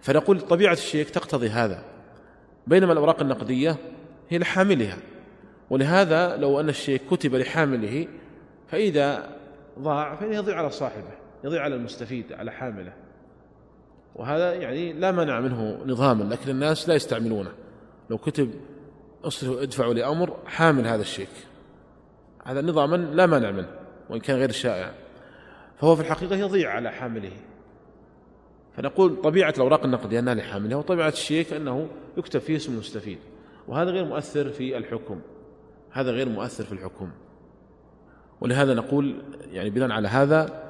فنقول 0.01 0.41
طبيعة 0.41 0.73
الشيك 0.73 1.11
تقتضي 1.11 1.49
هذا 1.49 1.85
بينما 2.67 2.93
الأوراق 2.93 3.21
النقدية 3.21 3.77
هي 4.29 4.39
لحاملها. 4.39 4.99
ولهذا 5.71 6.37
لو 6.37 6.61
أن 6.61 6.69
الشيك 6.69 7.03
كتب 7.11 7.35
لحامله 7.35 8.09
فإذا 8.69 9.37
ضاع 9.79 10.17
فإنه 10.17 10.35
يضيع 10.35 10.59
على 10.59 10.71
صاحبه 10.71 11.13
يضيع 11.45 11.63
على 11.63 11.75
المستفيد 11.75 12.33
على 12.33 12.53
حامله. 12.53 13.06
وهذا 14.17 14.55
يعني 14.55 14.93
لا 14.93 15.13
منع 15.13 15.41
منه 15.41 15.79
نظاما 15.87 16.25
لكن 16.25 16.51
الناس 16.51 16.89
لا 16.89 16.95
يستعملونه. 16.95 17.51
لو 18.11 18.19
كتب 18.19 18.51
اصرفوا 19.25 19.63
ادفعوا 19.63 19.95
لأمر 19.95 20.37
حامل 20.47 20.87
هذا 20.87 21.01
الشيك. 21.01 21.29
هذا 22.45 22.61
نظاما 22.61 22.97
لا 22.97 23.27
مانع 23.27 23.51
منه 23.51 23.69
وإن 24.11 24.21
كان 24.21 24.37
غير 24.37 24.51
شائع 24.51 24.93
فهو 25.81 25.97
في 25.97 26.03
الحقيقة 26.03 26.37
يضيع 26.37 26.71
على 26.71 26.93
حامله. 26.93 27.33
فنقول 28.77 29.17
طبيعة 29.23 29.55
الأوراق 29.57 29.85
النقدية 29.85 30.19
أنها 30.19 30.35
لحاملها 30.35 30.79
وطبيعة 30.79 31.09
الشيك 31.09 31.53
أنه 31.53 31.89
يكتب 32.17 32.41
فيه 32.41 32.57
اسم 32.57 32.73
المستفيد 32.73 33.19
وهذا 33.69 33.91
غير 33.91 34.05
مؤثر 34.05 34.51
في 34.51 34.77
الحكم. 34.77 35.21
هذا 35.91 36.11
غير 36.11 36.29
مؤثر 36.29 36.65
في 36.65 36.73
الحكم. 36.73 37.11
ولهذا 38.41 38.75
نقول 38.75 39.23
يعني 39.53 39.71
بناء 39.71 39.91
على 39.91 40.09
هذا 40.09 40.66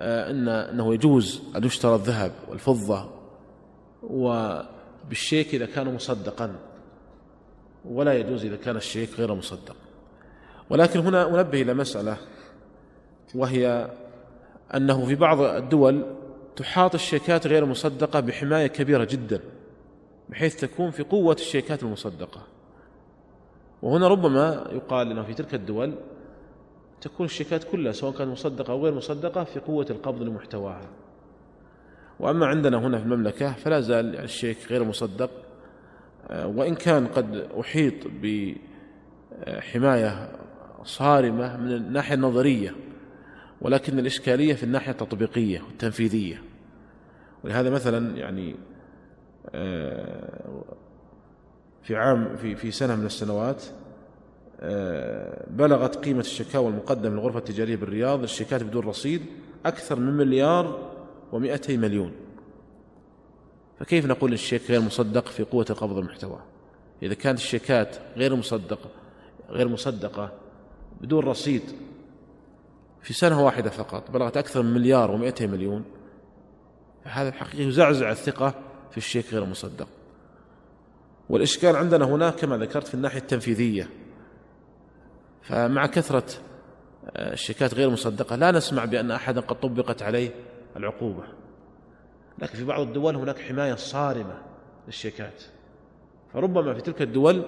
أن 0.00 0.48
أنه 0.48 0.94
يجوز 0.94 1.42
أن 1.56 1.64
يشترى 1.64 1.94
الذهب 1.94 2.32
والفضة 2.48 3.10
وبالشيك 4.02 5.54
إذا 5.54 5.66
كان 5.66 5.94
مصدقا 5.94 6.56
ولا 7.84 8.14
يجوز 8.14 8.44
إذا 8.44 8.56
كان 8.56 8.76
الشيك 8.76 9.10
غير 9.18 9.34
مصدق. 9.34 9.76
ولكن 10.70 11.00
هنا 11.00 11.28
أنبه 11.28 11.62
إلى 11.62 11.74
مسألة 11.74 12.16
وهي 13.34 13.90
أنه 14.74 15.06
في 15.06 15.14
بعض 15.14 15.40
الدول 15.40 16.04
تحاط 16.56 16.94
الشيكات 16.94 17.46
غير 17.46 17.64
المصدقة 17.64 18.20
بحماية 18.20 18.66
كبيرة 18.66 19.04
جدا 19.04 19.40
بحيث 20.28 20.56
تكون 20.56 20.90
في 20.90 21.02
قوة 21.02 21.34
الشيكات 21.34 21.82
المصدقة. 21.82 22.42
وهنا 23.82 24.08
ربما 24.08 24.68
يقال 24.72 25.10
أنه 25.10 25.22
في 25.22 25.34
تلك 25.34 25.54
الدول 25.54 25.94
تكون 27.00 27.26
الشيكات 27.26 27.64
كلها 27.64 27.92
سواء 27.92 28.12
كانت 28.12 28.30
مصدقة 28.30 28.72
أو 28.72 28.84
غير 28.84 28.94
مصدقة 28.94 29.44
في 29.44 29.60
قوة 29.60 29.86
القبض 29.90 30.22
لمحتواها. 30.22 30.88
وأما 32.20 32.46
عندنا 32.46 32.78
هنا 32.78 32.98
في 32.98 33.04
المملكة 33.04 33.52
فلا 33.52 33.80
زال 33.80 34.16
الشيك 34.16 34.56
غير 34.70 34.84
مصدق. 34.84 35.30
آه، 36.28 36.46
وإن 36.46 36.74
كان 36.74 37.06
قد 37.06 37.46
أحيط 37.60 37.94
بحماية 39.46 40.30
صارمة 40.84 41.56
من 41.56 41.72
الناحية 41.72 42.14
النظرية 42.14 42.74
ولكن 43.60 43.98
الإشكالية 43.98 44.54
في 44.54 44.62
الناحية 44.62 44.92
التطبيقية 44.92 45.60
والتنفيذية. 45.60 46.42
ولهذا 47.44 47.70
مثلا 47.70 48.16
يعني 48.16 48.56
آه، 49.54 50.64
في 51.82 51.96
عام 51.96 52.36
في 52.36 52.56
في 52.56 52.70
سنة 52.70 52.96
من 52.96 53.06
السنوات 53.06 53.64
بلغت 55.50 55.96
قيمة 55.96 56.20
الشكاوى 56.20 56.68
المقدمة 56.68 57.14
للغرفة 57.14 57.38
التجارية 57.38 57.76
بالرياض 57.76 58.22
الشيكات 58.22 58.62
بدون 58.62 58.84
رصيد 58.84 59.22
أكثر 59.66 59.98
من 59.98 60.16
مليار 60.16 60.90
ومئتي 61.32 61.76
مليون. 61.76 62.12
فكيف 63.80 64.06
نقول 64.06 64.32
الشيك 64.32 64.70
غير 64.70 64.80
مصدق 64.80 65.26
في 65.26 65.42
قوة 65.42 65.64
قبض 65.64 65.98
المحتوى 65.98 66.38
إذا 67.02 67.14
كانت 67.14 67.38
الشيكات 67.38 67.96
غير 68.16 68.36
مصدقة 68.36 68.90
غير 69.50 69.68
مصدقة 69.68 70.32
بدون 71.00 71.24
رصيد 71.24 71.62
في 73.02 73.12
سنة 73.12 73.44
واحدة 73.44 73.70
فقط 73.70 74.10
بلغت 74.10 74.36
أكثر 74.36 74.62
من 74.62 74.74
مليار 74.74 75.10
ومئتي 75.10 75.46
مليون 75.46 75.84
فهذا 77.04 77.28
الحقيقة 77.28 77.68
يزعزع 77.68 78.10
الثقة 78.10 78.54
في 78.90 78.96
الشيك 78.96 79.34
غير 79.34 79.44
مصدق. 79.44 79.88
والإشكال 81.28 81.76
عندنا 81.76 82.04
هنا 82.04 82.30
كما 82.30 82.56
ذكرت 82.56 82.86
في 82.88 82.94
الناحية 82.94 83.18
التنفيذية. 83.18 83.88
فمع 85.50 85.86
كثرة 85.86 86.24
آه، 87.16 87.32
الشيكات 87.32 87.74
غير 87.74 87.90
مصدقة 87.90 88.36
لا 88.36 88.50
نسمع 88.50 88.84
بأن 88.84 89.10
أحدا 89.10 89.40
قد 89.40 89.60
طبقت 89.60 90.02
عليه 90.02 90.30
العقوبة. 90.76 91.22
لكن 92.38 92.58
في 92.58 92.64
بعض 92.64 92.80
الدول 92.80 93.16
هناك 93.16 93.38
حماية 93.38 93.74
صارمة 93.74 94.38
للشيكات. 94.86 95.42
فربما 96.32 96.74
في 96.74 96.80
تلك 96.80 97.02
الدول 97.02 97.44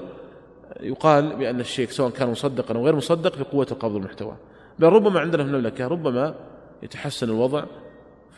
يقال 0.80 1.36
بأن 1.36 1.60
الشيك 1.60 1.90
سواء 1.90 2.10
كان 2.10 2.30
مصدقا 2.30 2.74
أو 2.74 2.84
غير 2.84 2.96
مصدق 2.96 3.34
في 3.34 3.44
قوة 3.44 3.66
القبض 3.70 3.96
المحتوى 3.96 4.36
بل 4.78 4.88
ربما 4.88 5.20
عندنا 5.20 5.44
في 5.44 5.50
المملكة 5.50 5.86
ربما 5.86 6.34
يتحسن 6.82 7.28
الوضع 7.28 7.64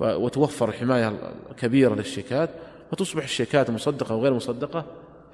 وتوفر 0.00 0.68
الحماية 0.68 1.32
الكبيرة 1.50 1.94
للشيكات 1.94 2.50
فتصبح 2.90 3.22
الشيكات 3.22 3.70
مصدقة 3.70 4.14
وغير 4.14 4.34
مصدقة 4.34 4.84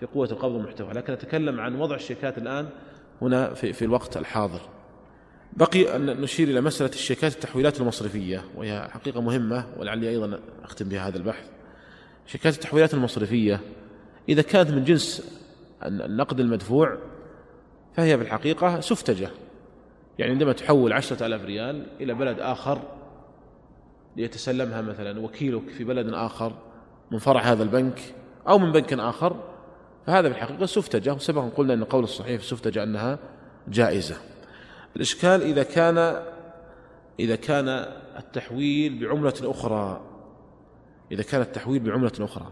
في 0.00 0.06
قوة 0.06 0.28
القبض 0.32 0.54
المحتوى 0.54 0.92
لكن 0.92 1.12
نتكلم 1.12 1.60
عن 1.60 1.80
وضع 1.80 1.94
الشيكات 1.94 2.38
الآن 2.38 2.68
هنا 3.22 3.54
في, 3.54 3.72
في 3.72 3.84
الوقت 3.84 4.16
الحاضر. 4.16 4.60
بقي 5.52 5.96
أن 5.96 6.20
نشير 6.20 6.48
إلى 6.48 6.60
مسألة 6.60 6.90
الشيكات 6.90 7.34
التحويلات 7.34 7.80
المصرفية 7.80 8.44
وهي 8.56 8.88
حقيقة 8.90 9.20
مهمة 9.20 9.66
ولعلي 9.78 10.08
أيضا 10.08 10.40
أختم 10.64 10.88
بها 10.88 11.08
هذا 11.08 11.16
البحث. 11.16 11.44
شيكات 12.26 12.54
التحويلات 12.54 12.94
المصرفية 12.94 13.60
إذا 14.28 14.42
كانت 14.42 14.70
من 14.70 14.84
جنس 14.84 15.38
النقد 15.84 16.40
المدفوع 16.40 16.98
فهي 17.96 18.16
في 18.16 18.24
الحقيقة 18.24 18.80
سفتجة. 18.80 19.30
يعني 20.18 20.32
عندما 20.32 20.52
تحول 20.52 20.92
عشرة 20.92 21.26
ألاف 21.26 21.44
ريال 21.44 21.86
إلى 22.00 22.14
بلد 22.14 22.40
آخر 22.40 22.82
ليتسلمها 24.16 24.80
مثلا 24.80 25.20
وكيلك 25.20 25.68
في 25.68 25.84
بلد 25.84 26.14
آخر 26.14 26.52
من 27.10 27.18
فرع 27.18 27.40
هذا 27.40 27.62
البنك 27.62 28.00
أو 28.48 28.58
من 28.58 28.72
بنك 28.72 28.92
آخر 28.92 29.36
فهذا 30.10 30.28
في 30.28 30.34
الحقيقة 30.34 30.66
سفتجة 30.66 31.14
وسبق 31.14 31.44
قلنا 31.56 31.74
أن 31.74 31.84
قول 31.84 32.04
الصحيح 32.04 32.40
في 32.40 32.44
السفتجة 32.44 32.82
أنها 32.82 33.18
جائزة. 33.68 34.16
الإشكال 34.96 35.42
إذا 35.42 35.62
كان 35.62 36.22
إذا 37.20 37.36
كان 37.36 37.68
التحويل 38.18 38.98
بعملة 39.00 39.34
أخرى 39.42 40.00
إذا 41.12 41.22
كان 41.22 41.40
التحويل 41.40 41.82
بعملة 41.82 42.12
أخرى. 42.20 42.46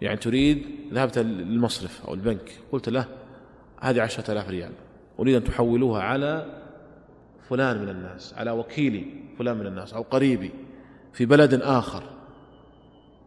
يعني 0.00 0.16
تريد 0.16 0.66
ذهبت 0.92 1.18
للمصرف 1.18 2.06
أو 2.06 2.14
البنك 2.14 2.60
قلت 2.72 2.88
له 2.88 3.06
هذه 3.80 4.02
عشرة 4.02 4.32
آلاف 4.32 4.48
ريال 4.48 4.72
أريد 5.18 5.34
أن 5.34 5.44
تحولوها 5.44 6.02
على 6.02 6.60
فلان 7.48 7.82
من 7.82 7.88
الناس 7.88 8.34
على 8.34 8.50
وكيلي 8.50 9.06
فلان 9.38 9.56
من 9.56 9.66
الناس 9.66 9.94
أو 9.94 10.02
قريبي 10.02 10.50
في 11.12 11.26
بلد 11.26 11.54
آخر 11.54 12.02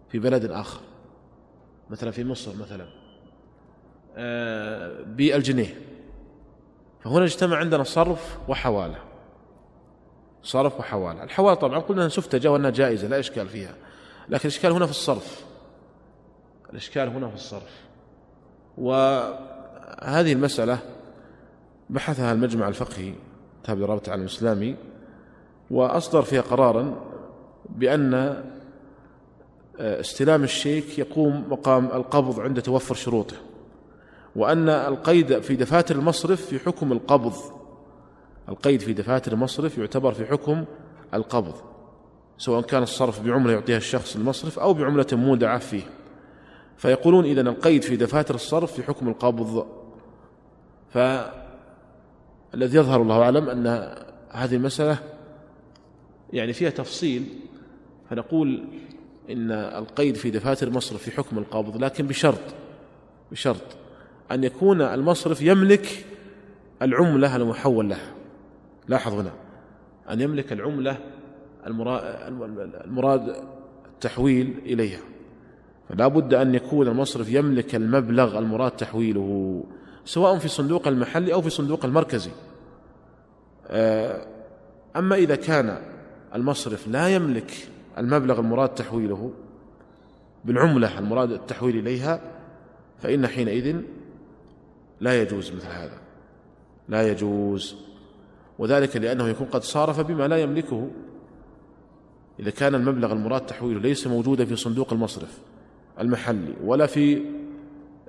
في 0.09 0.19
بلد 0.19 0.45
آخر. 0.45 0.81
مثلا 1.89 2.11
في 2.11 2.23
مصر 2.23 2.55
مثلا. 2.55 2.98
بالجنيه. 5.05 5.81
فهنا 7.03 7.23
اجتمع 7.23 7.57
عندنا 7.57 7.83
صرف 7.83 8.37
وحوالة. 8.47 8.97
صرف 10.43 10.79
وحوالة. 10.79 11.23
الحوالة 11.23 11.55
طبعا 11.55 11.79
قلنا 11.79 12.05
أن 12.05 12.09
سفتجة 12.09 12.51
وأنها 12.51 12.69
جائزة 12.69 13.07
لا 13.07 13.19
إشكال 13.19 13.47
فيها. 13.47 13.75
لكن 14.29 14.49
الإشكال 14.49 14.71
هنا 14.71 14.85
في 14.85 14.91
الصرف. 14.91 15.45
الإشكال 16.69 17.07
هنا 17.07 17.27
في 17.29 17.35
الصرف. 17.35 17.81
وهذه 18.77 20.33
المسألة 20.33 20.79
بحثها 21.89 22.33
المجمع 22.33 22.67
الفقهي 22.67 23.13
تابع 23.63 23.85
رابطة 23.85 24.07
العالم 24.07 24.23
الإسلامي 24.23 24.75
وأصدر 25.71 26.21
فيها 26.21 26.41
قرارا 26.41 26.95
بأن 27.69 28.13
آه، 29.79 29.99
استلام 29.99 30.43
الشيك 30.43 30.99
يقوم 30.99 31.45
مقام 31.49 31.85
القبض 31.85 32.39
عند 32.39 32.61
توفر 32.61 32.95
شروطه. 32.95 33.35
وأن 34.35 34.69
القيد 34.69 35.39
في 35.39 35.55
دفاتر 35.55 35.95
المصرف 35.95 36.45
في 36.45 36.59
حكم 36.59 36.91
القبض. 36.91 37.33
القيد 38.49 38.81
في 38.81 38.93
دفاتر 38.93 39.33
المصرف 39.33 39.77
يعتبر 39.77 40.11
في 40.11 40.25
حكم 40.25 40.65
القبض 41.13 41.55
سواء 42.37 42.61
كان 42.61 42.83
الصرف 42.83 43.21
بعملة 43.21 43.53
يعطيها 43.53 43.77
الشخص 43.77 44.15
المصرف 44.15 44.59
أو 44.59 44.73
بعملة 44.73 45.07
مودعة 45.11 45.59
فيه. 45.59 45.83
فيقولون 46.77 47.25
إذن 47.25 47.47
القيد 47.47 47.81
في 47.81 47.95
دفاتر 47.95 48.35
الصرف 48.35 48.73
في 48.73 48.83
حكم 48.83 49.07
القبض. 49.07 49.67
فالذي 50.93 52.77
يظهر 52.77 53.01
الله 53.01 53.21
أعلم 53.21 53.49
أن 53.49 53.67
هذه 54.31 54.55
المسألة 54.55 54.97
يعني 56.33 56.53
فيها 56.53 56.69
تفصيل 56.69 57.25
فنقول 58.09 58.63
إن 59.29 59.51
القيد 59.51 60.15
في 60.15 60.29
دفاتر 60.31 60.67
المصرف 60.67 61.03
في 61.03 61.11
حكم 61.11 61.37
القبض 61.37 61.83
لكن 61.83 62.07
بشرط 62.07 62.41
بشرط. 63.31 63.78
أن 64.31 64.43
يكون 64.43 64.81
المصرف 64.81 65.41
يملك 65.41 66.05
العملة 66.81 67.35
المحول 67.35 67.89
لها 67.89 68.13
لاحظ 68.87 69.13
هنا. 69.13 69.31
أن 70.09 70.21
يملك 70.21 70.53
العملة 70.53 70.97
المراد 72.85 73.35
التحويل 73.85 74.59
إليها. 74.65 74.99
فلا 75.89 76.07
بد 76.07 76.33
أن 76.33 76.55
يكون 76.55 76.87
المصرف 76.87 77.29
يملك 77.29 77.75
المبلغ 77.75 78.39
المراد 78.39 78.71
تحويله 78.71 79.63
سواء 80.05 80.37
في 80.37 80.47
صندوق 80.47 80.87
المحلي 80.87 81.33
أو 81.33 81.41
في 81.41 81.49
صندوق 81.49 81.85
المركزي 81.85 82.31
آه، 83.67 84.25
أما 84.95 85.15
إذا 85.15 85.35
كان 85.35 85.81
المصرف 86.35 86.87
لا 86.87 87.09
يملك 87.09 87.51
المبلغ 87.97 88.39
المراد 88.39 88.69
تحويله 88.69 89.31
بالعملة 90.45 90.99
المراد 90.99 91.31
التحويل 91.31 91.77
إليها 91.77 92.21
فإن 92.99 93.27
حينئذ 93.27 93.81
لا 95.01 95.21
يجوز 95.21 95.51
مثل 95.51 95.67
هذا. 95.67 95.97
لا 96.89 97.11
يجوز. 97.11 97.75
وذلك 98.59 98.97
لأنه 98.97 99.27
يكون 99.27 99.47
قد 99.47 99.63
صارف 99.63 99.99
بما 99.99 100.27
لا 100.27 100.37
يملكه. 100.37 100.87
إذا 102.39 102.49
كان 102.49 102.75
المبلغ 102.75 103.11
المراد 103.11 103.45
تحويله 103.45 103.79
ليس 103.79 104.07
موجودا 104.07 104.45
في 104.45 104.55
صندوق 104.55 104.93
المصرف 104.93 105.39
المحلي 105.99 106.53
ولا 106.63 106.85
في 106.85 107.21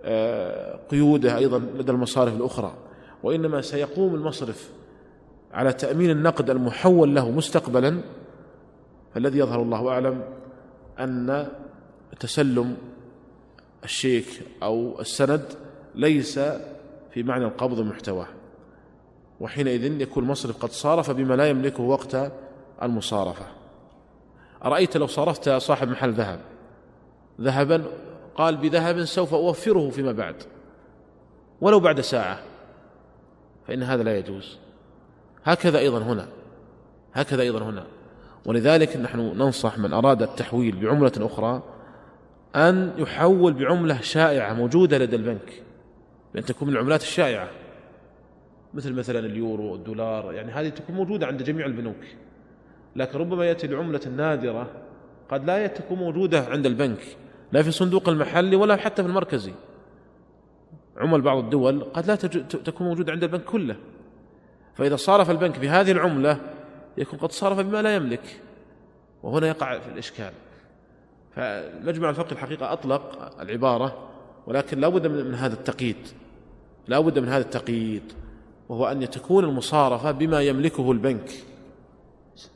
آه، 0.05 0.79
قيوده 0.91 1.37
أيضا 1.37 1.59
لدى 1.59 1.93
المصارف 1.93 2.37
الأخرى. 2.37 2.75
وإنما 3.23 3.61
سيقوم 3.61 4.15
المصرف 4.15 4.71
على 5.53 5.73
تأمين 5.73 6.11
النقد 6.11 6.51
المحول 6.51 7.15
له 7.15 7.31
مستقبلا. 7.31 8.01
فالذي 9.15 9.39
يظهر 9.39 9.63
الله 9.63 9.89
أعلم 9.89 10.23
أن 11.01 11.49
تسلم 12.21 12.77
الشيك 13.85 14.27
أو 14.63 15.01
السند 15.01 15.45
ليس 15.95 16.41
في 17.11 17.23
معنى 17.23 17.45
القبض 17.45 17.79
ومحتواه 17.79 18.27
وحينئذ 19.41 20.01
يكون 20.01 20.23
المصرف 20.25 20.63
قد 20.63 20.71
صارف 20.71 21.11
بما 21.11 21.35
لا 21.35 21.49
يملكه 21.49 21.83
وقت 21.83 22.33
المصارفة. 22.83 23.47
أرأيت 24.65 24.97
لو 24.97 25.07
صرفت 25.07 25.51
صاحب 25.51 25.89
محل 25.89 26.13
ذهب؟ 26.13 26.41
ذهبا؟ 27.41 27.85
قال 28.35 28.57
بذهب 28.57 29.05
سوف 29.05 29.35
أوفره 29.35 29.91
فيما 29.91 30.13
بعد. 30.13 30.35
ولو 31.61 31.81
بعد 31.81 32.01
ساعة. 32.01 32.39
فإن 33.67 33.83
هذا 33.83 34.03
لا 34.03 34.19
يجوز. 34.19 34.59
هكذا 35.45 35.79
أيضا 35.79 35.99
هنا. 35.99 36.29
هكذا 37.15 37.43
أيضا 37.43 37.59
هنا. 37.59 37.87
ولذلك 38.47 38.97
نحن 38.97 39.19
ننصح 39.19 39.79
من 39.79 39.93
أراد 39.93 40.23
التحويل 40.23 40.77
بعملة 40.77 41.13
أخرى 41.19 41.63
أن 42.57 42.93
يحول 42.99 43.53
بعملة 43.53 44.01
شائعة 44.01 44.53
موجودة 44.53 44.99
لدى 44.99 45.17
البنك. 45.17 45.63
بأن 46.35 46.45
تكون 46.45 46.69
من 46.69 46.75
العملات 46.75 47.03
الشائعة. 47.03 47.49
مثل 48.75 48.93
مثلا 48.93 49.19
اليورو 49.19 49.75
الدولار 49.75 50.33
يعني 50.33 50.53
هذه 50.53 50.69
تكون 50.69 50.97
موجودة 50.97 51.27
عند 51.27 51.43
جميع 51.43 51.67
البنوك. 51.67 52.05
لكن 52.97 53.19
ربما 53.19 53.45
يأتي 53.45 53.67
بعملة 53.67 54.01
نادرة 54.17 54.71
قد 55.29 55.45
لا 55.45 55.67
تكون 55.67 55.99
موجودة 55.99 56.47
عند 56.47 56.67
البنك. 56.67 57.17
لا 57.53 57.63
في 57.63 57.69
الصندوق 57.69 58.09
المحلي 58.09 58.57
ولا 58.57 58.77
حتى 58.77 59.03
في 59.03 59.09
المركزي. 59.09 59.53
عمل 60.97 61.21
بعض 61.21 61.39
الدول 61.39 61.85
قد 61.85 62.07
لا 62.07 62.15
تكون 62.65 62.87
موجودة 62.87 63.13
عند 63.13 63.23
البنك 63.23 63.45
كله. 63.45 63.77
فإذا 64.75 64.97
صارف 64.97 65.31
البنك 65.31 65.59
بهذه 65.59 65.93
العملة 65.93 66.41
يكون 66.99 67.19
قد 67.19 67.33
صرف 67.33 67.59
بما 67.59 67.83
لا 67.83 67.95
يملك. 67.95 68.41
وهنا 69.23 69.49
يقع 69.49 69.79
في 69.79 69.89
الإشكال. 69.89 70.33
فمجمع 71.37 72.11
الفقه 72.11 72.33
الحقيقة 72.33 72.73
أطلق 72.73 73.33
العبارة 73.41 74.10
ولكن 74.51 74.81
لا 74.81 74.89
بد 74.89 75.07
من 75.07 75.35
هذا 75.35 75.55
التقييد. 75.55 75.97
لا 76.89 77.01
بد 77.01 77.19
من 77.19 77.29
هذا 77.29 77.43
التقييد 77.43 78.03
وهو 78.69 78.87
أن 78.87 79.11
تكون 79.11 79.45
المصارفة 79.45 80.11
بما 80.11 80.41
يملكه 80.41 80.93
البنك. 80.93 81.31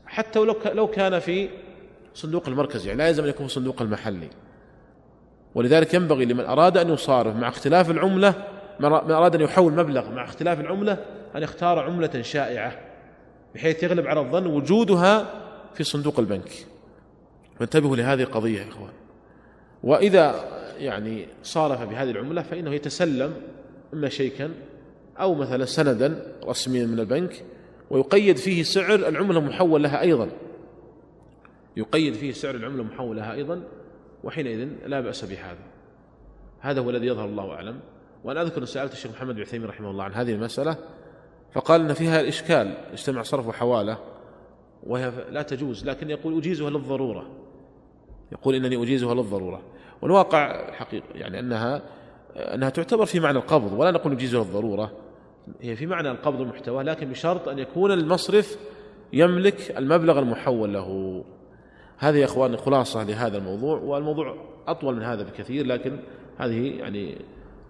حتى 0.05 0.39
ولو 0.39 0.55
لو 0.65 0.87
كان 0.87 1.19
في 1.19 1.49
صندوق 2.13 2.47
المركزي 2.47 2.87
يعني 2.87 2.99
لا 2.99 3.07
يلزم 3.07 3.23
أن 3.23 3.29
يكون 3.29 3.47
في 3.47 3.51
الصندوق 3.51 3.81
المحلي. 3.81 4.29
ولذلك 5.55 5.93
ينبغي 5.93 6.25
لمن 6.25 6.45
أراد 6.45 6.77
أن 6.77 6.89
يصارف 6.89 7.35
مع 7.35 7.47
اختلاف 7.47 7.91
العملة 7.91 8.33
من 8.79 8.85
أراد 8.85 9.35
أن 9.35 9.41
يحول 9.41 9.73
مبلغ 9.73 10.11
مع 10.11 10.23
اختلاف 10.23 10.59
العملة 10.59 10.97
أن 11.35 11.43
يختار 11.43 11.79
عملة 11.79 12.21
شائعة 12.21 12.79
بحيث 13.55 13.83
يغلب 13.83 14.07
على 14.07 14.19
الظن 14.19 14.47
وجودها 14.47 15.25
في 15.73 15.83
صندوق 15.83 16.19
البنك. 16.19 16.51
فانتبهوا 17.59 17.95
لهذه 17.95 18.21
القضية 18.21 18.59
يا 18.59 18.69
إخوان. 18.69 18.93
وإذا 19.83 20.54
يعني 20.77 21.27
صارف 21.43 21.81
بهذه 21.81 22.11
العملة 22.11 22.41
فإنه 22.41 22.73
يتسلم 22.73 23.33
إما 23.93 24.09
شيكا 24.09 24.51
أو 25.19 25.35
مثلا 25.35 25.65
سندا 25.65 26.33
رسميا 26.43 26.85
من 26.85 26.99
البنك 26.99 27.43
ويقيد 27.89 28.37
فيه 28.37 28.63
سعر 28.63 28.95
العملة 28.95 29.39
المحول 29.39 29.83
لها 29.83 30.01
أيضا. 30.01 30.29
يقيد 31.77 32.13
فيه 32.13 32.31
سعر 32.31 32.55
العملة 32.55 32.81
المحول 32.81 33.17
لها 33.17 33.33
أيضا 33.33 33.63
وحينئذ 34.23 34.69
لا 34.85 34.99
بأس 34.99 35.25
بهذا. 35.25 35.63
هذا 36.59 36.81
هو 36.81 36.89
الذي 36.89 37.07
يظهر 37.07 37.25
الله 37.25 37.51
أعلم. 37.51 37.79
وأنا 38.23 38.41
أذكر 38.41 38.65
سألت 38.65 38.93
الشيخ 38.93 39.11
محمد 39.11 39.35
بن 39.35 39.41
عثيمين 39.41 39.67
رحمه 39.67 39.91
الله 39.91 40.03
عن 40.03 40.13
هذه 40.13 40.31
المسألة 40.31 40.77
فقال 41.53 41.81
أن 41.81 41.93
فيها 41.93 42.21
الإشكال 42.21 42.77
اجتمع 42.91 43.21
صرف 43.21 43.47
وحوالة 43.47 43.97
وهي 44.83 45.11
لا 45.31 45.41
تجوز 45.41 45.85
لكن 45.85 46.09
يقول 46.09 46.37
أجيزها 46.37 46.69
للضرورة. 46.69 47.29
يقول 48.31 48.55
إنني 48.55 48.83
أجيزها 48.83 49.13
للضرورة. 49.13 49.61
والواقع 50.01 50.71
حقيقة 50.71 51.05
يعني 51.15 51.39
أنها 51.39 51.81
أنها 52.35 52.69
تعتبر 52.69 53.05
في 53.05 53.19
معنى 53.19 53.37
القبض 53.37 53.73
ولا 53.73 53.91
نقول 53.91 54.13
نجيزها 54.13 54.43
للضرورة 54.43 54.91
هي 55.61 55.75
في 55.75 55.85
معنى 55.85 56.11
القبض 56.11 56.41
المحتوى 56.41 56.83
لكن 56.83 57.09
بشرط 57.09 57.47
أن 57.47 57.59
يكون 57.59 57.91
المصرف 57.91 58.57
يملك 59.13 59.77
المبلغ 59.77 60.19
المحول 60.19 60.73
له. 60.73 61.23
هذه 61.97 62.17
يا 62.17 62.25
اخواني 62.25 62.57
خلاصة 62.57 63.03
لهذا 63.03 63.37
الموضوع 63.37 63.79
والموضوع 63.79 64.35
أطول 64.67 64.95
من 64.95 65.03
هذا 65.03 65.23
بكثير 65.23 65.65
لكن 65.65 65.97
هذه 66.37 66.67
يعني 66.67 67.17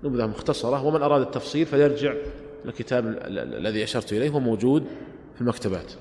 نبذة 0.04 0.26
مختصرة. 0.28 0.86
ومن 0.86 1.02
أراد 1.02 1.22
التفصيل 1.22 1.66
فليرجع 1.66 2.14
الكتاب 2.66 3.18
الذي 3.28 3.84
أشرت 3.84 4.14
إليه 4.14 4.30
هو 4.30 4.40
موجود 4.40 4.86
في 5.36 5.42
المكتبات. 5.42 5.94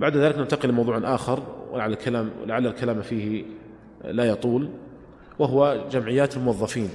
بعد 0.00 0.16
ذلك 0.16 0.38
ننتقل 0.38 0.68
لموضوع 0.68 1.14
آخر 1.14 1.42
ولعل 1.72 1.92
الكلام 1.92 2.30
لعل 2.46 2.66
الكلام 2.66 3.02
فيه 3.02 3.44
لا 4.04 4.24
يطول. 4.24 4.68
وهو 5.38 5.86
جمعيات 5.90 6.36
الموظفين. 6.36 6.90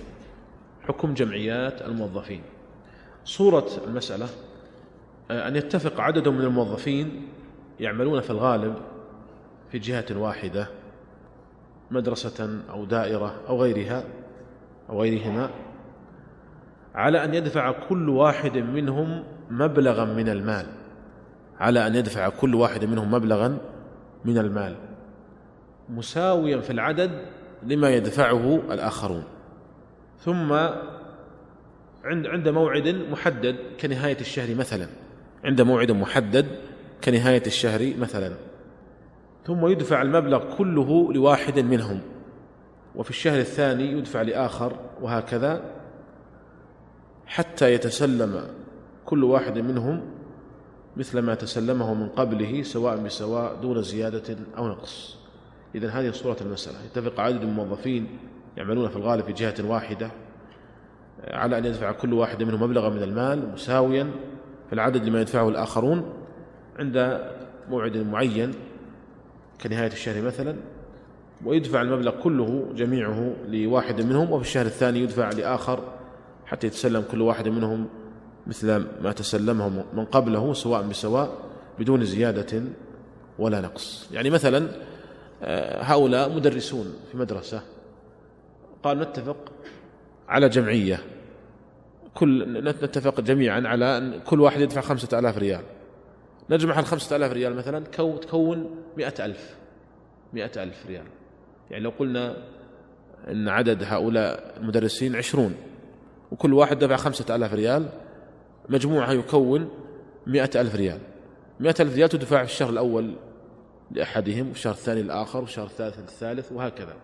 حكم 0.83 1.13
جمعيات 1.13 1.81
الموظفين. 1.81 2.41
صورة 3.25 3.67
المسألة 3.87 4.27
أن 5.31 5.55
يتفق 5.55 6.01
عدد 6.01 6.27
من 6.27 6.41
الموظفين 6.41 7.27
يعملون 7.79 8.21
في 8.21 8.29
الغالب 8.29 8.75
في 9.71 9.79
جهة 9.79 10.05
واحدة 10.11 10.67
مدرسة 11.91 12.59
أو 12.69 12.85
دائرة 12.85 13.35
أو 13.49 13.61
غيرها 13.61 14.03
أو 14.89 15.01
غيرهما 15.01 15.49
على 16.95 17.23
أن 17.23 17.33
يدفع 17.33 17.71
كل 17.71 18.09
واحد 18.09 18.57
منهم 18.57 19.23
مبلغا 19.49 20.05
من 20.05 20.29
المال. 20.29 20.65
على 21.59 21.87
أن 21.87 21.95
يدفع 21.95 22.29
كل 22.29 22.55
واحد 22.55 22.85
منهم 22.85 23.11
مبلغا 23.11 23.57
من 24.25 24.37
المال. 24.37 24.75
مساويا 25.89 26.59
في 26.59 26.69
العدد 26.69 27.11
لما 27.63 27.89
يدفعه 27.89 28.55
الآخرون. 28.71 29.23
ثم 30.19 30.53
عند 32.03 32.27
عند 32.27 32.49
موعد 32.49 32.87
محدد 32.87 33.55
كنهاية 33.79 34.17
الشهر 34.21 34.55
مثلا. 34.55 34.87
عند 35.43 35.61
موعد 35.61 35.91
محدد 35.91 36.45
كنهاية 37.03 37.43
الشهر 37.47 37.93
مثلا. 37.99 38.33
ثم 39.45 39.67
يدفع 39.67 40.01
المبلغ 40.01 40.55
كله 40.57 41.13
لواحد 41.13 41.59
منهم. 41.59 42.01
وفي 42.95 43.09
الشهر 43.09 43.39
الثاني 43.39 43.91
يدفع 43.91 44.21
لآخر 44.21 44.73
وهكذا 45.01 45.61
حتى 47.25 47.73
يتسلم 47.73 48.47
كل 49.05 49.23
واحد 49.23 49.59
منهم 49.59 50.01
مثل 50.97 51.19
ما 51.19 51.35
تسلمه 51.35 51.93
من 51.93 52.09
قبله 52.09 52.63
سواء 52.63 52.97
بسواء 52.97 53.55
دون 53.61 53.81
زيادة 53.81 54.35
أو 54.57 54.67
نقص. 54.67 55.20
إذا 55.75 55.89
هذه 55.89 56.11
صورة 56.11 56.37
المسألة. 56.41 56.77
يتفق 56.85 57.19
عدد 57.19 57.41
الموظفين 57.41 58.07
يعملون 58.57 58.89
في 58.89 58.95
الغالب 58.95 59.25
في 59.25 59.33
جهة 59.33 59.55
واحدة 59.63 60.11
على 61.27 61.57
أن 61.57 61.65
يدفع 61.65 61.91
كل 61.91 62.13
واحد 62.13 62.43
منهم 62.43 62.63
مبلغا 62.63 62.89
من 62.89 63.03
المال 63.03 63.51
مساويا 63.53 64.11
في 64.67 64.73
العدد 64.73 65.05
لما 65.05 65.21
يدفعه 65.21 65.49
الآخرون 65.49 66.13
عند 66.79 67.21
موعد 67.69 67.97
معين 67.97 68.53
كنهاية 69.63 69.91
الشهر 69.91 70.21
مثلا 70.21 70.55
ويدفع 71.45 71.81
المبلغ 71.81 72.21
كله 72.21 72.73
جميعه 72.75 73.33
لواحد 73.47 74.01
منهم 74.01 74.31
وفي 74.31 74.41
الشهر 74.41 74.65
الثاني 74.65 74.99
يدفع 74.99 75.29
لآخر 75.29 75.79
حتى 76.45 76.67
يتسلم 76.67 77.03
كل 77.11 77.21
واحد 77.21 77.47
منهم 77.47 77.87
مثل 78.47 78.85
ما 79.01 79.11
تسلمه 79.11 79.85
من 79.93 80.05
قبله 80.05 80.53
سواء 80.53 80.81
بسواء 80.81 81.37
بدون 81.79 82.05
زيادة 82.05 82.63
ولا 83.39 83.61
نقص. 83.61 84.09
يعني 84.11 84.29
مثلا 84.29 84.57
آه، 84.57 84.90
هؤلاء 85.81 86.29
مدرسون 86.29 86.93
في 87.11 87.17
مدرسة. 87.17 87.61
قال 88.83 88.99
نتفق 88.99 89.51
على 90.27 90.49
جمعية. 90.49 90.99
كل 92.13 92.63
نتفق 92.63 93.21
جميعا 93.21 93.61
على 93.65 93.97
أن 93.97 94.19
كل 94.19 94.41
واحد 94.41 94.61
يدفع 94.61 94.81
خمسة 94.81 95.19
آلاف 95.19 95.37
ريال. 95.37 95.61
نجمع 96.49 96.79
الخمسة 96.79 97.15
آلاف 97.15 97.31
ريال 97.31 97.55
مثلا 97.55 97.85
تكون 98.21 98.83
مئة 98.97 99.25
ألف. 99.25 99.55
مئة 100.33 100.63
ألف 100.63 100.85
ريال. 100.87 101.05
يعني 101.71 101.83
لو 101.83 101.89
قلنا 101.99 102.37
أن 103.27 103.49
عدد 103.49 103.83
هؤلاء 103.83 104.53
المدرسين 104.57 105.15
عشرون 105.15 105.55
وكل 106.31 106.53
واحد 106.53 106.79
دفع 106.79 106.95
خمسة 106.95 107.35
آلاف 107.35 107.53
ريال 107.53 107.89
مجموعها 108.69 109.13
يكون 109.13 109.69
مئة 110.27 110.61
ألف 110.61 110.75
ريال. 110.75 110.99
مئة 111.59 111.75
ألف 111.79 111.95
ريال 111.95 112.09
تدفع 112.09 112.43
في 112.43 112.51
الشهر 112.51 112.69
الأول 112.69 113.15
لأحدهم 113.91 114.49
وفي 114.49 114.57
الشهر 114.57 114.73
الثاني 114.73 115.03
للآخر 115.03 115.41
وفي 115.41 115.49
الشهر 115.49 115.65
الثالث 115.65 115.99
للثالث 115.99 116.51
وهكذا. 116.51 116.95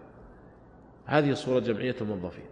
هذه 1.05 1.33
صورة 1.33 1.59
جمعية 1.59 1.95
الموظفين. 2.01 2.45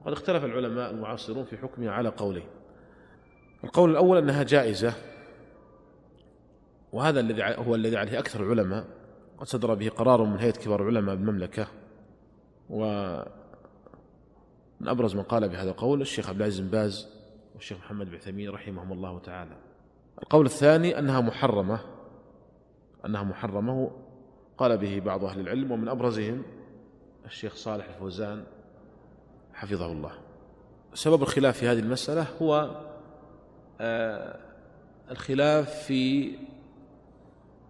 وقد 0.00 0.12
اختلف 0.12 0.44
العلماء 0.44 0.90
المعاصرون 0.90 1.44
في 1.44 1.56
حكمها 1.56 1.90
على 1.90 2.08
قولين. 2.08 2.46
القول 3.64 3.90
الأول 3.90 4.18
أنها 4.18 4.42
جائزة 4.42 4.94
وهذا 6.92 7.20
الذي 7.20 7.42
هو 7.42 7.74
الذي 7.74 7.96
عليه 7.96 8.18
أكثر 8.18 8.42
العلماء. 8.42 8.84
قد 9.38 9.46
صدر 9.46 9.74
به 9.74 9.88
قرار 9.88 10.24
من 10.24 10.38
هيئة 10.38 10.52
كبار 10.52 10.82
العلماء 10.82 11.14
بالمملكة. 11.14 11.66
ومن 12.70 13.24
أبرز 14.86 15.16
من 15.16 15.22
قال 15.22 15.48
بهذا 15.48 15.70
القول 15.70 16.00
الشيخ 16.00 16.28
عبد 16.28 16.38
العزيز 16.38 16.60
بن 16.60 16.68
باز 16.68 17.08
والشيخ 17.54 17.78
محمد 17.78 18.06
بن 18.06 18.16
عثيمين 18.16 18.50
رحمهم 18.50 18.92
الله 18.92 19.18
تعالى. 19.18 19.56
القول 20.22 20.46
الثاني 20.46 20.98
أنها 20.98 21.20
محرمة. 21.20 21.95
أنها 23.04 23.22
محرمة 23.22 23.90
قال 24.58 24.78
به 24.78 25.00
بعض 25.00 25.24
أهل 25.24 25.40
العلم 25.40 25.72
ومن 25.72 25.88
أبرزهم 25.88 26.42
الشيخ 27.26 27.54
صالح 27.54 27.88
الفوزان 27.88 28.44
حفظه 29.54 29.92
الله. 29.92 30.12
سبب 30.94 31.22
الخلاف 31.22 31.58
في 31.58 31.68
هذه 31.68 31.78
المسألة 31.78 32.26
هو 32.42 32.70
آه، 33.80 34.38
الخلاف 35.10 35.84
في 35.84 36.32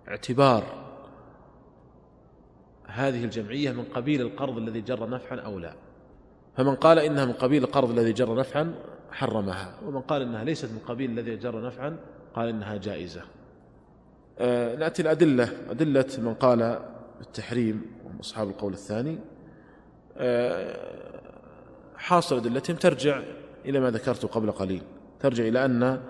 اعتبار 0.09 0.87
هذه 2.87 3.25
الجمعية 3.25 3.73
من 3.73 3.85
قبيل 3.85 4.21
القرض 4.21 4.57
الذي 4.57 4.81
جر 4.81 5.09
نفعا 5.09 5.41
أو 5.41 5.59
لا. 5.59 5.75
فمن 6.57 6.75
قال 6.75 6.99
إنها 6.99 7.25
من 7.25 7.33
قبيل 7.33 7.65
القرض 7.65 7.91
الذي 7.91 8.13
جر 8.13 8.35
نفعا 8.35 8.75
حرمها 9.11 9.75
ومن 9.87 10.01
قال 10.01 10.23
إنها 10.23 10.45
ليست 10.45 10.71
من 10.73 10.79
قبيل 10.79 11.11
الذي 11.11 11.37
جر 11.37 11.67
نفعا 11.67 11.97
قال 12.35 12.49
إنها 12.49 12.77
جائزة. 12.77 13.23
نأتي 14.79 15.03
الأدلة. 15.03 15.53
أدلة 15.71 16.07
من 16.19 16.35
قال 16.35 16.81
بالتحريم 17.19 17.87
وهم 18.05 18.19
أصحاب 18.19 18.49
القول 18.49 18.73
الثاني. 18.73 19.19
آه 20.17 20.97
حاصل 21.97 22.37
أدلتهم 22.37 22.77
ترجع 22.77 23.23
إلى 23.65 23.81
ما 23.81 23.91
ذكرت 23.91 24.27
قبل 24.27 24.51
قليل. 24.53 24.83
ترجع 25.21 25.45
إلى 25.45 25.65
أن 25.65 26.01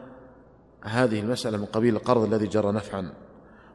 هذه 0.83 1.21
المسألة 1.21 1.59
من 1.59 1.65
قبيل 1.65 1.97
القرض 1.97 2.25
الذي 2.25 2.47
جرى 2.47 2.73
نفعا. 2.73 3.13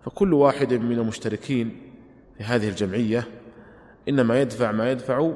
فكل 0.05 0.33
واحد 0.33 0.73
من 0.73 0.99
المشتركين 0.99 1.93
في 2.37 2.43
هذه 2.43 2.69
الجمعية 2.69 3.27
إنما 4.09 4.41
يدفع 4.41 4.71
ما 4.71 4.91
يدفع 4.91 5.31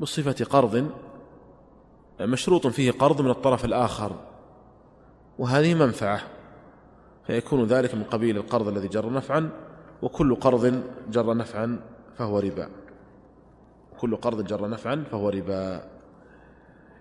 بصفة 0.00 0.44
قرض 0.44 0.90
مشروط 2.20 2.66
فيه 2.66 2.90
قرض 2.90 3.20
من 3.20 3.30
الطرف 3.30 3.64
الآخر. 3.64 4.16
وهذه 5.38 5.74
منفعة. 5.74 6.20
فيكون 7.26 7.64
ذلك 7.64 7.94
من 7.94 8.04
قبيل 8.04 8.36
القرض 8.36 8.68
الذي 8.68 8.88
جر 8.88 9.12
نفعا 9.12 9.50
وكل 10.02 10.34
قرض 10.34 10.82
جر 11.10 11.34
نفعا 11.34 11.80
فهو 12.18 12.38
ربا. 12.38 12.68
كل 13.98 14.16
قرض 14.16 14.46
جر 14.46 14.68
نفعا 14.68 15.04
فهو 15.10 15.28
ربا. 15.28 15.82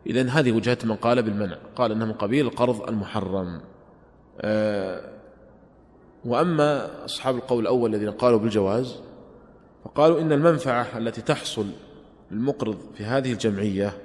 إذن 0.08 0.30
هذه 0.30 0.52
وجهة 0.52 0.78
من 0.84 0.96
قال 0.96 1.24
بالمنع. 1.24 1.58
قال 1.76 1.92
إنه 1.92 2.06
من 2.06 2.14
قبيل 2.14 2.46
القرض 2.46 2.90
المحرم. 2.90 3.62
آه 4.42 5.16
وأما 6.26 7.06
أصحاب 7.06 7.36
القول 7.36 7.60
الأول 7.60 7.96
الذين 7.96 8.12
قالوا 8.12 8.40
بالجواز 8.40 9.00
فقالوا 9.86 10.22
إن 10.22 10.32
المنفعة 10.32 10.98
التي 10.98 11.22
تحصل 11.22 11.66
للمقرض 12.32 12.78
في 12.96 13.06
هذه 13.06 13.34
الجمعية 13.34 13.98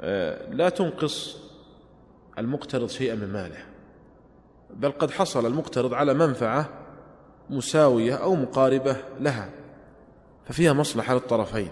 آه 0.00 0.50
لا 0.50 0.68
تنقص 0.68 1.40
المقترض 2.38 2.88
شيئا 2.88 3.14
من 3.14 3.32
ماله. 3.32 3.75
بل 4.74 4.90
قد 4.90 5.10
حصل 5.10 5.46
المقترض 5.46 5.94
على 5.94 6.14
منفعة 6.14 6.68
مساوية 7.50 8.14
أو 8.14 8.34
مقاربة 8.34 8.96
لها 9.20 9.50
ففيها 10.44 10.72
مصلحة 10.72 11.14
للطرفين 11.14 11.70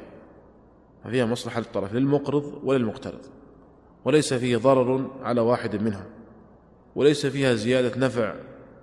ففيها 1.04 1.26
مصلحة 1.26 1.60
للطرف 1.60 1.94
للمقرض 1.94 2.60
وللمقترض 2.64 3.20
وليس 4.04 4.34
فيه 4.34 4.56
ضرر 4.56 5.10
على 5.22 5.40
واحد 5.40 5.82
منهم 5.82 6.04
وليس 6.96 7.26
فيها 7.26 7.54
زيادة 7.54 7.98
نفع 8.06 8.34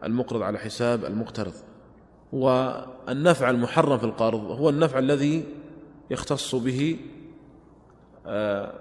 المقرض 0.03 0.41
على 0.41 0.59
حساب 0.59 1.05
المقترض. 1.05 1.53
والنفع 2.33 3.49
المحرم 3.49 3.97
في 3.97 4.03
القرض 4.03 4.51
هو 4.51 4.69
النفع 4.69 4.99
الذي 4.99 5.45
يختص 6.11 6.55
به 6.55 6.99
آه، 8.25 8.73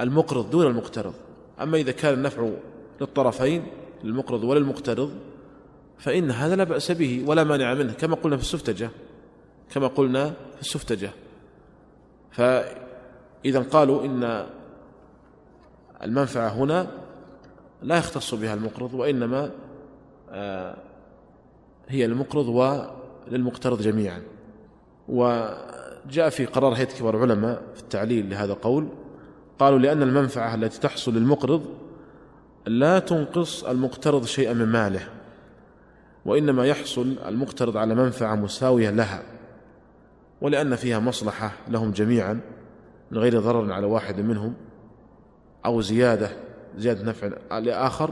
المقرض 0.00 0.50
دون 0.50 0.66
المقترض. 0.66 1.14
أما 1.60 1.76
إذا 1.76 1.92
كان 1.92 2.14
النفع 2.14 2.50
للطرفين 3.00 3.66
للمقرض 4.04 4.44
وللمقترض 4.44 5.10
فإن 5.98 6.30
هذا 6.30 6.56
لا 6.56 6.64
بأس 6.64 6.92
به 6.92 7.24
ولا 7.26 7.44
مانع 7.44 7.74
منه 7.74 7.92
كما 7.92 8.16
قلنا 8.16 8.36
في 8.36 8.42
السفتجة 8.42 8.90
كما 9.74 9.86
قلنا 9.86 10.30
في 10.54 10.60
السفتجة. 10.60 11.10
فإذا 12.30 13.60
قالوا 13.70 14.04
إن 14.04 14.46
المنفعة 16.02 16.48
هنا 16.48 16.90
لا 17.82 17.96
يختص 17.96 18.34
بها 18.34 18.54
المقرض 18.54 18.94
وإنما 18.94 19.50
آه، 20.30 20.76
هي 21.88 22.06
للمقرض 22.06 22.48
وللمقترض 22.48 23.82
جميعا. 23.82 24.22
وجاء 25.08 26.28
في 26.30 26.46
قرار 26.46 26.72
هيئة 26.72 26.98
كبار 26.98 27.16
العلماء 27.16 27.62
في 27.74 27.80
التعليل 27.80 28.30
لهذا 28.30 28.52
القول 28.52 28.88
قالوا 29.58 29.78
لأن 29.78 30.02
المنفعة 30.02 30.54
التي 30.54 30.80
تحصل 30.80 31.14
للمقرض 31.14 31.81
لا 32.66 32.98
تنقص 32.98 33.64
المقترض 33.64 34.24
شيئا 34.24 34.52
من 34.52 34.66
ماله 34.66 35.08
وإنما 36.26 36.66
يحصل 36.66 37.16
المقترض 37.26 37.76
على 37.76 37.94
منفعة 37.94 38.34
مساوية 38.34 38.90
لها 38.90 39.22
ولأن 40.40 40.76
فيها 40.76 40.98
مصلحة 40.98 41.52
لهم 41.68 41.90
جميعا 41.90 42.40
من 43.10 43.18
غير 43.18 43.40
ضرر 43.40 43.72
على 43.72 43.86
واحد 43.86 44.20
منهم 44.20 44.54
أو 45.66 45.80
زيادة 45.80 46.30
زيادة 46.76 47.04
نفع 47.04 47.30
لآخر 47.58 48.10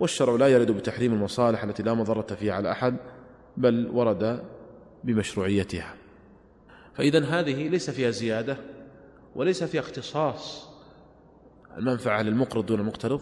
والشرع 0.00 0.36
لا 0.36 0.48
يرد 0.48 0.70
بتحريم 0.70 1.12
المصالح 1.12 1.64
التي 1.64 1.82
لا 1.82 1.94
مضرة 1.94 2.34
فيها 2.34 2.54
على 2.54 2.70
أحد 2.70 2.96
بل 3.56 3.90
ورد 3.92 4.42
بمشروعيتها. 5.04 5.94
فإذا 6.94 7.24
هذه 7.24 7.68
ليس 7.68 7.90
فيها 7.90 8.10
زيادة 8.10 8.56
وليس 9.36 9.64
فيها 9.64 9.80
اختصاص 9.80 10.68
المنفعة 11.78 12.22
للمقرض 12.22 12.66
دون 12.66 12.80
المقترض 12.80 13.20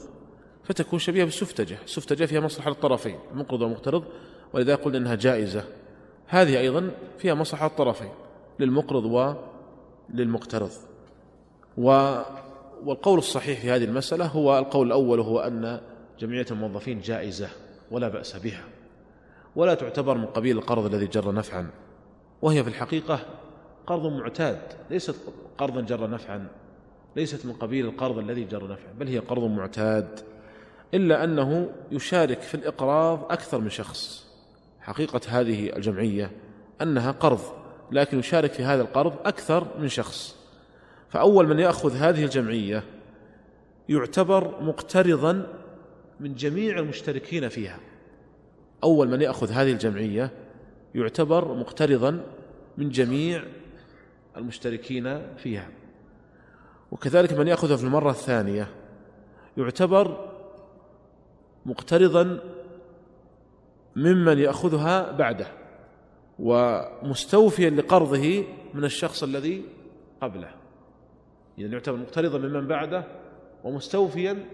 فتكون 0.68 0.98
شبيهة 0.98 1.24
بالسفتجة. 1.24 1.78
السفتجة 1.84 2.24
فيها 2.24 2.40
مصلحة 2.40 2.70
للطرفين 2.70 3.18
المقرض 3.32 3.62
والمقترض 3.62 4.04
ولذلك 4.52 4.80
قلنا 4.80 4.98
أنها 4.98 5.14
جائزة. 5.14 5.64
هذه 6.26 6.60
أيضا 6.60 6.90
فيها 7.18 7.34
مصلحة 7.34 7.66
الطرفين 7.66 8.10
للمقرض 8.58 9.04
وللمقترض 10.14 10.70
والقول 11.76 13.18
الصحيح 13.18 13.60
في 13.60 13.70
هذه 13.70 13.84
المسألة 13.84 14.26
هو 14.26 14.58
القول 14.58 14.86
الأول 14.86 15.20
هو 15.20 15.40
أن 15.40 15.80
جمعية 16.18 16.46
الموظفين 16.50 17.00
جائزة 17.00 17.48
ولا 17.90 18.08
بأس 18.08 18.36
بها. 18.36 18.64
ولا 19.56 19.74
تعتبر 19.74 20.18
من 20.18 20.26
قبيل 20.26 20.58
القرض 20.58 20.94
الذي 20.94 21.06
جر 21.06 21.32
نفعا. 21.32 21.70
وهي 22.42 22.62
في 22.62 22.68
الحقيقة 22.68 23.20
قرض 23.86 24.06
معتاد 24.06 24.60
ليست 24.90 25.16
قرضا 25.58 25.80
جر 25.80 26.10
نفعا 26.10 26.48
ليست 27.16 27.46
من 27.46 27.52
قبيل 27.52 27.86
القرض 27.86 28.18
الذي 28.18 28.44
جر 28.44 28.64
نفعا 28.64 28.92
بل 28.98 29.08
هي 29.08 29.18
قرض 29.18 29.42
معتاد. 29.42 30.20
إلا 30.94 31.24
أنه 31.24 31.70
يشارك 31.90 32.42
في 32.42 32.54
الإقراض 32.54 33.32
أكثر 33.32 33.58
من 33.58 33.70
شخص. 33.70 34.26
حقيقة 34.80 35.20
هذه 35.28 35.76
الجمعية 35.76 36.30
أنها 36.82 37.10
قرض 37.10 37.40
لكن 37.92 38.18
يشارك 38.18 38.52
في 38.52 38.64
هذا 38.64 38.82
القرض 38.82 39.14
أكثر 39.24 39.66
من 39.78 39.88
شخص. 39.88 40.36
فأول 41.08 41.46
من 41.48 41.58
يأخذ 41.58 41.96
هذه 41.96 42.24
الجمعية 42.24 42.82
يعتبر 43.88 44.62
مقترضا 44.62 45.46
من 46.20 46.34
جميع 46.34 46.78
المشتركين 46.78 47.48
فيها. 47.48 47.78
أول 48.84 49.08
من 49.08 49.22
يأخذ 49.22 49.50
هذه 49.50 49.72
الجمعية 49.72 50.30
يعتبر 50.94 51.54
مقترضا 51.54 52.24
من 52.78 52.88
جميع 52.88 53.44
المشتركين 54.36 55.36
فيها. 55.36 55.68
وكذلك 56.90 57.32
من 57.32 57.48
يأخذها 57.48 57.76
في 57.76 57.84
المرة 57.84 58.10
الثانية 58.10 58.68
يعتبر 59.56 60.25
مقترضا 61.66 62.40
ممن 63.96 64.38
يأخذها 64.38 65.12
بعده 65.12 65.46
ومستوفيا 66.38 67.70
لقرضه 67.70 68.44
من 68.74 68.84
الشخص 68.84 69.22
الذي 69.22 69.64
قبله. 70.22 70.50
يعني 71.58 71.72
يعتبر 71.72 71.96
مقترضا 71.96 72.38
ممن 72.38 72.66
بعده 72.66 73.04
ومستوفيا 73.64 74.44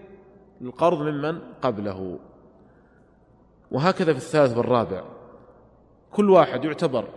للقرض 0.61 1.01
ممن 1.01 1.39
قبله. 1.61 2.19
وهكذا 3.71 4.13
في 4.13 4.19
الثالث 4.19 4.57
والرابع. 4.57 5.03
كل 6.11 6.29
واحد 6.29 6.65
يعتبر 6.65 7.07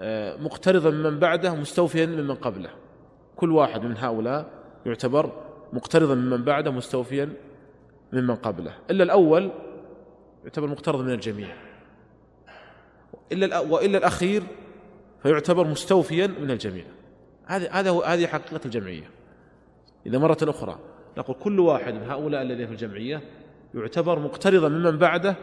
آه، 0.00 0.36
مقترضا 0.36 0.90
ممن 0.90 1.18
بعده 1.18 1.54
مستوفيا 1.54 2.06
ممن 2.06 2.34
قبله. 2.34 2.70
كل 3.36 3.52
واحد 3.52 3.82
من 3.84 3.96
هؤلاء 3.96 4.50
يعتبر 4.86 5.32
مقترضا 5.72 6.14
ممن 6.14 6.44
بعده 6.44 6.70
مستوفيا 6.70 7.32
ممن 8.12 8.34
قبله. 8.34 8.74
إلا 8.90 9.04
الأول 9.04 9.50
يعتبر 10.44 10.66
مقترض 10.66 11.00
من 11.00 11.12
الجميع. 11.12 11.48
إلا 13.32 13.58
وإلا 13.58 13.98
الأخير 13.98 14.42
فيعتبر 15.22 15.66
مستوفيا 15.66 16.26
من 16.26 16.50
الجميع. 16.50 16.84
هذه 17.46 17.68
هذا 17.72 17.90
هذه 17.90 18.26
حقيقة 18.26 18.60
الجمعية. 18.64 19.10
إذا 20.06 20.18
مرة 20.18 20.38
أخرى 20.42 20.78
نقول 21.18 21.36
كل 21.36 21.60
واحد 21.60 21.94
من 21.94 22.10
هؤلاء 22.10 22.42
الذين 22.42 22.66
في 22.66 22.72
الجمعية 22.72 23.22
يعتبر 23.74 24.18
مقترضا 24.18 24.68
ممن 24.68 24.98
بعده 24.98 25.36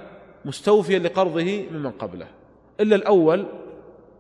مستوفيا 0.46 1.00
لقرضه 1.00 1.66
ممن 1.72 1.92
قبله. 1.92 2.28
إلا 2.80 2.96
الأول 2.96 3.46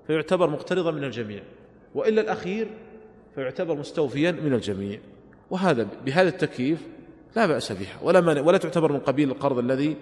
فيعتبر 0.08 0.50
مقترضا 0.50 0.92
من 0.92 1.04
الجميع. 1.04 1.44
وإلا 1.96 2.22
الأخير 2.22 2.68
فيعتبر 3.36 3.76
مستوفيا 3.76 4.32
من 4.32 4.54
الجميع. 4.54 5.00
وهذا 5.50 5.88
بهذا 6.06 6.30
التكييف 6.30 6.88
لا 7.36 7.46
بأس 7.46 7.72
بها. 7.72 7.98
ولا 8.02 8.42
ولا 8.42 8.58
تعتبر 8.58 8.92
من 8.92 9.00
قبيل 9.00 9.32
القرض 9.32 9.58
الذي 9.58 9.98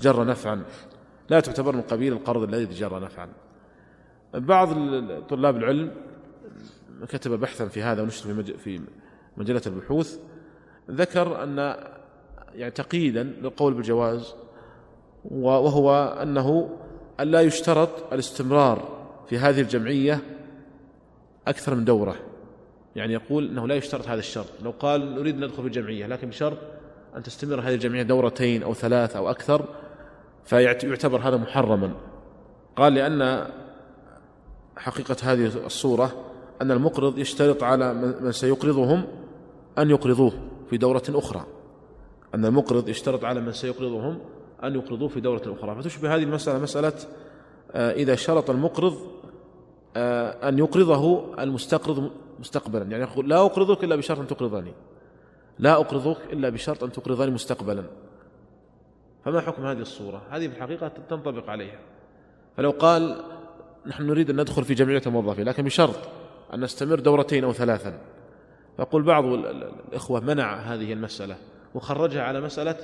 جر 0.00 0.24
نفعا. 0.24 0.62
لا 1.30 1.40
تعتبر 1.40 1.76
من 1.76 1.82
قبيل 1.82 2.12
القرض 2.12 2.42
الذي 2.42 2.64
جر 2.64 3.00
نفعا. 3.00 3.28
بعض 4.34 4.68
طلاب 5.28 5.56
العلم 5.56 5.90
كتب 7.08 7.30
بحثا 7.30 7.68
في 7.68 7.82
هذا 7.82 8.02
ونشر 8.02 8.42
في 8.42 8.58
في 8.58 8.80
مجلة 9.36 9.62
البحوث 9.66 10.18
ذكر 10.90 11.42
أن 11.42 11.76
يعني 12.54 12.70
تقييدا 12.70 13.22
للقول 13.22 13.74
بالجواز 13.74 14.34
وهو 15.24 16.18
أنه 16.22 16.78
أن 17.20 17.28
لا 17.28 17.40
يشترط 17.40 18.12
الاستمرار 18.12 19.06
في 19.28 19.38
هذه 19.38 19.60
الجمعية 19.60 20.20
أكثر 21.46 21.74
من 21.74 21.84
دورة. 21.84 22.31
يعني 22.96 23.12
يقول 23.12 23.48
أنه 23.48 23.68
لا 23.68 23.74
يشترط 23.74 24.08
هذا 24.08 24.18
الشرط. 24.18 24.46
لو 24.62 24.70
قال 24.70 25.14
نريد 25.14 25.36
أن 25.36 25.44
ندخل 25.44 25.62
في 25.62 25.68
الجمعية 25.68 26.06
لكن 26.06 26.28
بشرط 26.28 26.58
أن 27.16 27.22
تستمر 27.22 27.60
هذه 27.60 27.74
الجمعية 27.74 28.02
دورتين 28.02 28.62
أو 28.62 28.74
ثلاث 28.74 29.16
أو 29.16 29.30
أكثر 29.30 29.64
فيعتبر 30.44 31.20
هذا 31.28 31.36
محرما. 31.36 31.94
قال 32.76 32.94
لأن 32.94 33.46
حقيقة 34.76 35.16
هذه 35.22 35.46
الصورة 35.66 36.12
أن 36.62 36.70
المقرض 36.70 37.18
يشترط 37.18 37.62
على 37.62 37.94
من 37.94 38.32
سيقرضهم 38.32 39.04
أن 39.78 39.90
يقرضوه 39.90 40.32
في 40.70 40.76
دورة 40.76 41.02
أخرى. 41.08 41.46
أن 42.34 42.44
المقرض 42.44 42.88
يشترط 42.88 43.24
على 43.24 43.40
من 43.40 43.52
سيقرضهم 43.52 44.18
أن 44.64 44.74
يقرضوه 44.74 45.08
في 45.08 45.20
دورة 45.20 45.42
أخرى. 45.46 45.82
فتشبه 45.82 46.14
هذه 46.14 46.22
المسألة 46.22 46.58
مسألة 46.58 46.92
آه، 47.72 47.92
إذا 47.92 48.14
شرط 48.14 48.50
المقرض 48.50 49.21
أن 49.96 50.58
يقرضه 50.58 51.34
المستقرض 51.42 52.10
مستقبلا. 52.40 52.84
يعني 52.84 53.02
يقول 53.02 53.28
لا 53.28 53.46
أقرضك 53.46 53.84
إلا 53.84 53.96
بشرط 53.96 54.18
أن 54.18 54.26
تقرضني. 54.26 54.72
لا 55.58 55.72
أقرضك 55.72 56.16
إلا 56.32 56.48
بشرط 56.48 56.84
أن 56.84 56.92
تقرضني 56.92 57.30
مستقبلا. 57.30 57.84
فما 59.24 59.40
حكم 59.40 59.66
هذه 59.66 59.80
الصورة؟ 59.80 60.22
هذه 60.30 60.48
في 60.48 60.56
الحقيقة 60.56 60.88
تنطبق 60.88 61.50
عليها. 61.50 61.78
فلو 62.56 62.70
قال 62.70 63.20
نحن 63.86 64.06
نريد 64.06 64.30
أن 64.30 64.40
ندخل 64.40 64.64
في 64.64 64.74
جمعية 64.74 65.02
الموظفين 65.06 65.44
لكن 65.48 65.64
بشرط 65.64 65.96
أن 66.54 66.60
نستمر 66.60 67.00
دورتين 67.00 67.44
أو 67.44 67.52
ثلاثا. 67.52 67.98
فأقول 68.78 69.02
بعض 69.02 69.24
الإخوة 69.24 70.20
منع 70.20 70.54
هذه 70.54 70.92
المسألة 70.92 71.36
وخرجها 71.74 72.22
على 72.22 72.40
مسألة 72.40 72.76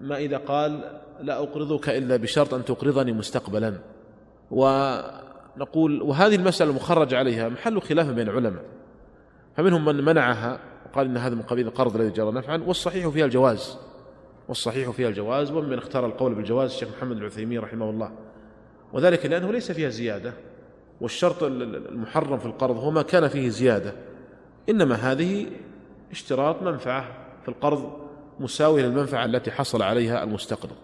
ما 0.00 0.16
إذا 0.16 0.36
قال 0.36 1.00
لا 1.20 1.38
أقرضك 1.38 1.88
إلا 1.88 2.16
بشرط 2.16 2.54
أن 2.54 2.64
تقرضني 2.64 3.12
مستقبلا. 3.12 3.78
ونقول 5.56 6.02
وهذه 6.02 6.34
المسألة 6.34 6.70
المخرج 6.70 7.14
عليها 7.14 7.48
محل 7.48 7.80
خلاف 7.80 8.06
بين 8.06 8.28
العلماء. 8.28 8.64
فمنهم 9.56 9.84
من 9.84 10.04
منعها 10.04 10.60
وقال 10.86 11.06
إن 11.06 11.16
هذا 11.16 11.34
من 11.34 11.42
قبيل 11.42 11.66
القرض 11.66 11.96
الذي 11.96 12.10
جرى 12.10 12.32
نفعا 12.32 12.62
والصحيح 12.66 13.08
فيها 13.08 13.24
الجواز. 13.24 13.78
والصحيح 14.48 14.90
فيها 14.90 15.08
الجواز 15.08 15.50
ومن 15.50 15.78
اختار 15.78 16.06
القول 16.06 16.34
بالجواز 16.34 16.70
الشيخ 16.70 16.88
محمد 16.96 17.16
العثيمين 17.16 17.60
رحمه 17.60 17.90
الله. 17.90 18.12
وذلك 18.92 19.26
لأنه 19.26 19.52
ليس 19.52 19.72
فيها 19.72 19.88
زيادة 19.88 20.32
والشرط 21.00 21.42
المحرم 21.42 22.38
في 22.38 22.46
القرض 22.46 22.76
هو 22.76 22.90
ما 22.90 23.02
كان 23.02 23.28
فيه 23.28 23.48
زيادة. 23.48 23.92
إنما 24.68 24.94
هذه 24.94 25.46
اشتراط 26.10 26.62
منفعة 26.62 27.04
في 27.42 27.48
القرض 27.48 27.92
مساوية 28.40 28.82
للمنفعة 28.82 29.24
التي 29.24 29.50
حصل 29.50 29.82
عليها 29.82 30.24
المستقرض. 30.24 30.76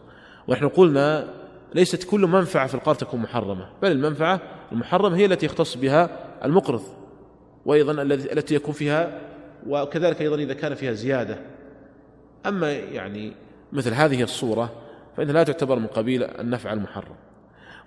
ونحن 0.49 0.68
قلنا 0.68 1.29
ليست 1.75 2.05
كل 2.05 2.20
منفعة 2.20 2.66
في 2.66 2.75
القرض 2.75 2.97
تكون 2.97 3.20
محرمة 3.20 3.68
بل 3.83 3.93
المنفعة 3.93 4.41
المحرمة 4.73 5.16
هي 5.16 5.25
التي 5.25 5.47
يختص 5.47 5.77
بها 5.77 6.11
المقرض 6.45 6.83
وأيضا 7.66 8.03
التي 8.03 8.55
يكون 8.55 8.75
فيها 8.75 9.20
وكذلك 9.66 10.20
أيضا 10.20 10.37
إذا 10.37 10.55
كان 10.55 10.75
فيها 10.75 10.93
زيادة. 10.93 11.39
أما 12.47 12.73
يعني 12.73 13.33
مثل 13.73 13.93
هذه 13.93 14.23
الصورة 14.23 14.73
فإنها 15.16 15.33
لا 15.33 15.43
تعتبر 15.43 15.79
من 15.79 15.87
قبيل 15.87 16.25
النفع 16.25 16.73
المحرم. 16.73 17.14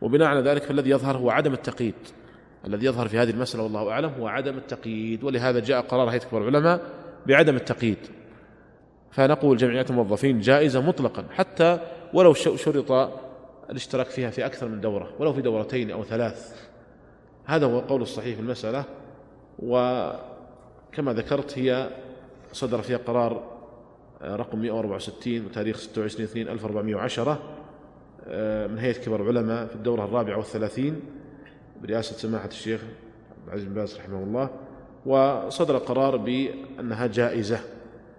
وبناء 0.01 0.27
على 0.27 0.41
ذلك 0.41 0.63
فالذي 0.63 0.89
يظهر 0.89 1.17
هو 1.17 1.29
عدم 1.29 1.53
التقييد. 1.53 1.95
الذي 2.67 2.85
يظهر 2.85 3.07
في 3.07 3.17
هذه 3.17 3.29
المسألة 3.29 3.63
والله 3.63 3.91
أعلم 3.91 4.11
هو 4.19 4.27
عدم 4.27 4.57
التقييد 4.57 5.23
ولهذا 5.23 5.59
جاء 5.59 5.81
قرار 5.81 6.09
هيئة 6.09 6.19
كبار 6.19 6.47
العلماء 6.47 6.81
بعدم 7.25 7.55
التقييد. 7.55 7.97
فنقول 9.11 9.57
جمعيات 9.57 9.89
الموظفين 9.89 10.39
جائزة 10.39 10.81
مطلقا 10.81 11.25
حتى 11.31 11.79
ولو 12.13 12.33
شرط 12.33 13.15
الاشتراك 13.69 14.05
فيها 14.05 14.29
في 14.29 14.45
أكثر 14.45 14.67
من 14.67 14.81
دورة 14.81 15.09
ولو 15.19 15.33
في 15.33 15.41
دورتين 15.41 15.91
أو 15.91 16.03
ثلاث. 16.03 16.65
هذا 17.45 17.65
هو 17.65 17.79
القول 17.79 18.01
الصحيح 18.01 18.35
في 18.35 18.41
المسألة 18.41 18.83
وكما 19.59 21.13
ذكرت 21.13 21.57
هي 21.57 21.89
صدر 22.53 22.81
فيها 22.81 22.97
قرار 22.97 23.55
رقم 24.21 24.59
164 24.59 25.45
وتاريخ 25.45 25.77
26 25.77 26.25
2 26.25 26.47
1410 26.47 27.39
من 28.67 28.77
هيئة 28.79 29.01
كبار 29.01 29.21
العلماء 29.21 29.65
في 29.65 29.75
الدورة 29.75 30.05
الرابعة 30.05 30.37
والثلاثين 30.37 31.01
برئاسة 31.81 32.15
سماحة 32.15 32.47
الشيخ 32.47 32.81
عبد 32.81 33.47
العزيز 33.47 33.65
بن 33.65 33.73
باز 33.73 33.97
رحمه 33.97 34.23
الله 34.23 34.49
وصدر 35.05 35.77
قرار 35.77 36.17
بأنها 36.17 37.07
جائزة 37.07 37.59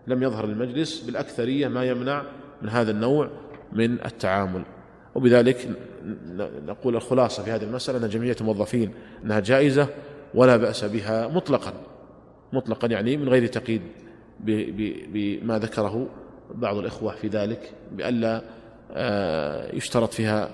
لم 0.07 0.22
يظهر 0.22 0.47
للمجلس 0.47 1.01
بالأكثرية 1.01 1.68
ما 1.68 1.85
يمنع 1.85 2.22
من 2.62 2.68
هذا 2.68 2.91
النوع 2.91 3.31
من 3.72 4.05
التعامل. 4.05 4.62
وبذلك 5.17 5.69
نقول 6.67 6.97
الخلاصة 6.97 7.43
في 7.43 7.51
هذه 7.51 7.62
المسألة 7.62 8.05
أن 8.05 8.09
جمعية 8.09 8.37
الموظفين 8.41 8.93
أنها 9.25 9.41
جائزة 9.41 9.89
ولا 10.35 10.57
بأس 10.57 10.85
بها 10.85 11.29
مطلقا. 11.29 11.73
مطلقا 12.53 12.89
يعني 12.89 13.17
من 13.17 13.29
غير 13.29 13.47
تقييد 13.47 13.83
بما 14.41 15.59
ذكره 15.59 16.07
بعض 16.55 16.77
الإخوة 16.77 17.14
في 17.14 17.29
ذلك 17.29 17.73
بألا 17.93 18.43
آه، 18.93 19.75
يشترط 19.75 20.12
فيها 20.12 20.51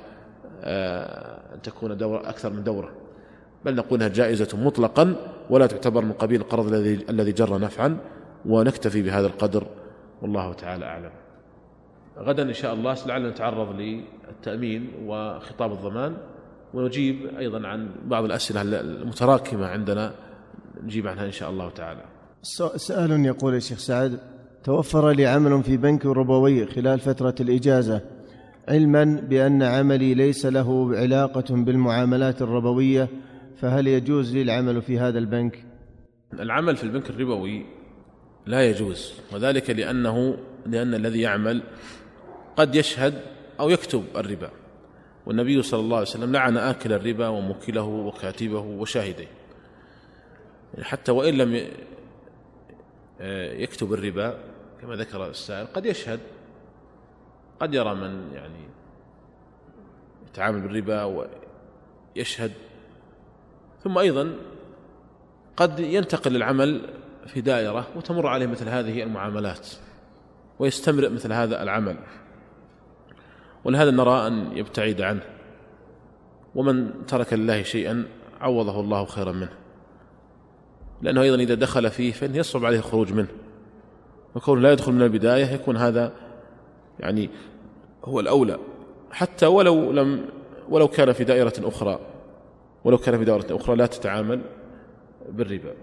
آه، 0.64 1.54
أن 1.54 1.62
تكون 1.62 1.96
دورة 1.96 2.28
أكثر 2.28 2.52
من 2.52 2.64
دورة. 2.64 2.92
بل 3.64 3.74
نقول 3.74 3.98
أنها 4.02 4.08
جائزة 4.08 4.58
مطلقا 4.58 5.16
ولا 5.50 5.66
تعتبر 5.66 6.04
من 6.04 6.12
قبيل 6.12 6.40
القرض 6.40 6.72
الذي 6.72 7.04
الذي 7.10 7.32
جر 7.32 7.58
نفعا 7.58 7.96
ونكتفي 8.46 9.02
بهذا 9.02 9.26
القدر. 9.26 9.66
والله 10.22 10.52
تعالى 10.52 10.84
أعلم. 10.84 11.21
غدا 12.18 12.42
إن 12.42 12.52
شاء 12.52 12.74
الله 12.74 12.96
لعلنا 13.06 13.30
نتعرض 13.30 13.80
للتأمين 13.80 14.90
وخطاب 15.06 15.72
الضمان 15.72 16.16
ونجيب 16.74 17.26
أيضا 17.38 17.66
عن 17.66 17.88
بعض 18.04 18.24
الأسئلة 18.24 18.62
المتراكمة 18.62 19.66
عندنا 19.66 20.12
نجيب 20.84 21.06
عنها 21.06 21.26
إن 21.26 21.32
شاء 21.32 21.50
الله 21.50 21.70
تعالى 21.70 22.00
سؤال 22.76 23.26
يقول 23.26 23.54
يا 23.54 23.58
شيخ 23.58 23.78
سعد 23.78 24.18
توفر 24.64 25.10
لي 25.10 25.26
عمل 25.26 25.62
في 25.62 25.76
بنك 25.76 26.06
ربوي 26.06 26.66
خلال 26.66 27.00
فترة 27.00 27.34
الإجازة 27.40 28.00
علما 28.68 29.04
بأن 29.28 29.62
عملي 29.62 30.14
ليس 30.14 30.46
له 30.46 30.96
علاقة 30.96 31.44
بالمعاملات 31.54 32.42
الربوية 32.42 33.08
فهل 33.56 33.86
يجوز 33.86 34.34
لي 34.34 34.42
العمل 34.42 34.82
في 34.82 34.98
هذا 34.98 35.18
البنك؟ 35.18 35.64
العمل 36.40 36.76
في 36.76 36.84
البنك 36.84 37.10
الربوي 37.10 37.66
لا 38.46 38.70
يجوز 38.70 39.12
وذلك 39.32 39.70
لأنه 39.70 40.36
لأن 40.66 40.94
الذي 40.94 41.20
يعمل 41.20 41.62
قد 42.56 42.74
يشهد 42.74 43.22
أو 43.60 43.70
يكتب 43.70 44.04
الربا. 44.16 44.50
والنبي 45.26 45.62
صلى 45.62 45.80
الله 45.80 45.96
عليه 45.96 46.06
وسلم 46.06 46.32
لعن 46.32 46.56
آكل 46.56 46.92
الربا 46.92 47.28
وموكله 47.28 47.82
وكاتبه 47.82 48.60
وشاهده. 48.60 49.26
يعني 50.74 50.84
حتى 50.84 51.12
وإن 51.12 51.34
لم 51.34 51.68
يكتب 53.60 53.92
الربا 53.92 54.38
كما 54.80 54.96
ذكر 54.96 55.30
السائل 55.30 55.66
قد 55.66 55.86
يشهد. 55.86 56.20
قد 57.60 57.74
يرى 57.74 57.94
من 57.94 58.32
يعني 58.32 58.68
يتعامل 60.28 60.60
بالربا 60.60 61.26
ويشهد. 62.16 62.52
ثم 63.84 63.98
أيضا 63.98 64.36
قد 65.56 65.80
ينتقل 65.80 66.36
العمل 66.36 66.88
في 67.26 67.40
دائرة 67.40 67.86
وتمر 67.96 68.26
عليه 68.26 68.46
مثل 68.46 68.68
هذه 68.68 69.02
المعاملات 69.02 69.68
ويستمرئ 70.58 71.08
مثل 71.08 71.32
هذا 71.32 71.62
العمل. 71.62 71.96
ولهذا 73.64 73.90
نرى 73.90 74.26
أن 74.26 74.56
يبتعد 74.56 75.00
عنه. 75.00 75.22
ومن 76.54 77.06
ترك 77.06 77.32
لله 77.32 77.62
شيئا 77.62 78.04
عوضه 78.40 78.80
الله 78.80 79.04
خيرا 79.04 79.32
منه. 79.32 79.52
لأنه 81.02 81.22
أيضا 81.22 81.42
إذا 81.42 81.54
دخل 81.54 81.90
فيه 81.90 82.12
فإنه 82.12 82.36
يصعب 82.36 82.64
عليه 82.64 82.78
الخروج 82.78 83.12
منه. 83.12 83.28
وكون 84.34 84.62
لا 84.62 84.72
يدخل 84.72 84.92
من 84.92 85.02
البداية 85.02 85.46
يكون 85.46 85.76
هذا 85.76 86.12
يعني 87.00 87.30
هو 88.04 88.20
الأولى. 88.20 88.58
حتى 89.10 89.46
ولو 89.46 89.92
لم 89.92 90.24
ولو 90.68 90.88
كان 90.88 91.12
في 91.12 91.24
دائرة 91.24 91.52
أخرى. 91.58 92.00
ولو 92.84 92.98
كان 92.98 93.18
في 93.18 93.24
دائرة 93.24 93.56
أخرى 93.56 93.76
لا 93.76 93.86
تتعامل 93.86 94.40
بالربا. 95.28 95.74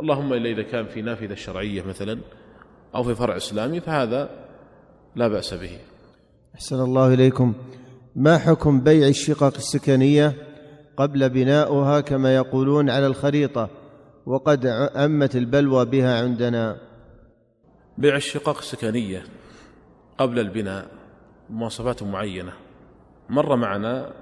اللهم 0.00 0.32
إلا 0.32 0.50
إذا 0.50 0.62
كان 0.62 0.86
في 0.86 1.02
نافذة 1.02 1.34
شرعية 1.34 1.82
مثلا 1.82 2.18
أو 2.94 3.02
في 3.02 3.14
فرع 3.14 3.36
إسلامي 3.36 3.80
فهذا 3.80 4.30
لا 5.16 5.28
بأس 5.28 5.54
به. 5.54 5.78
أحسن 6.54 6.80
الله 6.80 7.14
إليكم. 7.14 7.54
ما 8.16 8.38
حكم 8.38 8.80
بيع 8.80 9.08
الشقق 9.08 9.54
السكنية 9.56 10.34
قبل 10.96 11.28
بناؤها 11.28 12.00
كما 12.00 12.34
يقولون 12.34 12.90
على 12.90 13.06
الخريطة 13.06 13.68
وقد 14.26 14.66
عمت 14.96 15.36
البلوى 15.36 15.84
بها 15.84 16.22
عندنا؟ 16.22 16.76
بيع 17.98 18.16
الشقق 18.16 18.58
السكنية 18.58 19.22
قبل 20.18 20.38
البناء 20.38 20.88
مواصفات 21.50 22.02
معينة. 22.02 22.52
مر 23.28 23.56
معنا 23.56 24.12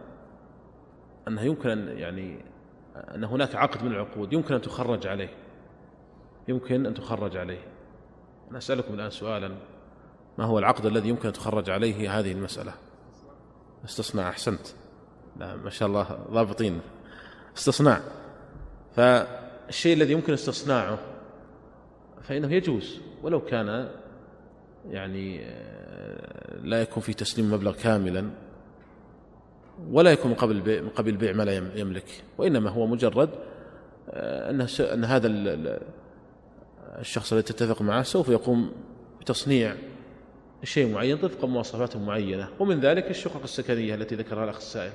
أنه 1.29 1.43
يمكن 1.43 1.69
أن 1.69 1.99
يعني 1.99 2.45
أن 3.15 3.25
هناك 3.25 3.55
عقد 3.55 3.85
من 3.85 3.93
العقود 3.93 4.33
يمكن 4.33 4.55
أن 4.55 4.61
تخرج 4.61 5.07
عليه. 5.07 5.31
يمكن 6.49 6.87
أن 6.87 6.95
تخرج 6.95 7.37
عليه. 7.37 7.63
أنا 8.51 8.59
أسألكم 8.59 8.95
الآن 8.95 9.11
سؤالا. 9.11 9.70
ما 10.41 10.47
هو 10.47 10.59
العقد 10.59 10.87
الذي 10.87 11.09
يمكن 11.09 11.27
أن 11.27 11.33
تخرج 11.33 11.71
عليه 11.71 12.19
هذه 12.19 12.33
المسألة؟ 12.33 12.73
استصناع 13.85 14.29
أحسنت. 14.29 14.67
لا 15.37 15.57
ما 15.57 15.71
شاء 15.71 15.89
الله 15.89 16.19
ضابطين. 16.31 16.81
استصناع. 17.57 18.01
فالشيء 18.97 19.97
الذي 19.97 20.13
يمكن 20.13 20.33
استصناعه 20.33 20.99
فإنه 22.23 22.53
يجوز 22.53 23.01
ولو 23.23 23.41
كان 23.41 23.89
يعني 24.91 25.41
آه، 25.45 26.57
لا 26.63 26.83
يكون 26.83 27.03
في 27.03 27.15
تسليم 27.15 27.53
مبلغ 27.53 27.73
كاملا 27.73 28.31
ولا 29.91 30.13
يكون 30.13 30.31
من 30.31 30.37
قبل 30.37 30.57
البيع 30.57 30.83
من 30.83 30.89
قبل 30.89 31.11
البيع 31.11 31.33
ما 31.33 31.43
لا 31.43 31.57
يملك. 31.81 32.25
وإنما 32.39 32.71
هو 32.71 32.87
مجرد 32.87 33.31
آه، 34.11 34.51
أن 34.51 34.67
أن 34.81 35.05
هذا 35.05 35.29
الشخص 36.99 37.33
الذي 37.33 37.43
تتفق 37.43 37.83
معه 37.83 38.03
سوف 38.03 38.29
يقوم 38.29 38.73
بتصنيع 39.21 39.90
شيء 40.65 40.93
معين 40.93 41.17
طبق 41.17 41.45
مواصفات 41.45 41.97
معينة. 41.97 42.49
ومن 42.59 42.81
ذلك 42.81 43.11
الشقق 43.11 43.43
السكنية 43.43 43.95
التي 43.95 44.15
ذكرها 44.15 44.45
الأخ 44.45 44.57
السائل. 44.57 44.93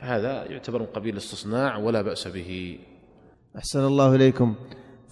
فهذا 0.00 0.44
يعتبر 0.44 0.78
من 0.78 0.86
قبيل 0.86 1.12
الاستصناع 1.12 1.76
ولا 1.76 2.02
بأس 2.02 2.28
به. 2.28 2.78
أحسن 3.56 3.86
الله 3.86 4.14
إليكم. 4.14 4.54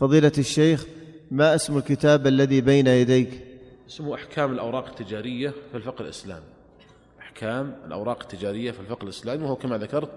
فضيلة 0.01 0.33
الشيخ 0.39 0.87
ما 1.31 1.55
اسم 1.55 1.79
الكتاب 1.79 2.27
الذي 2.27 2.61
بين 2.61 2.87
يديك؟ 2.87 3.43
اسمه 3.89 4.15
أحكام 4.15 4.53
الأوراق 4.53 4.89
التجارية 4.89 5.51
في 5.71 5.77
الفقه 5.77 6.03
الإسلامي. 6.03 6.47
أحكام 7.21 7.77
الأوراق 7.87 8.21
التجارية 8.23 8.71
في 8.71 8.81
الفقه 8.81 9.05
الإسلامي 9.05 9.45
وهو 9.45 9.57
كما 9.57 9.79
ذكرت 9.79 10.11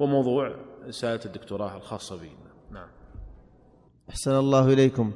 هو 0.00 0.06
موضوع 0.06 0.54
رسالة 0.88 1.20
الدكتوراه 1.26 1.76
الخاصة 1.76 2.16
بي. 2.16 2.30
نعم. 2.70 2.88
أحسن 4.10 4.30
الله 4.30 4.72
إليكم. 4.72 5.12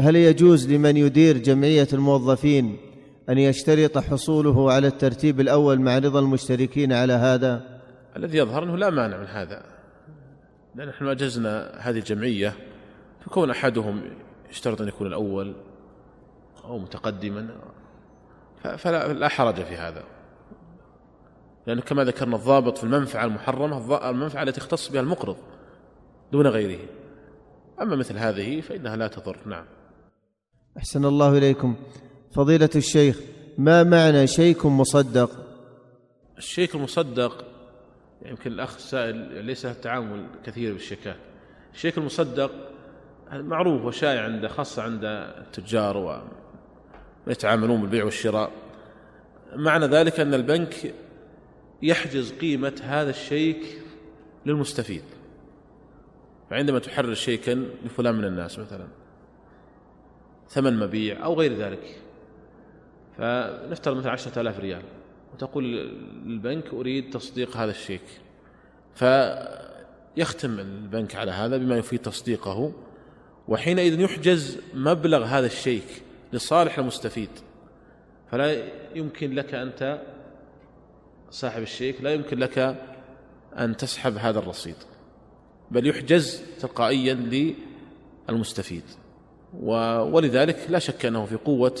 هل 0.00 0.16
يجوز 0.16 0.72
لمن 0.72 0.96
يدير 0.96 1.38
جمعية 1.38 1.88
الموظفين 1.92 2.76
أن 3.28 3.38
يشترط 3.38 3.98
حصوله 3.98 4.72
على 4.72 4.86
الترتيب 4.86 5.40
الأول 5.40 5.80
مع 5.80 5.98
رضا 5.98 6.20
المشتركين 6.20 6.92
على 6.92 7.12
هذا؟ 7.12 7.80
الذي 8.16 8.38
يظهر 8.38 8.62
أنه 8.62 8.76
لا 8.76 8.90
مانع 8.90 9.16
من 9.16 9.26
هذا. 9.26 9.62
لأن 10.74 10.88
نحن 10.88 11.08
أجزنا 11.08 11.78
هذه 11.78 11.98
الجمعية 11.98 12.52
فكون 13.24 13.50
أحدهم 13.50 14.02
يشترط 14.50 14.80
أن 14.80 14.88
يكون 14.88 15.06
الأول 15.06 15.54
أو 16.64 16.78
متقدما 16.78 17.48
فلا 18.76 19.12
لا 19.12 19.28
حرج 19.28 19.54
في 19.54 19.76
هذا. 19.76 20.02
لأنه 21.66 21.80
كما 21.80 22.04
ذكرنا 22.04 22.36
الضابط 22.36 22.78
في 22.78 22.84
المنفعة 22.84 23.24
المحرمة 23.24 24.10
المنفعة 24.10 24.42
التي 24.42 24.60
يختص 24.60 24.88
بها 24.88 25.00
المقرض 25.00 25.36
دون 26.32 26.46
غيره. 26.46 26.80
أما 27.80 27.96
مثل 27.96 28.18
هذه 28.18 28.60
فإنها 28.60 28.96
لا 28.96 29.08
تضر. 29.08 29.36
نعم. 29.46 29.64
أحسن 30.76 31.04
الله 31.04 31.38
إليكم. 31.38 31.76
فضيلة 32.34 32.70
الشيخ 32.76 33.20
ما 33.58 33.82
معنى 33.82 34.26
شيك 34.26 34.66
مصدق؟ 34.66 35.30
الشيك 36.38 36.74
المصدق 36.74 37.44
يمكن 38.26 38.52
الأخ 38.52 38.74
السائل 38.76 39.44
ليس 39.44 39.66
التعامل 39.66 40.26
كثير 40.44 40.72
بالشيكات. 40.72 41.16
الشيك 41.74 41.98
المصدق 41.98 42.50
معروف 43.32 43.84
وشائع 43.84 44.22
عند 44.24 44.46
خاصة 44.46 44.82
عند 44.82 45.04
التجار 45.38 46.24
ويتعاملون 47.26 47.80
بالبيع 47.80 48.04
والشراء. 48.04 48.50
معنى 49.56 49.86
ذلك 49.86 50.20
أن 50.20 50.34
البنك 50.34 50.94
يحجز 51.82 52.32
قيمة 52.32 52.80
هذا 52.82 53.10
الشيك 53.10 53.82
للمستفيد. 54.46 55.02
فعندما 56.50 56.78
تحرر 56.78 57.14
شيكا 57.14 57.50
لفلان 57.84 58.14
من 58.14 58.24
الناس 58.24 58.58
مثلا. 58.58 58.88
ثمن 60.48 60.78
مبيع 60.78 61.24
أو 61.24 61.34
غير 61.34 61.54
ذلك. 61.54 61.98
فنفترض 63.18 63.96
مثلا 63.96 64.12
عشرة 64.12 64.40
آلاف 64.40 64.60
ريال 64.60 64.82
وتقول 65.34 65.64
للبنك 66.26 66.74
أريد 66.74 67.10
تصديق 67.10 67.56
هذا 67.56 67.70
الشيك. 67.70 68.02
فيختم 68.94 70.58
البنك 70.58 71.16
على 71.16 71.30
هذا 71.30 71.56
بما 71.56 71.76
يفيد 71.76 71.98
تصديقه 71.98 72.72
وحينئذ 73.48 74.00
يحجز 74.00 74.58
مبلغ 74.74 75.24
هذا 75.24 75.46
الشيك 75.46 76.02
لصالح 76.32 76.78
المستفيد. 76.78 77.30
فلا 78.30 78.62
يمكن 78.94 79.34
لك 79.34 79.54
أنت 79.54 80.02
صاحب 81.30 81.62
الشيك 81.62 82.02
لا 82.02 82.14
يمكن 82.14 82.38
لك 82.38 82.76
أن 83.58 83.76
تسحب 83.76 84.16
هذا 84.16 84.38
الرصيد 84.38 84.76
بل 85.70 85.86
يحجز 85.86 86.42
تلقائيا 86.60 87.54
للمستفيد. 88.28 88.82
ولذلك 90.12 90.56
لا 90.68 90.78
شك 90.78 91.06
أنه 91.06 91.24
في 91.24 91.36
قوة 91.36 91.74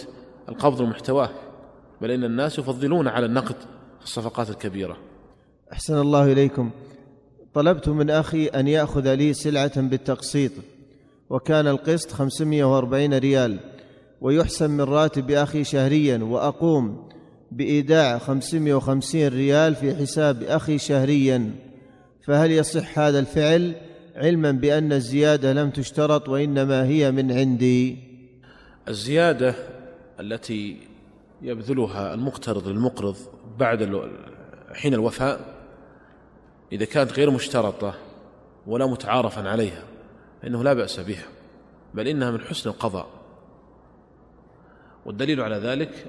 القبض 0.48 0.80
المحتواه 0.80 1.30
بل 2.00 2.10
إن 2.10 2.24
الناس 2.24 2.58
يفضلون 2.58 3.08
على 3.08 3.26
النقد 3.26 3.56
في 3.98 4.04
الصفقات 4.04 4.50
الكبيرة. 4.50 4.96
أحسن 5.72 5.98
الله 5.98 6.32
إليكم. 6.32 6.70
طلبت 7.54 7.88
من 7.88 8.10
أخي 8.10 8.46
أن 8.46 8.68
يأخذ 8.68 9.14
لي 9.14 9.32
سلعة 9.32 9.80
بالتقسيط 9.80 10.52
وكان 11.30 11.66
القسط 11.68 12.12
540 12.12 13.14
ريال 13.14 13.58
ويحسن 14.20 14.70
من 14.70 14.80
راتب 14.80 15.30
أخي 15.30 15.64
شهريا 15.64 16.18
وأقوم 16.18 17.08
بإيداع 17.52 18.18
550 18.18 19.28
ريال 19.28 19.74
في 19.74 19.94
حساب 19.94 20.42
أخي 20.42 20.78
شهريا. 20.78 21.50
فهل 22.26 22.50
يصح 22.50 22.98
هذا 22.98 23.18
الفعل؟ 23.18 23.74
علما 24.18 24.50
بأن 24.50 24.92
الزيادة 24.92 25.52
لم 25.52 25.70
تشترط 25.70 26.28
وإنما 26.28 26.84
هي 26.84 27.10
من 27.10 27.32
عندي. 27.32 27.98
الزيادة 28.88 29.54
التي 30.20 30.88
يبذلها 31.42 32.14
المقترض 32.14 32.68
للمقرض 32.68 33.16
بعد 33.58 34.10
حين 34.72 34.94
الوفاء 34.94 35.54
إذا 36.72 36.84
كانت 36.84 37.12
غير 37.12 37.30
مشترطة 37.30 37.94
ولا 38.66 38.86
متعارفا 38.86 39.48
عليها 39.48 39.82
فإنه 40.42 40.64
لا 40.64 40.72
بأس 40.72 41.00
بها 41.00 41.26
بل 41.94 42.08
إنها 42.08 42.30
من 42.30 42.40
حسن 42.40 42.70
القضاء. 42.70 43.08
والدليل 45.06 45.40
على 45.40 45.56
ذلك 45.56 46.06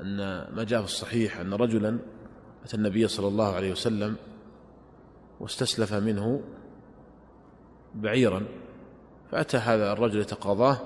أن 0.00 0.16
ما 0.54 0.64
جاء 0.64 0.80
في 0.80 0.86
الصحيح 0.86 1.40
أن 1.40 1.54
رجلا 1.54 1.98
أتى 2.64 2.76
النبي 2.76 3.08
صلى 3.08 3.28
الله 3.28 3.54
عليه 3.54 3.72
وسلم 3.72 4.16
واستسلف 5.40 5.94
منه 5.94 6.42
بعيرا. 7.94 8.42
فأتى 9.32 9.56
هذا 9.56 9.92
الرجل 9.92 10.20
يتقاضاه 10.20 10.78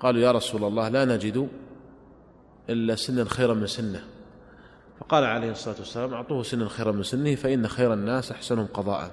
قالوا 0.00 0.20
يا 0.20 0.32
رسول 0.32 0.64
الله 0.64 0.88
لا 0.88 1.04
نجد 1.04 1.48
إلا 2.70 2.94
سنا 2.94 3.24
خيرا 3.24 3.54
من 3.54 3.66
سنة. 3.66 4.04
فقال 5.00 5.24
عليه 5.24 5.50
الصلاة 5.50 5.76
والسلام 5.78 6.14
أعطوه 6.14 6.42
سنا 6.42 6.68
خيرا 6.68 6.92
من 6.92 7.02
سنه 7.02 7.34
فإن 7.34 7.68
خير 7.68 7.92
الناس 7.92 8.32
أحسنهم 8.32 8.66
قضاء. 8.66 9.10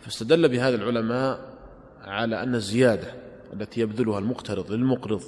فاستدل 0.00 0.48
بهذا 0.48 0.76
العلماء 0.76 1.40
على 2.02 2.42
أن 2.42 2.54
الزيادة 2.54 3.08
التي 3.52 3.80
يبذلها 3.80 4.18
المقترض 4.18 4.72
للمقرض 4.72 5.22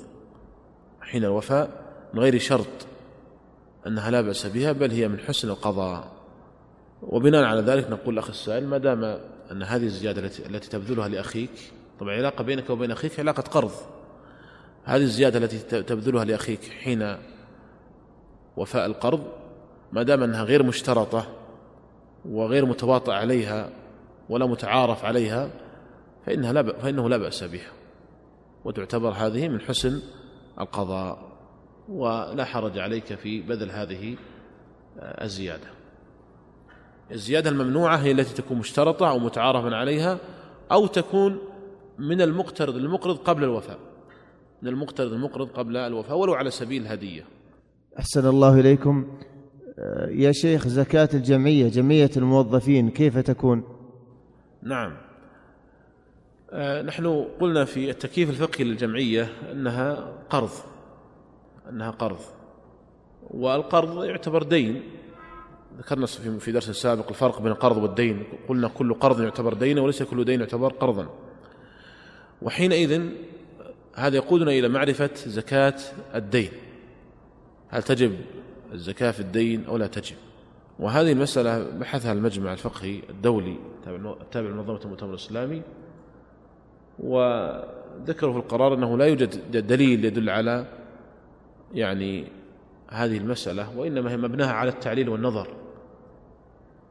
حين 1.00 1.24
الوفاء 1.24 1.70
من 2.14 2.20
غير 2.20 2.38
شرط 2.38 2.66
أنها 3.86 4.10
لا 4.10 4.20
بأس 4.20 4.46
بها 4.46 4.72
بل 4.72 4.90
هي 4.90 5.08
من 5.08 5.18
حسن 5.18 5.48
القضاء. 5.48 6.12
وبناء 7.02 7.44
على 7.44 7.60
ذلك 7.60 7.90
نقول 7.90 8.14
الأخ 8.14 8.28
السائل 8.28 8.66
ما 8.66 8.78
دام 8.78 9.20
أن 9.50 9.62
هذه 9.62 9.84
الزيادة 9.84 10.20
التي 10.20 10.70
تبذلها 10.70 11.08
لأخيك 11.08 11.50
طبعا 12.00 12.14
علاقة 12.14 12.44
بينك 12.44 12.70
وبين 12.70 12.90
أخيك 12.90 13.20
علاقة 13.20 13.42
قرض. 13.42 13.72
هذه 14.84 15.02
الزيادة 15.02 15.38
التي 15.38 15.82
تبذلها 15.82 16.24
لأخيك 16.24 16.64
حين 16.64 17.16
وفاء 18.56 18.86
القرض 18.86 19.26
ما 19.92 20.02
دام 20.02 20.22
أنها 20.22 20.42
غير 20.42 20.62
مشترطة 20.62 21.26
وغير 22.24 22.66
متواطئ 22.66 23.12
عليها 23.12 23.70
ولا 24.28 24.46
متعارف 24.46 25.04
عليها 25.04 25.50
فإنها 26.26 26.52
لا 26.52 26.78
فإنه 26.78 27.08
لا 27.08 27.16
بأس 27.16 27.44
بها. 27.44 27.70
وتعتبر 28.64 29.10
هذه 29.10 29.48
من 29.48 29.60
حسن 29.60 30.02
القضاء 30.60 31.30
ولا 31.88 32.44
حرج 32.44 32.78
عليك 32.78 33.14
في 33.14 33.40
بذل 33.40 33.70
هذه 33.70 34.16
الزيادة. 34.98 35.79
الزيادة 37.12 37.50
الممنوعة 37.50 37.96
هي 37.96 38.10
التي 38.10 38.34
تكون 38.34 38.58
مشترطة 38.58 39.10
أو 39.10 39.18
متعارفا 39.18 39.76
عليها 39.76 40.18
أو 40.72 40.86
تكون 40.86 41.38
من 41.98 42.20
المقترض 42.20 42.76
المقرض 42.76 43.16
قبل 43.16 43.44
الوفاء 43.44 43.78
من 44.62 44.68
المقترض 44.68 45.12
المقرض 45.12 45.48
قبل 45.48 45.76
الوفاء 45.76 46.18
ولو 46.18 46.34
على 46.34 46.50
سبيل 46.50 46.82
الهدية. 46.82 47.24
أحسن 47.98 48.28
الله 48.28 48.60
إليكم. 48.60 49.18
يا 50.08 50.32
شيخ 50.32 50.68
زكاة 50.68 51.08
الجمعية 51.14 51.68
جمعية 51.68 52.10
الموظفين 52.16 52.90
كيف 52.90 53.18
تكون؟ 53.18 53.62
نعم. 54.62 54.96
آه، 56.52 56.82
نحن 56.82 57.26
قلنا 57.40 57.64
في 57.64 57.90
التكييف 57.90 58.30
الفقهي 58.30 58.64
للجمعية 58.64 59.28
أنها 59.52 60.12
قرض 60.30 60.50
أنها 61.68 61.90
قرض. 61.90 62.18
والقرض 63.30 64.04
يعتبر 64.04 64.42
دين. 64.42 64.82
ذكرنا 65.78 66.06
في 66.38 66.52
درس 66.52 66.70
سابق 66.70 67.08
الفرق 67.08 67.42
بين 67.42 67.52
القرض 67.52 67.76
والدين. 67.76 68.24
قلنا 68.48 68.68
كل 68.68 68.94
قرض 68.94 69.20
يعتبر 69.20 69.54
دينا 69.54 69.80
وليس 69.80 70.02
كل 70.02 70.24
دين 70.24 70.40
يعتبر 70.40 70.72
قرضا. 70.72 71.08
وحينئذ 72.42 73.10
هذا 73.94 74.16
يقودنا 74.16 74.50
إلى 74.50 74.68
معرفة 74.68 75.10
زكاة 75.14 75.76
الدين. 76.14 76.50
هل 77.68 77.82
تجب 77.82 78.16
الزكاة 78.72 79.10
في 79.10 79.20
الدين 79.20 79.64
أو 79.64 79.76
لا 79.76 79.86
تجب؟ 79.86 80.16
وهذه 80.78 81.12
المسألة 81.12 81.70
بحثها 81.70 82.12
المجمع 82.12 82.52
الفقهي 82.52 83.00
الدولي 83.10 83.56
التابع 84.20 84.48
لمنظمة 84.48 84.80
المؤتمر 84.84 85.10
الإسلامي 85.10 85.62
وذكروا 86.98 88.32
في 88.32 88.38
القرار 88.38 88.74
أنه 88.74 88.98
لا 88.98 89.04
يوجد 89.04 89.50
دليل 89.66 90.04
يدل 90.04 90.30
على 90.30 90.66
يعني 91.74 92.26
هذه 92.90 93.18
المسألة 93.18 93.78
وإنما 93.78 94.10
هي 94.10 94.16
مبناها 94.16 94.52
على 94.52 94.70
التعليل 94.70 95.08
والنظر. 95.08 95.48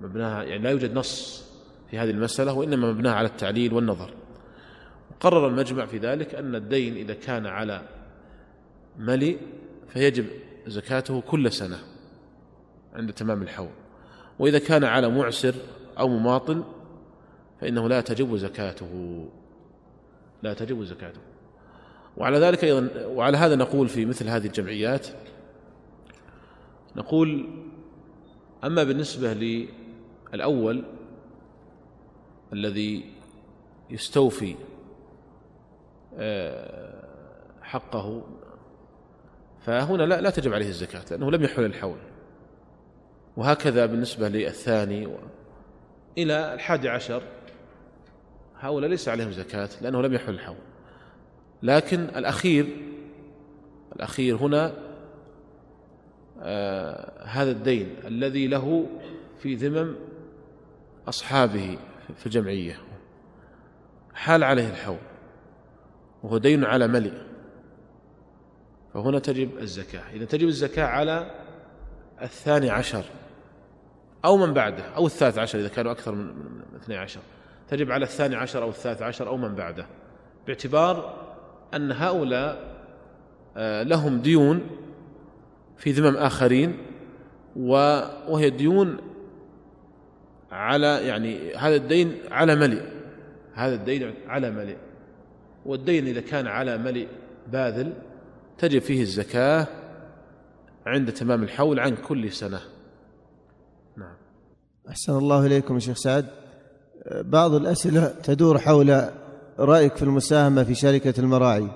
مبناها 0.02 0.44
يعني 0.44 0.64
لا 0.64 0.70
يوجد 0.70 0.94
نص 0.94 1.46
في 1.92 2.00
هذه 2.00 2.10
المسألة 2.10 2.54
وإنما 2.54 2.92
مبناها 2.92 3.14
على 3.14 3.28
التعليل 3.28 3.74
والنظر. 3.74 4.14
قرر 5.20 5.48
المجمع 5.48 5.86
في 5.86 5.98
ذلك 5.98 6.36
أن 6.36 6.56
الدين 6.56 6.96
إذا 6.96 7.14
كان 7.14 7.46
على 7.46 7.82
ملئ 8.98 9.38
فيجب 9.88 10.26
زكاته 10.68 11.22
كل 11.22 11.52
سنة 11.52 11.78
عند 12.94 13.14
تمام 13.14 13.42
الحول. 13.42 13.70
وإذا 14.40 14.60
كان 14.60 14.84
على 14.84 15.10
معسر 15.10 15.54
أو 16.00 16.08
مماطل 16.08 16.64
فإنه 17.62 17.90
لا 17.90 18.02
تجب 18.02 18.36
زكاته. 18.36 19.26
لا 20.44 20.54
تجب 20.54 20.84
زكاته. 20.84 21.20
وعلى 22.18 22.40
ذلك 22.40 22.64
أيضا 22.64 22.90
وعلى 23.06 23.38
هذا 23.38 23.56
نقول 23.56 23.88
في 23.88 24.06
مثل 24.06 24.28
هذه 24.28 24.46
الجمعيات 24.46 25.08
نقول 26.96 27.50
أما 28.64 28.84
بالنسبة 28.84 29.34
للأول 30.34 30.84
الذي 32.54 33.14
يستوفي 33.90 34.56
آه، 36.18 37.04
حقه. 37.62 38.24
فهنا 39.62 40.04
لا, 40.04 40.22
لا 40.22 40.30
تجب 40.30 40.54
عليه 40.54 40.68
الزكاة 40.68 41.04
لأنه 41.12 41.32
لم 41.32 41.44
يحل 41.44 41.66
الحول. 41.66 41.98
وهكذا 43.38 43.86
بالنسبة 43.86 44.30
للثاني 44.30 45.08
إلى 46.18 46.54
الحادي 46.54 46.90
عشر 46.90 47.24
هؤلاء 48.60 48.90
ليس 48.90 49.10
عليهم 49.10 49.32
زكاة 49.32 49.70
لأنه 49.82 50.02
لم 50.02 50.14
يحل 50.14 50.34
الحول. 50.34 50.58
لكن 51.64 52.00
الأخير 52.00 52.68
الأخير 53.96 54.36
هنا 54.36 54.74
آه 56.42 57.24
هذا 57.24 57.52
الدين 57.52 57.96
الذي 58.06 58.48
له 58.48 58.86
في 59.40 59.56
ذمم 59.56 59.96
أصحابه 61.10 61.77
في 62.18 62.26
الجمعية. 62.26 62.80
حال 64.14 64.44
عليه 64.44 64.69
الحول 64.69 64.98
وهو 66.23 66.38
دين 66.38 66.65
على 66.65 66.88
ملئ 66.88 67.14
فهنا 68.94 69.19
تجب 69.19 69.57
الزكاة. 69.57 70.03
إذا 70.14 70.26
تجب 70.26 70.48
الزكاة 70.48 70.86
على 70.86 71.31
الثاني 72.22 72.69
عشر 72.69 73.03
أو 74.26 74.38
من 74.38 74.53
بعده 74.53 74.84
أو 74.84 75.06
الثالث 75.06 75.38
عشر 75.38 75.60
إذا 75.60 75.68
كانوا 75.68 75.91
أكثر 75.91 76.15
من 76.15 76.61
اثني 76.76 76.98
عشر. 76.98 77.19
تجب 77.69 77.91
على 77.91 78.06
الثاني 78.06 78.36
عشر 78.36 78.64
أو 78.64 78.69
الثالث 78.69 79.02
عشر 79.02 79.27
أو 79.27 79.38
من 79.38 79.56
بعده. 79.56 79.86
باعتبار 80.48 81.27
أن 81.73 81.91
هؤلاء 81.91 82.80
آه، 83.57 83.84
لهم 83.84 84.22
ديون 84.22 84.61
في 85.77 85.91
ذمم 85.91 86.18
آخرين 86.18 86.77
وهي 87.56 88.49
ديون 88.49 88.98
على 90.52 91.08
يعني 91.08 91.56
هذا 91.56 91.76
الدين 91.76 92.18
على 92.32 92.56
ملئ 92.56 92.82
هذا 93.54 93.76
الدين 93.76 94.14
على 94.28 94.52
ملئ 94.52 94.76
والدين 95.66 96.08
إذا 96.08 96.22
كان 96.22 96.48
على 96.48 96.78
ملئ 96.78 97.08
باذل 97.52 97.94
تجب 98.58 98.82
فيه 98.82 99.02
الزكاة 99.02 99.68
عند 100.86 101.12
تمام 101.12 101.44
الحول 101.44 101.80
عن 101.80 101.96
كل 101.96 102.32
سنة. 102.32 102.60
نعم. 103.98 104.16
أحسن 104.90 105.18
الله 105.18 105.46
إليكم 105.46 105.74
يا 105.74 105.80
شيخ 105.80 105.98
سعد. 105.98 106.26
بعض 107.12 107.54
الأسئلة 107.54 108.08
تدور 108.24 108.60
حول 108.60 109.10
رأيك 109.60 109.96
في 109.96 110.04
المساهمة 110.04 110.64
في 110.64 110.76
شركة 110.76 111.14
المراعي. 111.20 111.68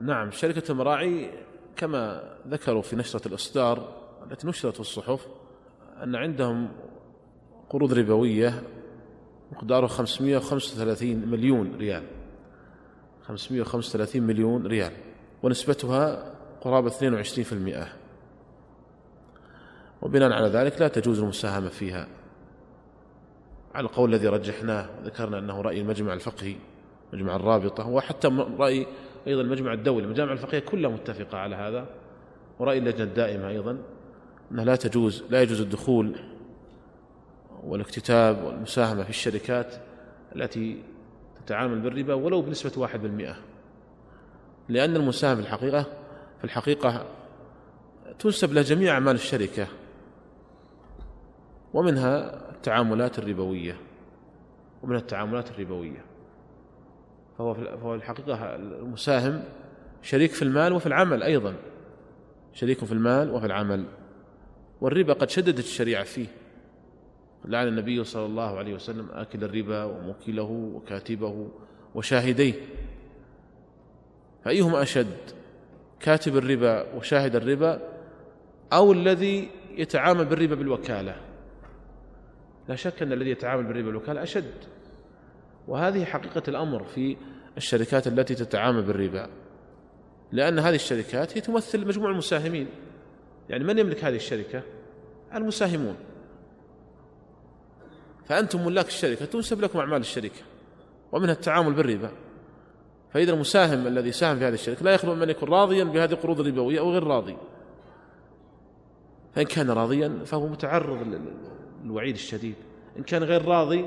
نعم 0.00 0.30
شركة 0.30 0.72
المراعي 0.72 1.30
كما 1.76 2.22
ذكروا 2.48 2.82
في 2.82 2.96
نشرة 2.96 3.28
الإصدار 3.28 3.98
التي 4.30 4.46
نشرت 4.46 4.74
في 4.74 4.80
الصحف 4.80 5.26
أن 6.02 6.16
عندهم 6.16 6.68
قروض 7.70 7.92
ربوية 7.92 8.62
مقداره 9.52 9.86
535 9.86 11.16
مليون 11.16 11.76
ريال. 11.76 12.02
535 13.26 14.22
مليون 14.22 14.66
ريال. 14.66 14.92
ونسبتها 15.42 16.34
قرابة 16.60 16.90
22% 16.90 17.88
وبناء 20.02 20.32
على 20.32 20.48
ذلك 20.48 20.80
لا 20.80 20.88
تجوز 20.88 21.18
المساهمة 21.18 21.68
فيها. 21.68 22.08
على 23.74 23.84
القول 23.84 24.14
الذي 24.14 24.28
رجحناه 24.28 24.88
ذكرنا 25.04 25.38
أنه 25.38 25.60
رأي 25.60 25.80
المجمع 25.80 26.12
الفقهي 26.12 26.56
مجمع 27.12 27.36
الرابطة 27.36 27.88
وحتى 27.88 28.28
رأي 28.58 28.86
أيضا 29.26 29.40
المجمع 29.42 29.72
الدولي. 29.72 30.04
المجامع 30.04 30.32
الفقهية 30.32 30.60
كلها 30.60 30.90
متفقة 30.90 31.38
على 31.38 31.56
هذا 31.56 31.86
ورأي 32.58 32.78
اللجنة 32.78 33.04
الدائمة 33.04 33.48
أيضا 33.48 33.78
أنها 34.52 34.64
لا 34.64 34.76
تجوز 34.76 35.24
لا 35.30 35.42
يجوز 35.42 35.60
الدخول 35.60 36.16
والاكتتاب 37.64 38.44
والمساهمة 38.44 39.02
في 39.02 39.10
الشركات 39.10 39.74
التي 40.36 40.82
تتعامل 41.46 41.80
بالربا 41.80 42.14
ولو 42.14 42.42
بنسبة 42.42 42.72
واحد 42.76 43.02
بالمئة. 43.02 43.36
لأن 44.68 44.96
المساهم 44.96 45.36
في 45.36 45.42
الحقيقة 45.42 45.86
في 46.38 46.44
الحقيقة 46.44 47.06
تنسب 48.18 48.52
له 48.52 48.62
جميع 48.62 48.94
أعمال 48.94 49.14
الشركة 49.14 49.66
ومنها 51.74 52.40
التعاملات 52.50 53.18
الربوية 53.18 53.76
ومن 54.82 54.96
التعاملات 54.96 55.50
الربوية. 55.50 56.04
فهو 57.38 57.54
في 57.54 57.94
الحقيقة 57.94 58.54
المساهم 58.56 59.42
شريك 60.02 60.32
في 60.32 60.42
المال 60.42 60.72
وفي 60.72 60.86
العمل 60.86 61.22
أيضا 61.22 61.54
شريك 62.52 62.84
في 62.84 62.92
المال 62.92 63.30
وفي 63.30 63.46
العمل. 63.46 63.84
والربا 64.80 65.12
قد 65.12 65.30
شددت 65.30 65.58
الشريعة 65.58 66.04
فيه. 66.04 66.26
لعن 67.44 67.68
النبي 67.68 68.04
صلى 68.04 68.26
الله 68.26 68.58
عليه 68.58 68.74
وسلم 68.74 69.08
آكل 69.12 69.44
الربا 69.44 69.84
وموكله 69.84 70.72
وكاتبه 70.74 71.48
وشاهديه. 71.94 72.54
فأيهما 74.44 74.82
أشد؟ 74.82 75.16
كاتب 76.00 76.36
الربا 76.36 76.94
وشاهد 76.94 77.36
الربا 77.36 77.80
أو 78.72 78.92
الذي 78.92 79.50
يتعامل 79.76 80.24
بالربا 80.24 80.54
بالوكالة؟ 80.54 81.16
لا 82.68 82.76
شك 82.76 83.02
أن 83.02 83.12
الذي 83.12 83.30
يتعامل 83.30 83.64
بالربا 83.64 83.86
بالوكالة 83.86 84.22
أشد. 84.22 84.54
وهذه 85.68 86.04
حقيقة 86.04 86.42
الأمر 86.48 86.84
في 86.84 87.16
الشركات 87.56 88.06
التي 88.06 88.34
تتعامل 88.34 88.82
بالربا. 88.82 89.28
لأن 90.32 90.58
هذه 90.58 90.74
الشركات 90.74 91.36
هي 91.36 91.40
تمثل 91.40 91.86
مجموع 91.86 92.10
المساهمين. 92.10 92.66
يعني 93.48 93.64
من 93.64 93.78
يملك 93.78 94.04
هذه 94.04 94.16
الشركة؟ 94.16 94.62
المساهمون. 95.34 95.96
فأنتم 98.28 98.66
ملاك 98.66 98.86
الشركة 98.86 99.24
تنسب 99.24 99.60
لكم 99.60 99.78
أعمال 99.78 100.00
الشركة 100.00 100.40
ومنها 101.12 101.32
التعامل 101.32 101.72
بالربا. 101.72 102.10
فإذا 103.12 103.32
المساهم 103.32 103.86
الذي 103.86 104.12
ساهم 104.12 104.38
في 104.38 104.44
هذه 104.44 104.54
الشركة 104.54 104.84
لا 104.84 104.94
يخلو 104.94 105.14
من 105.14 105.30
يكون 105.30 105.48
راضيا 105.48 105.84
بهذه 105.84 106.12
القروض 106.12 106.40
الربوية 106.40 106.80
أو 106.80 106.92
غير 106.92 107.04
راضي. 107.04 107.36
فإن 109.34 109.44
كان 109.44 109.70
راضيا 109.70 110.20
فهو 110.24 110.46
متعرض 110.46 111.20
للوعيد 111.84 112.14
الشديد. 112.14 112.54
إن 112.98 113.02
كان 113.02 113.24
غير 113.24 113.44
راضي 113.44 113.86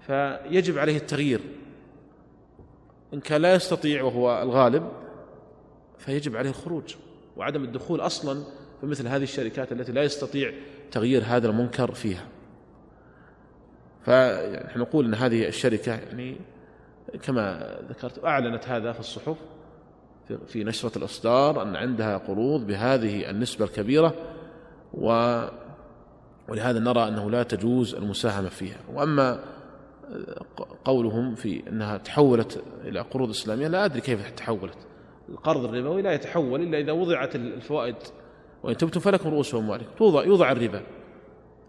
فيجب 0.00 0.78
عليه 0.78 0.96
التغيير. 0.96 1.40
إن 3.14 3.20
كان 3.20 3.42
لا 3.42 3.54
يستطيع 3.54 4.02
وهو 4.02 4.42
الغالب 4.42 4.88
فيجب 5.98 6.36
عليه 6.36 6.50
الخروج 6.50 6.94
وعدم 7.36 7.64
الدخول 7.64 8.00
أصلا 8.00 8.44
في 8.80 8.86
مثل 8.86 9.08
هذه 9.08 9.22
الشركات 9.22 9.72
التي 9.72 9.92
لا 9.92 10.02
يستطيع 10.02 10.52
تغيير 10.90 11.22
هذا 11.26 11.48
المنكر 11.48 11.94
فيها. 11.94 12.31
فنحن 14.04 14.78
نقول 14.80 15.04
أن 15.04 15.14
هذه 15.14 15.48
الشركة 15.48 15.92
يعني 15.92 16.36
كما 17.22 17.76
ذكرت 17.88 18.24
أعلنت 18.24 18.68
هذا 18.68 18.92
في 18.92 19.00
الصحف 19.00 19.36
في 20.46 20.64
نشرة 20.64 20.98
الإصدار 20.98 21.62
أن 21.62 21.76
عندها 21.76 22.16
قروض 22.16 22.66
بهذه 22.66 23.30
النسبة 23.30 23.64
الكبيرة 23.64 24.14
و 24.94 25.40
ولهذا 26.48 26.78
نرى 26.78 27.08
أنه 27.08 27.30
لا 27.30 27.42
تجوز 27.42 27.94
المساهمة 27.94 28.48
فيها. 28.48 28.78
وأما 28.94 29.40
قولهم 30.84 31.34
في 31.34 31.62
أنها 31.68 31.96
تحولت 31.96 32.62
إلى 32.84 33.00
قروض 33.00 33.30
إسلامية 33.30 33.68
لا 33.68 33.84
أدري 33.84 34.00
كيف 34.00 34.30
تحولت. 34.30 34.78
القرض 35.28 35.64
الربوي 35.64 36.02
لا 36.02 36.12
يتحول 36.12 36.62
إلا 36.62 36.78
إذا 36.78 36.92
وضعت 36.92 37.36
الفوائد. 37.36 37.96
وإن 38.62 38.76
تبتم 38.76 39.00
فلكم 39.00 39.30
رؤوس 39.30 39.54
أموالكم 39.54 39.90
توضع 39.98 40.24
يوضع 40.24 40.52
الربا. 40.52 40.82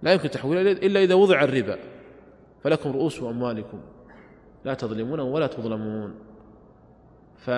لا 0.03 0.14
يمكن 0.14 0.30
تحويله 0.30 0.72
إلا 0.72 1.03
إذا 1.03 1.15
وضع 1.15 1.43
الربا. 1.43 1.77
فلكم 2.64 2.91
رؤوس 2.91 3.23
أموالكم 3.23 3.80
لا 4.65 4.73
تظلمون 4.73 5.19
ولا 5.19 5.48
تظلمون. 5.48 6.14
ف 7.38 7.49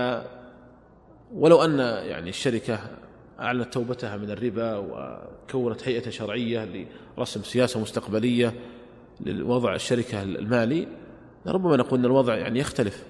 ولو 1.33 1.63
أن 1.63 1.79
يعني 2.09 2.29
الشركة 2.29 2.79
أعلنت 3.39 3.73
توبتها 3.73 4.17
من 4.17 4.31
الربا 4.31 4.77
وكونت 4.77 5.87
هيئة 5.87 6.09
شرعية 6.09 6.87
لرسم 7.17 7.43
سياسة 7.43 7.79
مستقبلية 7.79 8.53
لوضع 9.25 9.75
الشركة 9.75 10.23
المالي 10.23 10.87
ربما 11.47 11.77
نقول 11.77 11.99
أن 11.99 12.05
الوضع 12.05 12.35
يعني 12.35 12.59
يختلف. 12.59 13.03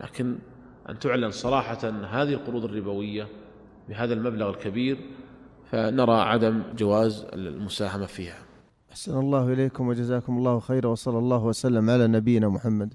لكن 0.00 0.38
أن 0.88 0.98
تعلن 0.98 1.30
صراحة 1.30 1.88
هذه 1.88 2.32
القروض 2.32 2.64
الربوية 2.64 3.28
بهذا 3.88 4.14
المبلغ 4.14 4.50
الكبير 4.50 4.98
فنرى 5.70 6.20
عدم 6.20 6.62
جواز 6.76 7.26
المساهمة 7.32 8.06
فيها. 8.06 8.38
أحسن 8.92 9.18
الله 9.18 9.52
إليكم 9.52 9.88
وجزاكم 9.88 10.38
الله 10.38 10.60
خيرا 10.60 10.88
وصلى 10.88 11.18
الله 11.18 11.44
وسلم 11.44 11.90
على 11.90 12.06
نبينا 12.06 12.48
محمد. 12.48 12.94